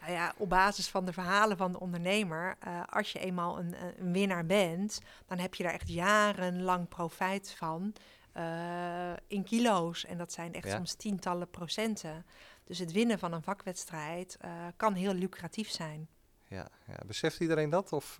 Nou 0.00 0.12
ja, 0.12 0.34
op 0.36 0.48
basis 0.48 0.88
van 0.88 1.04
de 1.04 1.12
verhalen 1.12 1.56
van 1.56 1.72
de 1.72 1.80
ondernemer, 1.80 2.56
uh, 2.66 2.82
als 2.86 3.12
je 3.12 3.18
eenmaal 3.18 3.58
een, 3.58 3.74
een, 3.98 4.12
winnaar 4.12 4.46
bent, 4.46 5.00
dan 5.26 5.38
heb 5.38 5.54
je 5.54 5.62
daar 5.62 5.72
echt 5.72 5.88
jarenlang 5.88 6.88
profijt 6.88 7.54
van 7.56 7.92
uh, 8.36 9.12
in 9.26 9.44
kilo's. 9.44 10.04
En 10.04 10.18
dat 10.18 10.32
zijn 10.32 10.54
echt 10.54 10.66
ja. 10.66 10.76
soms 10.76 10.94
tientallen 10.94 11.50
procenten. 11.50 12.24
Dus 12.64 12.78
het 12.78 12.92
winnen 12.92 13.18
van 13.18 13.32
een 13.32 13.42
vakwedstrijd 13.42 14.38
uh, 14.44 14.50
kan 14.76 14.94
heel 14.94 15.14
lucratief 15.14 15.70
zijn. 15.70 16.08
Ja, 16.48 16.68
ja. 16.86 16.96
beseft 17.06 17.40
iedereen 17.40 17.70
dat? 17.70 17.92
Of, 17.92 18.18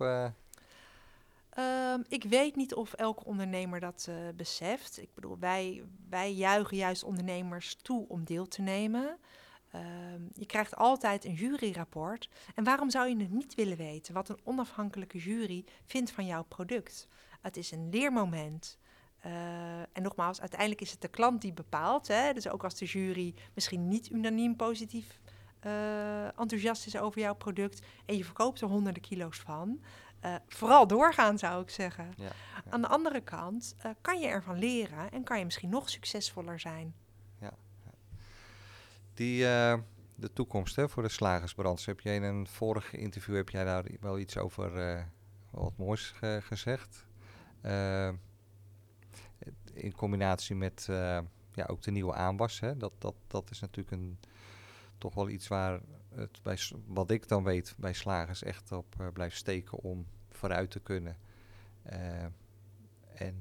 Um, 1.57 2.03
ik 2.07 2.23
weet 2.23 2.55
niet 2.55 2.73
of 2.73 2.93
elke 2.93 3.23
ondernemer 3.23 3.79
dat 3.79 4.05
uh, 4.09 4.15
beseft. 4.35 5.01
Ik 5.01 5.13
bedoel, 5.13 5.37
wij, 5.39 5.83
wij 6.09 6.33
juichen 6.33 6.77
juist 6.77 7.03
ondernemers 7.03 7.75
toe 7.75 8.05
om 8.07 8.23
deel 8.23 8.47
te 8.47 8.61
nemen. 8.61 9.17
Um, 9.75 10.29
je 10.33 10.45
krijgt 10.45 10.75
altijd 10.75 11.25
een 11.25 11.33
juryrapport. 11.33 12.29
En 12.55 12.63
waarom 12.63 12.89
zou 12.89 13.09
je 13.09 13.17
het 13.17 13.31
niet 13.31 13.55
willen 13.55 13.77
weten 13.77 14.13
wat 14.13 14.29
een 14.29 14.39
onafhankelijke 14.43 15.17
jury 15.17 15.65
vindt 15.85 16.11
van 16.11 16.25
jouw 16.25 16.43
product? 16.43 17.07
Het 17.41 17.57
is 17.57 17.71
een 17.71 17.89
leermoment. 17.89 18.79
Uh, 19.25 19.79
en 19.79 20.01
nogmaals, 20.01 20.39
uiteindelijk 20.39 20.81
is 20.81 20.91
het 20.91 21.01
de 21.01 21.07
klant 21.07 21.41
die 21.41 21.53
bepaalt. 21.53 22.07
Hè? 22.07 22.33
Dus 22.33 22.49
ook 22.49 22.63
als 22.63 22.75
de 22.75 22.85
jury 22.85 23.33
misschien 23.53 23.87
niet 23.87 24.09
unaniem 24.09 24.55
positief 24.55 25.19
uh, 25.65 26.39
enthousiast 26.39 26.85
is 26.85 26.97
over 26.97 27.21
jouw 27.21 27.35
product 27.35 27.81
en 28.05 28.17
je 28.17 28.25
verkoopt 28.25 28.61
er 28.61 28.67
honderden 28.67 29.01
kilo's 29.01 29.39
van, 29.39 29.81
uh, 30.25 30.35
vooral 30.47 30.87
doorgaan, 30.87 31.37
zou 31.37 31.61
ik 31.61 31.69
zeggen. 31.69 32.13
Ja, 32.17 32.23
ja. 32.23 32.31
Aan 32.69 32.81
de 32.81 32.87
andere 32.87 33.21
kant 33.21 33.75
kan 34.01 34.19
je 34.19 34.27
ervan 34.27 34.59
leren 34.59 35.11
en 35.11 35.23
kan 35.23 35.39
je 35.39 35.45
misschien 35.45 35.69
nog 35.69 35.89
succesvoller 35.89 36.59
zijn. 36.59 36.95
Die, 39.13 39.43
uh, 39.43 39.77
de 40.15 40.33
toekomst 40.33 40.75
hè, 40.75 40.89
voor 40.89 41.03
de 41.03 41.09
slagersbranche. 41.09 41.89
Heb 41.89 41.99
jij 41.99 42.15
in 42.15 42.23
een 42.23 42.47
vorige 42.47 42.97
interview 42.97 43.35
heb 43.35 43.49
jij 43.49 43.63
daar 43.63 43.85
wel 43.99 44.19
iets 44.19 44.37
over 44.37 45.05
wat 45.49 45.77
moois 45.77 46.11
ge 46.11 46.39
gezegd? 46.43 47.05
in 49.73 49.95
combinatie 49.95 50.55
met 50.55 50.85
ja, 51.53 51.65
ook 51.67 51.81
de 51.81 51.91
nieuwe 51.91 52.13
aanwas. 52.13 52.59
Hè? 52.59 52.77
Dat, 52.77 52.91
dat, 52.97 53.15
dat 53.27 53.51
is 53.51 53.59
natuurlijk 53.59 54.01
een, 54.01 54.19
toch 54.97 55.13
wel 55.13 55.29
iets 55.29 55.47
waar 55.47 55.79
het 56.15 56.39
bij, 56.43 56.57
wat 56.85 57.11
ik 57.11 57.27
dan 57.27 57.43
weet 57.43 57.75
bij 57.77 57.93
slagers 57.93 58.43
echt 58.43 58.71
op 58.71 59.11
blijft 59.13 59.35
steken 59.35 59.77
om 59.77 60.05
vooruit 60.29 60.71
te 60.71 60.79
kunnen. 60.79 61.17
En 63.15 63.35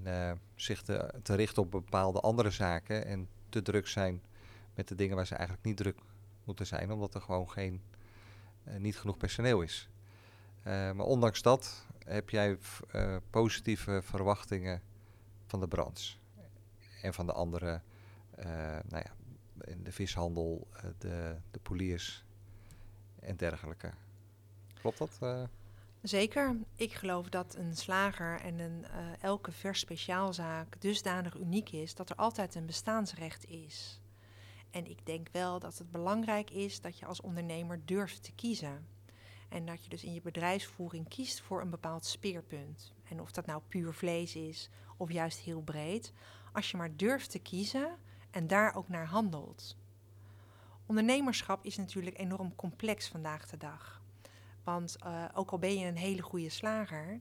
zich 0.54 0.82
te, 0.82 1.10
richten 1.22 1.62
op 1.62 1.70
bepaalde 1.70 2.20
andere 2.20 2.50
zaken 2.50 3.06
en 3.06 3.28
te 3.48 3.62
druk 3.62 3.86
zijn 3.86 4.22
met 4.80 4.88
de 4.88 4.94
dingen 4.94 5.16
waar 5.16 5.26
ze 5.26 5.34
eigenlijk 5.34 5.66
niet 5.66 5.76
druk 5.76 5.98
moeten 6.44 6.66
zijn, 6.66 6.92
omdat 6.92 7.14
er 7.14 7.20
gewoon 7.20 7.50
geen, 7.50 7.82
niet 8.78 8.98
genoeg 8.98 9.16
personeel 9.16 9.60
is. 9.60 9.88
maar 10.64 10.98
ondanks 10.98 11.42
dat 11.42 11.86
heb 12.04 12.30
jij 12.30 12.58
positieve 13.30 14.00
verwachtingen 14.02 14.82
van 15.46 15.60
de 15.60 15.68
branche 15.68 16.16
en 17.02 17.14
van 17.14 17.26
de 17.26 17.32
andere, 17.32 17.80
nou 18.88 19.04
ja, 19.04 19.14
in 19.60 19.82
de 19.84 19.92
vishandel, 19.92 20.68
de, 20.98 21.36
de 21.50 21.58
poliers 21.58 22.24
en 23.20 23.36
dergelijke. 23.36 23.90
Klopt 24.74 24.98
dat? 24.98 25.48
Zeker. 26.02 26.56
Ik 26.76 26.92
geloof 26.92 27.28
dat 27.28 27.56
een 27.56 27.76
slager 27.76 28.40
en 28.40 28.58
een, 28.58 28.84
elke 29.20 29.52
vers 29.52 29.80
speciaalzaak 29.80 30.80
dusdanig 30.80 31.34
uniek 31.34 31.70
is 31.70 31.94
dat 31.94 32.10
er 32.10 32.16
altijd 32.16 32.54
een 32.54 32.66
bestaansrecht 32.66 33.46
is. 33.48 33.99
En 34.70 34.90
ik 34.90 35.06
denk 35.06 35.28
wel 35.32 35.58
dat 35.58 35.78
het 35.78 35.90
belangrijk 35.90 36.50
is 36.50 36.80
dat 36.80 36.98
je 36.98 37.06
als 37.06 37.20
ondernemer 37.20 37.80
durft 37.84 38.22
te 38.22 38.32
kiezen. 38.32 38.86
En 39.48 39.66
dat 39.66 39.84
je 39.84 39.90
dus 39.90 40.04
in 40.04 40.14
je 40.14 40.20
bedrijfsvoering 40.20 41.08
kiest 41.08 41.40
voor 41.40 41.60
een 41.60 41.70
bepaald 41.70 42.04
speerpunt. 42.04 42.92
En 43.08 43.20
of 43.20 43.30
dat 43.30 43.46
nou 43.46 43.62
puur 43.68 43.94
vlees 43.94 44.36
is 44.36 44.70
of 44.96 45.12
juist 45.12 45.38
heel 45.38 45.62
breed. 45.62 46.12
Als 46.52 46.70
je 46.70 46.76
maar 46.76 46.96
durft 46.96 47.30
te 47.30 47.38
kiezen 47.38 47.96
en 48.30 48.46
daar 48.46 48.74
ook 48.74 48.88
naar 48.88 49.06
handelt. 49.06 49.76
Ondernemerschap 50.86 51.64
is 51.64 51.76
natuurlijk 51.76 52.18
enorm 52.18 52.56
complex 52.56 53.08
vandaag 53.08 53.46
de 53.46 53.56
dag. 53.56 54.02
Want 54.64 54.96
uh, 55.04 55.24
ook 55.34 55.50
al 55.50 55.58
ben 55.58 55.78
je 55.78 55.86
een 55.86 55.96
hele 55.96 56.22
goede 56.22 56.48
slager, 56.48 57.20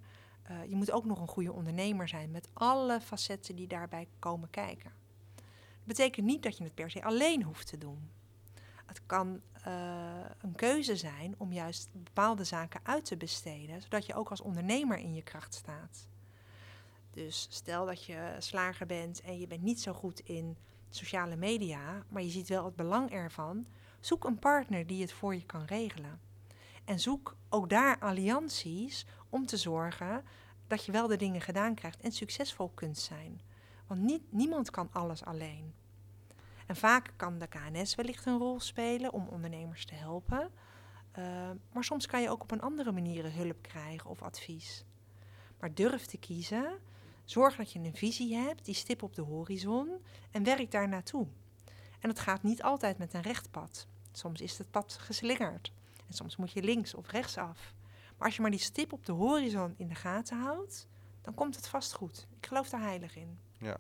uh, 0.52 0.66
je 0.70 0.76
moet 0.76 0.92
ook 0.92 1.06
nog 1.06 1.20
een 1.20 1.28
goede 1.28 1.54
ondernemer 1.54 2.08
zijn 2.08 2.32
met 2.32 2.50
alle 2.54 3.02
facetten 3.02 3.56
die 3.56 3.68
daarbij 3.68 4.08
komen 4.20 4.50
kijken. 4.50 4.99
Betekent 5.90 6.26
niet 6.26 6.44
dat 6.44 6.58
je 6.58 6.64
het 6.64 6.74
per 6.74 6.92
se 6.92 7.04
alleen 7.04 7.44
hoeft 7.44 7.68
te 7.68 7.78
doen. 7.78 8.10
Het 8.86 9.02
kan 9.06 9.42
uh, 9.68 10.26
een 10.42 10.56
keuze 10.56 10.96
zijn 10.96 11.36
om 11.38 11.54
juist 11.54 11.90
bepaalde 11.92 12.44
zaken 12.44 12.80
uit 12.84 13.06
te 13.06 13.18
besteden, 13.18 13.82
zodat 13.82 14.06
je 14.06 14.14
ook 14.14 14.30
als 14.30 14.42
ondernemer 14.42 14.98
in 14.98 15.14
je 15.14 15.22
kracht 15.22 15.54
staat. 15.54 16.08
Dus 17.12 17.48
stel 17.50 17.86
dat 17.86 18.06
je 18.06 18.36
slager 18.40 18.86
bent 18.86 19.22
en 19.22 19.40
je 19.40 19.48
bent 19.48 19.62
niet 19.62 19.82
zo 19.82 19.94
goed 19.94 20.20
in 20.20 20.58
sociale 20.90 21.36
media, 21.36 22.04
maar 22.10 22.22
je 22.22 22.30
ziet 22.30 22.50
wel 22.50 22.66
het 22.66 22.76
belang 22.76 23.12
ervan. 23.12 23.66
Zoek 24.00 24.24
een 24.24 24.40
partner 24.40 24.88
die 24.88 25.02
het 25.02 25.12
voor 25.12 25.36
je 25.36 25.46
kan 25.46 25.66
regelen. 25.66 26.20
En 26.86 27.00
zoek 27.00 27.36
ook 27.50 27.70
daar 27.70 28.00
allianties 28.00 29.06
om 29.30 29.46
te 29.46 29.58
zorgen 29.58 30.24
dat 30.68 30.86
je 30.86 30.92
wel 30.92 31.08
de 31.08 31.18
dingen 31.18 31.42
gedaan 31.42 31.76
krijgt 31.76 32.02
en 32.02 32.12
succesvol 32.12 32.70
kunt 32.70 32.98
zijn. 32.98 33.42
Want 33.88 34.02
niet, 34.02 34.32
niemand 34.32 34.70
kan 34.72 34.90
alles 34.92 35.26
alleen. 35.26 35.78
En 36.70 36.76
vaak 36.76 37.14
kan 37.16 37.38
de 37.38 37.48
KNS 37.48 37.96
wellicht 37.96 38.26
een 38.26 38.38
rol 38.38 38.60
spelen 38.60 39.14
om 39.14 39.28
ondernemers 39.28 39.86
te 39.86 39.94
helpen. 39.96 40.52
Uh, 41.20 41.26
maar 41.72 41.84
soms 41.84 42.06
kan 42.06 42.22
je 42.22 42.30
ook 42.30 42.42
op 42.42 42.52
een 42.52 42.62
andere 42.62 42.92
manier 42.92 43.34
hulp 43.34 43.62
krijgen 43.62 44.10
of 44.10 44.22
advies. 44.22 44.86
Maar 45.60 45.74
durf 45.74 46.06
te 46.06 46.18
kiezen 46.18 46.80
Zorg 47.30 47.56
dat 47.56 47.72
je 47.72 47.80
een 47.80 47.96
visie 47.96 48.36
hebt, 48.36 48.66
die 48.66 48.76
stip 48.76 49.04
op 49.04 49.16
de 49.16 49.22
horizon 49.22 49.90
en 50.32 50.44
werk 50.44 50.72
daar 50.72 50.88
naartoe. 50.88 51.28
En 52.00 52.10
het 52.10 52.20
gaat 52.20 52.44
niet 52.44 52.64
altijd 52.64 52.98
met 52.98 53.14
een 53.14 53.22
recht 53.22 53.52
pad. 53.52 53.88
Soms 54.12 54.42
is 54.42 54.58
het 54.58 54.72
pad 54.72 54.94
geslingerd 54.94 55.72
en 56.08 56.14
soms 56.14 56.36
moet 56.36 56.52
je 56.52 56.64
links 56.64 56.94
of 56.94 57.08
rechts 57.08 57.38
af. 57.38 57.74
Maar 58.18 58.28
als 58.28 58.36
je 58.36 58.42
maar 58.42 58.52
die 58.52 58.60
stip 58.60 58.94
op 58.94 59.06
de 59.06 59.12
horizon 59.12 59.74
in 59.78 59.88
de 59.88 59.96
gaten 59.96 60.40
houdt, 60.40 60.88
dan 61.22 61.34
komt 61.34 61.56
het 61.56 61.68
vast 61.68 61.94
goed. 61.94 62.28
Ik 62.38 62.46
geloof 62.46 62.70
daar 62.70 62.82
heilig 62.82 63.16
in. 63.16 63.40
Ja, 63.58 63.78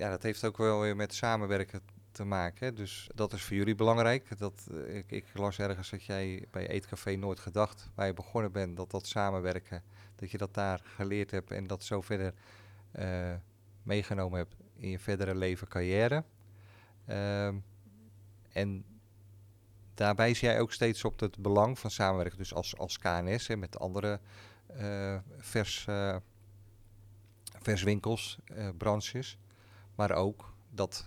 ja 0.00 0.10
dat 0.10 0.22
heeft 0.22 0.44
ook 0.44 0.56
wel 0.56 0.80
weer 0.80 0.96
met 0.96 1.14
samenwerken 1.14 1.80
te 2.12 2.24
maken. 2.24 2.74
Dus 2.74 3.10
dat 3.14 3.32
is 3.32 3.42
voor 3.42 3.56
jullie 3.56 3.74
belangrijk. 3.74 4.38
Dat, 4.38 4.66
uh, 4.70 4.96
ik, 4.96 5.10
ik, 5.10 5.24
las 5.34 5.58
ergens 5.58 5.90
dat 5.90 6.04
jij 6.04 6.46
bij 6.50 6.68
Eetcafé 6.68 7.14
Nooit 7.14 7.40
Gedacht, 7.40 7.90
waar 7.94 8.06
je 8.06 8.14
begonnen 8.14 8.52
bent, 8.52 8.76
dat 8.76 8.90
dat 8.90 9.06
samenwerken 9.06 9.82
dat 10.16 10.30
je 10.30 10.38
dat 10.38 10.54
daar 10.54 10.80
geleerd 10.84 11.30
hebt 11.30 11.50
en 11.50 11.66
dat 11.66 11.84
zo 11.84 12.00
verder 12.00 12.34
uh, 12.98 13.34
meegenomen 13.82 14.38
hebt 14.38 14.54
in 14.76 14.88
je 14.88 14.98
verdere 14.98 15.34
leven, 15.34 15.68
carrière. 15.68 16.24
Uh, 17.08 17.46
en 18.52 18.84
daarbij 19.94 20.34
zie 20.34 20.48
jij 20.48 20.60
ook 20.60 20.72
steeds 20.72 21.04
op 21.04 21.20
het 21.20 21.38
belang 21.38 21.78
van 21.78 21.90
samenwerken, 21.90 22.38
dus 22.38 22.54
als, 22.54 22.76
als 22.76 22.98
KNS 22.98 23.48
en 23.48 23.58
met 23.58 23.78
andere 23.78 24.20
uh, 24.76 25.16
vers, 25.38 25.86
uh, 25.88 26.16
verswinkels, 27.58 28.38
branches, 28.76 29.38
maar 30.00 30.12
ook 30.12 30.52
dat 30.70 31.06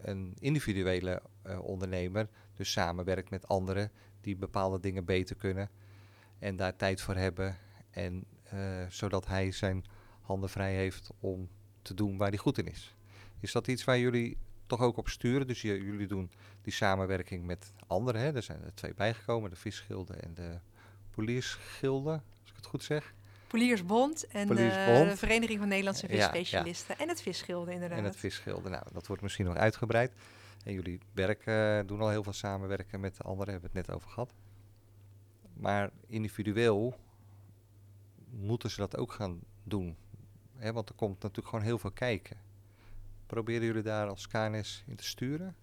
een 0.00 0.36
individuele 0.38 1.22
ondernemer 1.60 2.28
dus 2.56 2.72
samenwerkt 2.72 3.30
met 3.30 3.48
anderen 3.48 3.90
die 4.20 4.36
bepaalde 4.36 4.80
dingen 4.80 5.04
beter 5.04 5.36
kunnen 5.36 5.70
en 6.38 6.56
daar 6.56 6.76
tijd 6.76 7.00
voor 7.00 7.14
hebben 7.14 7.56
en 7.90 8.24
uh, 8.54 8.86
zodat 8.88 9.26
hij 9.26 9.52
zijn 9.52 9.84
handen 10.20 10.50
vrij 10.50 10.74
heeft 10.74 11.10
om 11.20 11.48
te 11.82 11.94
doen 11.94 12.16
waar 12.16 12.28
hij 12.28 12.38
goed 12.38 12.58
in 12.58 12.66
is. 12.66 12.94
Is 13.40 13.52
dat 13.52 13.66
iets 13.66 13.84
waar 13.84 13.98
jullie 13.98 14.36
toch 14.66 14.80
ook 14.80 14.96
op 14.96 15.08
sturen? 15.08 15.46
Dus 15.46 15.62
jullie 15.62 16.06
doen 16.06 16.30
die 16.62 16.72
samenwerking 16.72 17.46
met 17.46 17.72
anderen. 17.86 18.20
Hè? 18.20 18.32
Er 18.32 18.42
zijn 18.42 18.62
er 18.62 18.74
twee 18.74 18.94
bijgekomen, 18.94 19.50
de 19.50 19.56
visgilden 19.56 20.22
en 20.22 20.34
de 20.34 20.58
poliersgilden, 21.10 22.22
als 22.40 22.50
ik 22.50 22.56
het 22.56 22.66
goed 22.66 22.82
zeg. 22.82 23.14
Poliersbond 23.48 24.26
en 24.26 24.46
Poliersbond. 24.46 25.10
de 25.10 25.16
Vereniging 25.16 25.58
van 25.58 25.68
Nederlandse 25.68 26.06
Visspecialisten. 26.06 26.86
Ja, 26.88 26.94
ja. 26.98 27.02
En 27.02 27.08
het 27.08 27.22
visgilden 27.22 27.74
inderdaad. 27.74 27.98
En 27.98 28.04
het 28.04 28.16
visgilden, 28.16 28.70
nou 28.70 28.84
dat 28.92 29.06
wordt 29.06 29.22
misschien 29.22 29.44
nog 29.44 29.54
uitgebreid. 29.54 30.12
En 30.64 30.72
jullie 30.72 31.00
werken, 31.12 31.86
doen 31.86 32.00
al 32.00 32.08
heel 32.08 32.22
veel 32.22 32.32
samenwerken 32.32 33.00
met 33.00 33.24
anderen, 33.24 33.52
hebben 33.52 33.70
we 33.72 33.78
het 33.78 33.86
net 33.86 33.96
over 33.96 34.10
gehad. 34.10 34.32
Maar 35.54 35.90
individueel 36.06 36.94
moeten 38.30 38.70
ze 38.70 38.76
dat 38.76 38.96
ook 38.96 39.12
gaan 39.12 39.40
doen. 39.62 39.96
Hè, 40.56 40.72
want 40.72 40.88
er 40.88 40.94
komt 40.94 41.22
natuurlijk 41.22 41.48
gewoon 41.48 41.64
heel 41.64 41.78
veel 41.78 41.92
kijken. 41.92 42.36
Proberen 43.26 43.66
jullie 43.66 43.82
daar 43.82 44.08
als 44.08 44.28
KNS 44.28 44.84
in 44.86 44.96
te 44.96 45.04
sturen? 45.04 45.56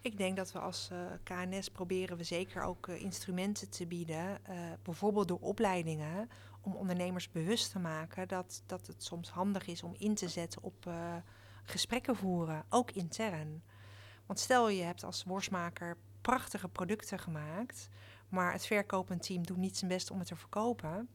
Ik 0.00 0.16
denk 0.18 0.36
dat 0.36 0.52
we 0.52 0.58
als 0.58 0.90
uh, 0.92 0.98
KNS 1.22 1.70
proberen 1.70 2.16
we 2.16 2.24
zeker 2.24 2.62
ook 2.62 2.86
uh, 2.86 3.02
instrumenten 3.02 3.70
te 3.70 3.86
bieden, 3.86 4.38
uh, 4.50 4.56
bijvoorbeeld 4.82 5.28
door 5.28 5.40
opleidingen, 5.40 6.28
om 6.64 6.74
ondernemers 6.74 7.30
bewust 7.30 7.70
te 7.70 7.78
maken 7.78 8.28
dat, 8.28 8.62
dat 8.66 8.86
het 8.86 9.02
soms 9.02 9.30
handig 9.30 9.66
is 9.66 9.82
om 9.82 9.94
in 9.98 10.14
te 10.14 10.28
zetten 10.28 10.62
op 10.62 10.90
gesprekken 11.64 12.16
voeren, 12.16 12.64
ook 12.68 12.90
intern. 12.90 13.62
Want 14.26 14.38
stel 14.38 14.68
je 14.68 14.82
hebt 14.82 15.04
als 15.04 15.24
worstmaker 15.24 15.96
prachtige 16.20 16.68
producten 16.68 17.18
gemaakt, 17.18 17.88
maar 18.28 18.52
het 18.52 18.66
verkopend 18.66 19.22
team 19.22 19.46
doet 19.46 19.56
niet 19.56 19.76
zijn 19.76 19.90
best 19.90 20.10
om 20.10 20.18
het 20.18 20.28
te 20.28 20.36
verkopen, 20.36 21.08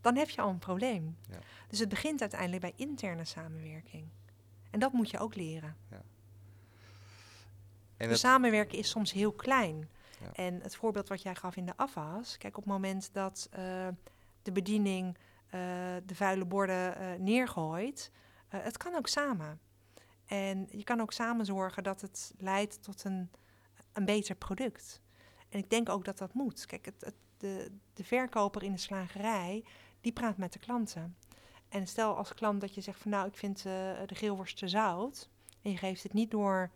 dan 0.00 0.16
heb 0.16 0.30
je 0.30 0.40
al 0.40 0.48
een 0.48 0.58
probleem. 0.58 1.16
Ja. 1.28 1.38
Dus 1.68 1.78
het 1.78 1.88
begint 1.88 2.20
uiteindelijk 2.20 2.60
bij 2.60 2.72
interne 2.76 3.24
samenwerking. 3.24 4.08
En 4.70 4.78
dat 4.78 4.92
moet 4.92 5.10
je 5.10 5.18
ook 5.18 5.34
leren. 5.34 5.76
Ja. 5.90 6.02
En 7.96 8.08
de 8.08 8.16
samenwerken 8.16 8.78
is 8.78 8.88
soms 8.88 9.12
heel 9.12 9.32
klein. 9.32 9.88
Ja. 10.20 10.32
En 10.32 10.60
het 10.60 10.76
voorbeeld 10.76 11.08
wat 11.08 11.22
jij 11.22 11.34
gaf 11.34 11.56
in 11.56 11.66
de 11.66 11.76
afwas, 11.76 12.36
kijk 12.38 12.56
op 12.56 12.62
het 12.62 12.72
moment 12.72 13.10
dat 13.12 13.48
uh, 13.58 13.88
de 14.42 14.52
bediening 14.52 15.16
uh, 15.16 15.52
de 16.04 16.14
vuile 16.14 16.44
borden 16.44 17.00
uh, 17.00 17.12
neergooit, 17.18 18.10
het 18.48 18.76
kan 18.76 18.94
ook 18.94 19.06
samen. 19.06 19.60
En 20.26 20.66
je 20.70 20.84
kan 20.84 21.00
ook 21.00 21.12
samen 21.12 21.44
zorgen 21.44 21.82
dat 21.82 22.00
het 22.00 22.34
leidt 22.38 22.82
tot 22.82 23.04
een, 23.04 23.30
een 23.92 24.04
beter 24.04 24.34
product. 24.34 25.02
En 25.48 25.58
ik 25.58 25.70
denk 25.70 25.88
ook 25.88 26.04
dat 26.04 26.18
dat 26.18 26.34
moet. 26.34 26.66
Kijk, 26.66 26.84
het, 26.84 27.14
de, 27.36 27.70
de 27.94 28.04
verkoper 28.04 28.62
in 28.62 28.72
de 28.72 28.78
slagerij, 28.78 29.64
die 30.00 30.12
praat 30.12 30.36
met 30.36 30.52
de 30.52 30.58
klanten. 30.58 31.16
En 31.68 31.86
stel 31.86 32.16
als 32.16 32.34
klant 32.34 32.60
dat 32.60 32.74
je 32.74 32.80
zegt 32.80 33.00
van 33.00 33.10
nou, 33.10 33.28
ik 33.28 33.36
vind 33.36 33.58
uh, 33.58 33.64
de 34.06 34.14
geelworst 34.14 34.58
te 34.58 34.68
zout. 34.68 35.28
En 35.62 35.70
je 35.70 35.76
geeft 35.76 36.02
het 36.02 36.12
niet 36.12 36.30
door 36.30 36.70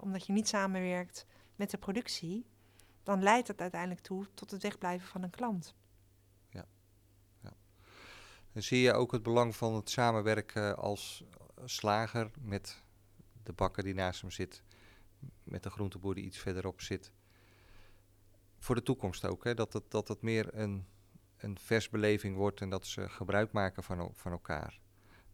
omdat 0.00 0.26
je 0.26 0.32
niet 0.32 0.48
samenwerkt 0.48 1.26
met 1.56 1.70
de 1.70 1.78
productie. 1.78 2.46
Dan 3.02 3.22
leidt 3.22 3.48
het 3.48 3.60
uiteindelijk 3.60 4.00
toe 4.00 4.26
tot 4.34 4.50
het 4.50 4.62
wegblijven 4.62 5.08
van 5.08 5.22
een 5.22 5.30
klant. 5.30 5.74
Dan 8.58 8.66
zie 8.66 8.80
je 8.80 8.92
ook 8.92 9.12
het 9.12 9.22
belang 9.22 9.56
van 9.56 9.74
het 9.74 9.90
samenwerken 9.90 10.76
als 10.76 11.24
slager 11.64 12.30
met 12.40 12.82
de 13.42 13.52
bakker 13.52 13.82
die 13.82 13.94
naast 13.94 14.20
hem 14.20 14.30
zit. 14.30 14.62
Met 15.42 15.62
de 15.62 15.70
groenteboer 15.70 16.14
die 16.14 16.24
iets 16.24 16.38
verderop 16.38 16.80
zit. 16.80 17.12
Voor 18.58 18.74
de 18.74 18.82
toekomst 18.82 19.24
ook, 19.24 19.44
hè? 19.44 19.54
Dat, 19.54 19.72
het, 19.72 19.90
dat 19.90 20.22
meer 20.22 20.54
een 20.54 20.86
een 21.36 21.58
versbeleving 21.58 22.36
wordt 22.36 22.60
en 22.60 22.70
dat 22.70 22.86
ze 22.86 23.08
gebruik 23.08 23.52
maken 23.52 23.82
van, 23.82 24.10
van 24.14 24.32
elkaar. 24.32 24.80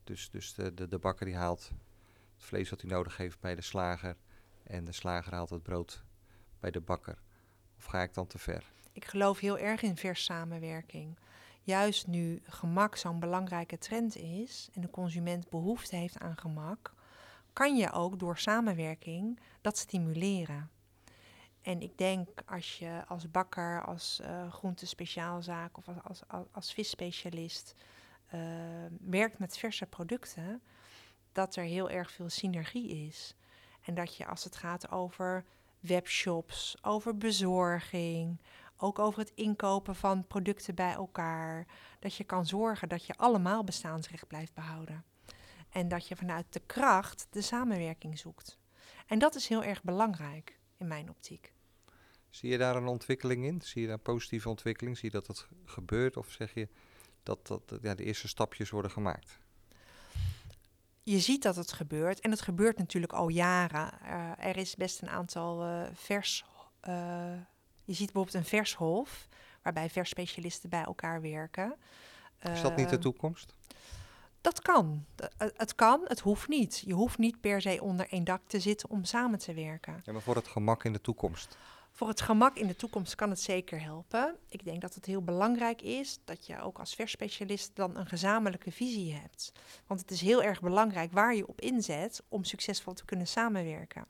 Dus, 0.05 0.31
dus 0.31 0.55
de, 0.55 0.75
de, 0.75 0.89
de 0.89 0.99
bakker 0.99 1.27
die 1.27 1.37
haalt 1.37 1.70
het 2.35 2.45
vlees 2.45 2.70
wat 2.70 2.81
hij 2.81 2.91
nodig 2.91 3.16
heeft 3.16 3.41
bij 3.41 3.55
de 3.55 3.62
slager 3.62 4.16
en 4.62 4.85
de 4.85 4.93
slager 4.93 5.35
haalt 5.35 5.51
het 5.51 5.62
brood 5.62 6.05
bij 6.61 6.70
de 6.70 6.81
bakker. 6.81 7.22
Of 7.77 7.85
ga 7.85 8.03
ik 8.03 8.14
dan 8.14 8.27
te 8.27 8.39
ver? 8.39 8.64
Ik 8.93 9.05
geloof 9.05 9.39
heel 9.39 9.59
erg 9.59 9.83
in 9.83 9.97
vers 9.97 10.25
samenwerking. 10.25 11.16
Juist 11.67 12.07
nu 12.07 12.43
gemak 12.45 12.97
zo'n 12.97 13.21
belangrijke 13.21 13.79
trend 13.79 14.17
is 14.17 14.69
en 14.73 14.81
de 14.81 14.91
consument 14.91 15.49
behoefte 15.51 15.97
heeft 15.97 16.19
aan 16.19 16.37
gemak, 16.37 16.95
kan 17.53 17.77
je 17.77 17.93
ook 17.93 18.19
door 18.19 18.39
samenwerking 18.39 19.41
dat 19.61 19.79
stimuleren. 19.79 20.71
En 21.62 21.81
ik 21.81 21.99
denk 21.99 22.43
als 22.47 22.79
je 22.79 23.03
als 23.09 23.31
bakker, 23.31 23.85
als 23.85 24.21
uh, 24.23 24.53
groentespeciaalzaak 24.53 25.77
of 25.77 25.85
als, 26.03 26.23
als, 26.53 26.73
visspecialist 26.73 27.75
uh, 28.35 28.41
werkt 29.01 29.39
met 29.39 29.59
verse 29.59 29.87
producten, 29.87 30.62
dat 31.33 31.57
er 31.57 31.65
heel 31.65 31.91
erg 31.91 32.11
veel 32.11 32.29
synergie 32.29 33.07
is. 33.07 33.35
En 33.83 33.95
dat 33.95 34.17
je 34.17 34.27
als 34.27 34.45
het 34.45 34.57
gaat 34.57 34.91
over 34.91 35.45
webshops, 35.81 36.77
over 36.83 37.17
bezorging, 37.17 38.41
ook 38.77 38.99
over 38.99 39.18
het 39.18 39.33
inkopen 39.35 39.95
van 39.97 40.27
producten 40.27 40.75
bij 40.75 40.93
elkaar, 40.93 41.66
dat 41.99 42.14
je 42.14 42.25
kan 42.25 42.47
zorgen 42.47 42.89
dat 42.89 43.07
je 43.07 43.16
allemaal 43.16 43.64
bestaansrecht 43.64 44.27
blijft 44.27 44.55
behouden. 44.55 45.05
En 45.68 45.89
dat 45.89 46.09
je 46.09 46.16
vanuit 46.16 46.47
de 46.51 46.62
kracht 46.66 47.27
de 47.31 47.41
samenwerking 47.43 48.18
zoekt. 48.18 48.59
En 49.07 49.18
dat 49.18 49.35
is 49.35 49.49
heel 49.49 49.64
erg 49.64 49.83
belangrijk 49.83 50.59
in 50.77 50.87
mijn 50.87 51.11
optiek. 51.11 51.53
Zie 52.31 52.51
je 52.51 52.59
daar 52.59 52.77
een 52.77 52.87
ontwikkeling 52.87 53.45
in? 53.45 53.61
Zie 53.62 53.81
je 53.81 53.87
daar 53.87 53.97
een 53.97 54.03
positieve 54.03 54.49
ontwikkeling? 54.49 54.99
Zie 54.99 55.11
je 55.11 55.18
dat 55.18 55.27
het 55.27 55.49
gebeurt? 55.64 56.16
Of 56.16 56.31
zeg 56.31 56.55
je 56.55 56.68
dat, 57.22 57.47
dat 57.47 57.79
ja, 57.83 57.95
de 57.95 58.05
eerste 58.05 58.29
stapjes 58.29 58.70
worden 58.70 58.91
gemaakt? 58.91 59.39
Je 61.03 61.18
ziet 61.20 61.43
dat 61.43 61.57
het 61.57 61.72
gebeurt. 61.72 62.20
En 62.20 62.31
het 62.31 62.41
gebeurt 62.41 62.79
natuurlijk 62.79 63.12
al 63.12 63.29
jaren. 63.29 63.99
Uh, 64.03 64.45
er 64.45 64.57
is 64.57 64.75
best 64.75 65.03
een 65.03 65.11
aantal 65.11 65.66
uh, 65.66 65.87
vers... 65.93 66.45
Uh, 66.89 67.33
je 67.85 67.93
ziet 67.93 68.12
bijvoorbeeld 68.12 68.35
een 68.35 68.51
vershof... 68.59 69.28
waarbij 69.62 69.91
versspecialisten 69.91 70.68
bij 70.68 70.82
elkaar 70.82 71.20
werken. 71.20 71.74
Is 72.53 72.62
dat 72.62 72.76
niet 72.76 72.89
de 72.89 72.99
toekomst? 72.99 73.55
Dat 74.41 74.62
kan. 74.62 75.05
Het 75.37 75.74
kan, 75.74 76.01
het 76.05 76.20
hoeft 76.20 76.49
niet. 76.49 76.82
Je 76.87 76.93
hoeft 76.93 77.18
niet 77.18 77.41
per 77.41 77.61
se 77.61 77.82
onder 77.82 78.09
één 78.09 78.24
dak 78.24 78.41
te 78.47 78.61
zitten 78.61 78.91
om 78.91 79.05
samen 79.05 79.39
te 79.39 79.55
werken. 79.55 80.01
Ja, 80.05 80.12
maar 80.12 80.22
voor 80.22 80.37
het 80.37 80.49
gemak 80.49 80.85
in 80.85 80.93
de 80.93 81.01
toekomst? 81.01 81.57
Voor 81.91 82.09
het 82.09 82.20
gemak 82.20 82.57
in 82.57 82.66
de 82.66 82.76
toekomst 82.76 83.14
kan 83.14 83.30
het 83.30 83.41
zeker 83.41 83.82
helpen. 83.82 84.37
Ik 84.49 84.64
denk 84.64 84.80
dat 84.80 84.95
het 84.95 85.05
heel 85.05 85.22
belangrijk 85.22 85.82
is 85.82 86.18
dat 86.24 86.47
je 86.47 86.61
ook 86.61 86.78
als 86.78 86.95
versspecialist 86.95 87.70
dan 87.74 87.97
een 87.97 88.07
gezamenlijke 88.07 88.72
visie 88.72 89.14
hebt. 89.14 89.53
Want 89.87 90.01
het 90.01 90.11
is 90.11 90.20
heel 90.20 90.43
erg 90.43 90.61
belangrijk 90.61 91.12
waar 91.12 91.35
je 91.35 91.47
op 91.47 91.61
inzet 91.61 92.22
om 92.28 92.45
succesvol 92.45 92.93
te 92.93 93.05
kunnen 93.05 93.26
samenwerken. 93.26 94.07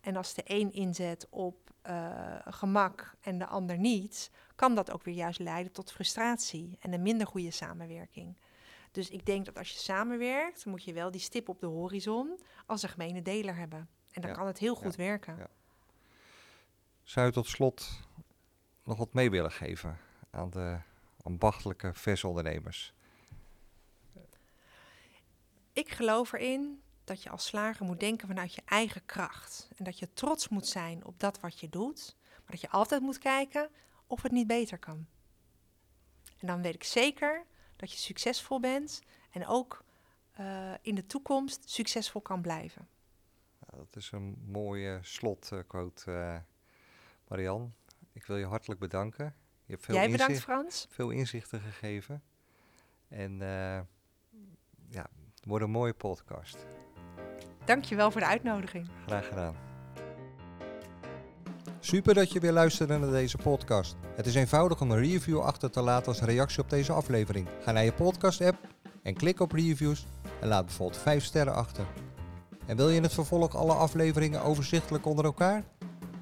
En 0.00 0.16
als 0.16 0.34
de 0.34 0.42
een 0.44 0.72
inzet 0.72 1.26
op 1.30 1.70
uh, 1.86 2.36
gemak 2.44 3.14
en 3.20 3.38
de 3.38 3.46
ander 3.46 3.78
niet, 3.78 4.30
kan 4.54 4.74
dat 4.74 4.90
ook 4.90 5.02
weer 5.02 5.14
juist 5.14 5.38
leiden 5.38 5.72
tot 5.72 5.92
frustratie 5.92 6.76
en 6.80 6.92
een 6.92 7.02
minder 7.02 7.26
goede 7.26 7.50
samenwerking. 7.50 8.36
Dus 8.90 9.10
ik 9.10 9.26
denk 9.26 9.44
dat 9.44 9.58
als 9.58 9.70
je 9.70 9.78
samenwerkt, 9.78 10.64
moet 10.64 10.84
je 10.84 10.92
wel 10.92 11.10
die 11.10 11.20
stip 11.20 11.48
op 11.48 11.60
de 11.60 11.66
horizon 11.66 12.40
als 12.66 12.82
een 12.82 12.88
gemene 12.88 13.22
deler 13.22 13.56
hebben. 13.56 13.88
En 14.10 14.22
dan 14.22 14.32
kan 14.32 14.46
het 14.46 14.58
heel 14.58 14.74
goed 14.74 14.96
werken. 14.96 15.36
Ja. 15.36 15.48
Zou 17.02 17.26
je 17.26 17.32
tot 17.32 17.46
slot 17.46 18.00
nog 18.84 18.98
wat 18.98 19.12
mee 19.12 19.30
willen 19.30 19.52
geven 19.52 19.98
aan 20.30 20.50
de 20.50 20.78
ambachtelijke 21.22 21.94
versondernemers? 21.94 22.94
Ik 25.72 25.90
geloof 25.90 26.32
erin 26.32 26.82
dat 27.10 27.22
je 27.22 27.30
als 27.30 27.46
slager 27.46 27.86
moet 27.86 28.00
denken 28.00 28.28
vanuit 28.28 28.54
je 28.54 28.62
eigen 28.64 29.06
kracht. 29.06 29.68
En 29.76 29.84
dat 29.84 29.98
je 29.98 30.12
trots 30.12 30.48
moet 30.48 30.66
zijn 30.66 31.04
op 31.04 31.20
dat 31.20 31.40
wat 31.40 31.60
je 31.60 31.68
doet. 31.68 32.16
Maar 32.30 32.50
dat 32.50 32.60
je 32.60 32.70
altijd 32.70 33.02
moet 33.02 33.18
kijken 33.18 33.70
of 34.06 34.22
het 34.22 34.32
niet 34.32 34.46
beter 34.46 34.78
kan. 34.78 35.06
En 36.38 36.46
dan 36.46 36.62
weet 36.62 36.74
ik 36.74 36.84
zeker 36.84 37.44
dat 37.76 37.92
je 37.92 37.98
succesvol 37.98 38.60
bent 38.60 39.02
en 39.30 39.46
ook 39.46 39.84
uh, 40.40 40.72
in 40.80 40.94
de 40.94 41.06
toekomst 41.06 41.70
succesvol 41.70 42.20
kan 42.20 42.42
blijven. 42.42 42.88
dat 43.70 43.96
is 43.96 44.10
een 44.12 44.42
mooie 44.46 44.98
slotquote. 45.02 46.10
Uh, 46.10 46.36
Marian, 47.28 47.74
ik 48.12 48.26
wil 48.26 48.36
je 48.36 48.46
hartelijk 48.46 48.80
bedanken. 48.80 49.34
Je 49.64 49.72
hebt 49.72 49.84
veel 49.84 49.94
Jij 49.94 50.10
bedankt, 50.10 50.40
Frans. 50.40 50.86
Veel 50.90 51.10
inzichten 51.10 51.60
gegeven. 51.60 52.22
En 53.08 53.32
uh, 53.32 53.80
ja, 54.88 55.10
het 55.34 55.44
wordt 55.44 55.64
een 55.64 55.70
mooie 55.70 55.94
podcast. 55.94 56.66
Dankjewel 57.64 58.10
voor 58.10 58.20
de 58.20 58.26
uitnodiging. 58.26 58.88
Graag 59.06 59.28
gedaan. 59.28 59.54
Super 61.80 62.14
dat 62.14 62.32
je 62.32 62.40
weer 62.40 62.52
luisterde 62.52 62.98
naar 62.98 63.10
deze 63.10 63.36
podcast. 63.36 63.96
Het 64.16 64.26
is 64.26 64.34
eenvoudig 64.34 64.80
om 64.80 64.90
een 64.90 64.98
review 64.98 65.40
achter 65.40 65.70
te 65.70 65.80
laten 65.80 66.06
als 66.06 66.20
reactie 66.20 66.62
op 66.62 66.70
deze 66.70 66.92
aflevering. 66.92 67.48
Ga 67.60 67.72
naar 67.72 67.84
je 67.84 67.92
podcast-app 67.92 68.56
en 69.02 69.14
klik 69.14 69.40
op 69.40 69.52
reviews 69.52 70.06
en 70.40 70.48
laat 70.48 70.64
bijvoorbeeld 70.64 71.02
5 71.02 71.24
sterren 71.24 71.54
achter. 71.54 71.84
En 72.66 72.76
wil 72.76 72.88
je 72.88 72.96
in 72.96 73.02
het 73.02 73.14
vervolg 73.14 73.56
alle 73.56 73.72
afleveringen 73.72 74.42
overzichtelijk 74.42 75.06
onder 75.06 75.24
elkaar? 75.24 75.64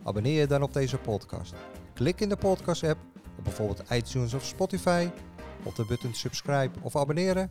Abonneer 0.02 0.40
je 0.40 0.46
dan 0.46 0.62
op 0.62 0.72
deze 0.72 0.98
podcast. 0.98 1.54
Klik 1.94 2.20
in 2.20 2.28
de 2.28 2.36
podcast-app 2.36 2.98
op 3.38 3.44
bijvoorbeeld 3.44 3.82
iTunes 3.90 4.34
of 4.34 4.44
Spotify 4.44 5.08
op 5.62 5.76
de 5.76 5.84
button 5.84 6.14
subscribe 6.14 6.78
of 6.82 6.96
abonneren 6.96 7.50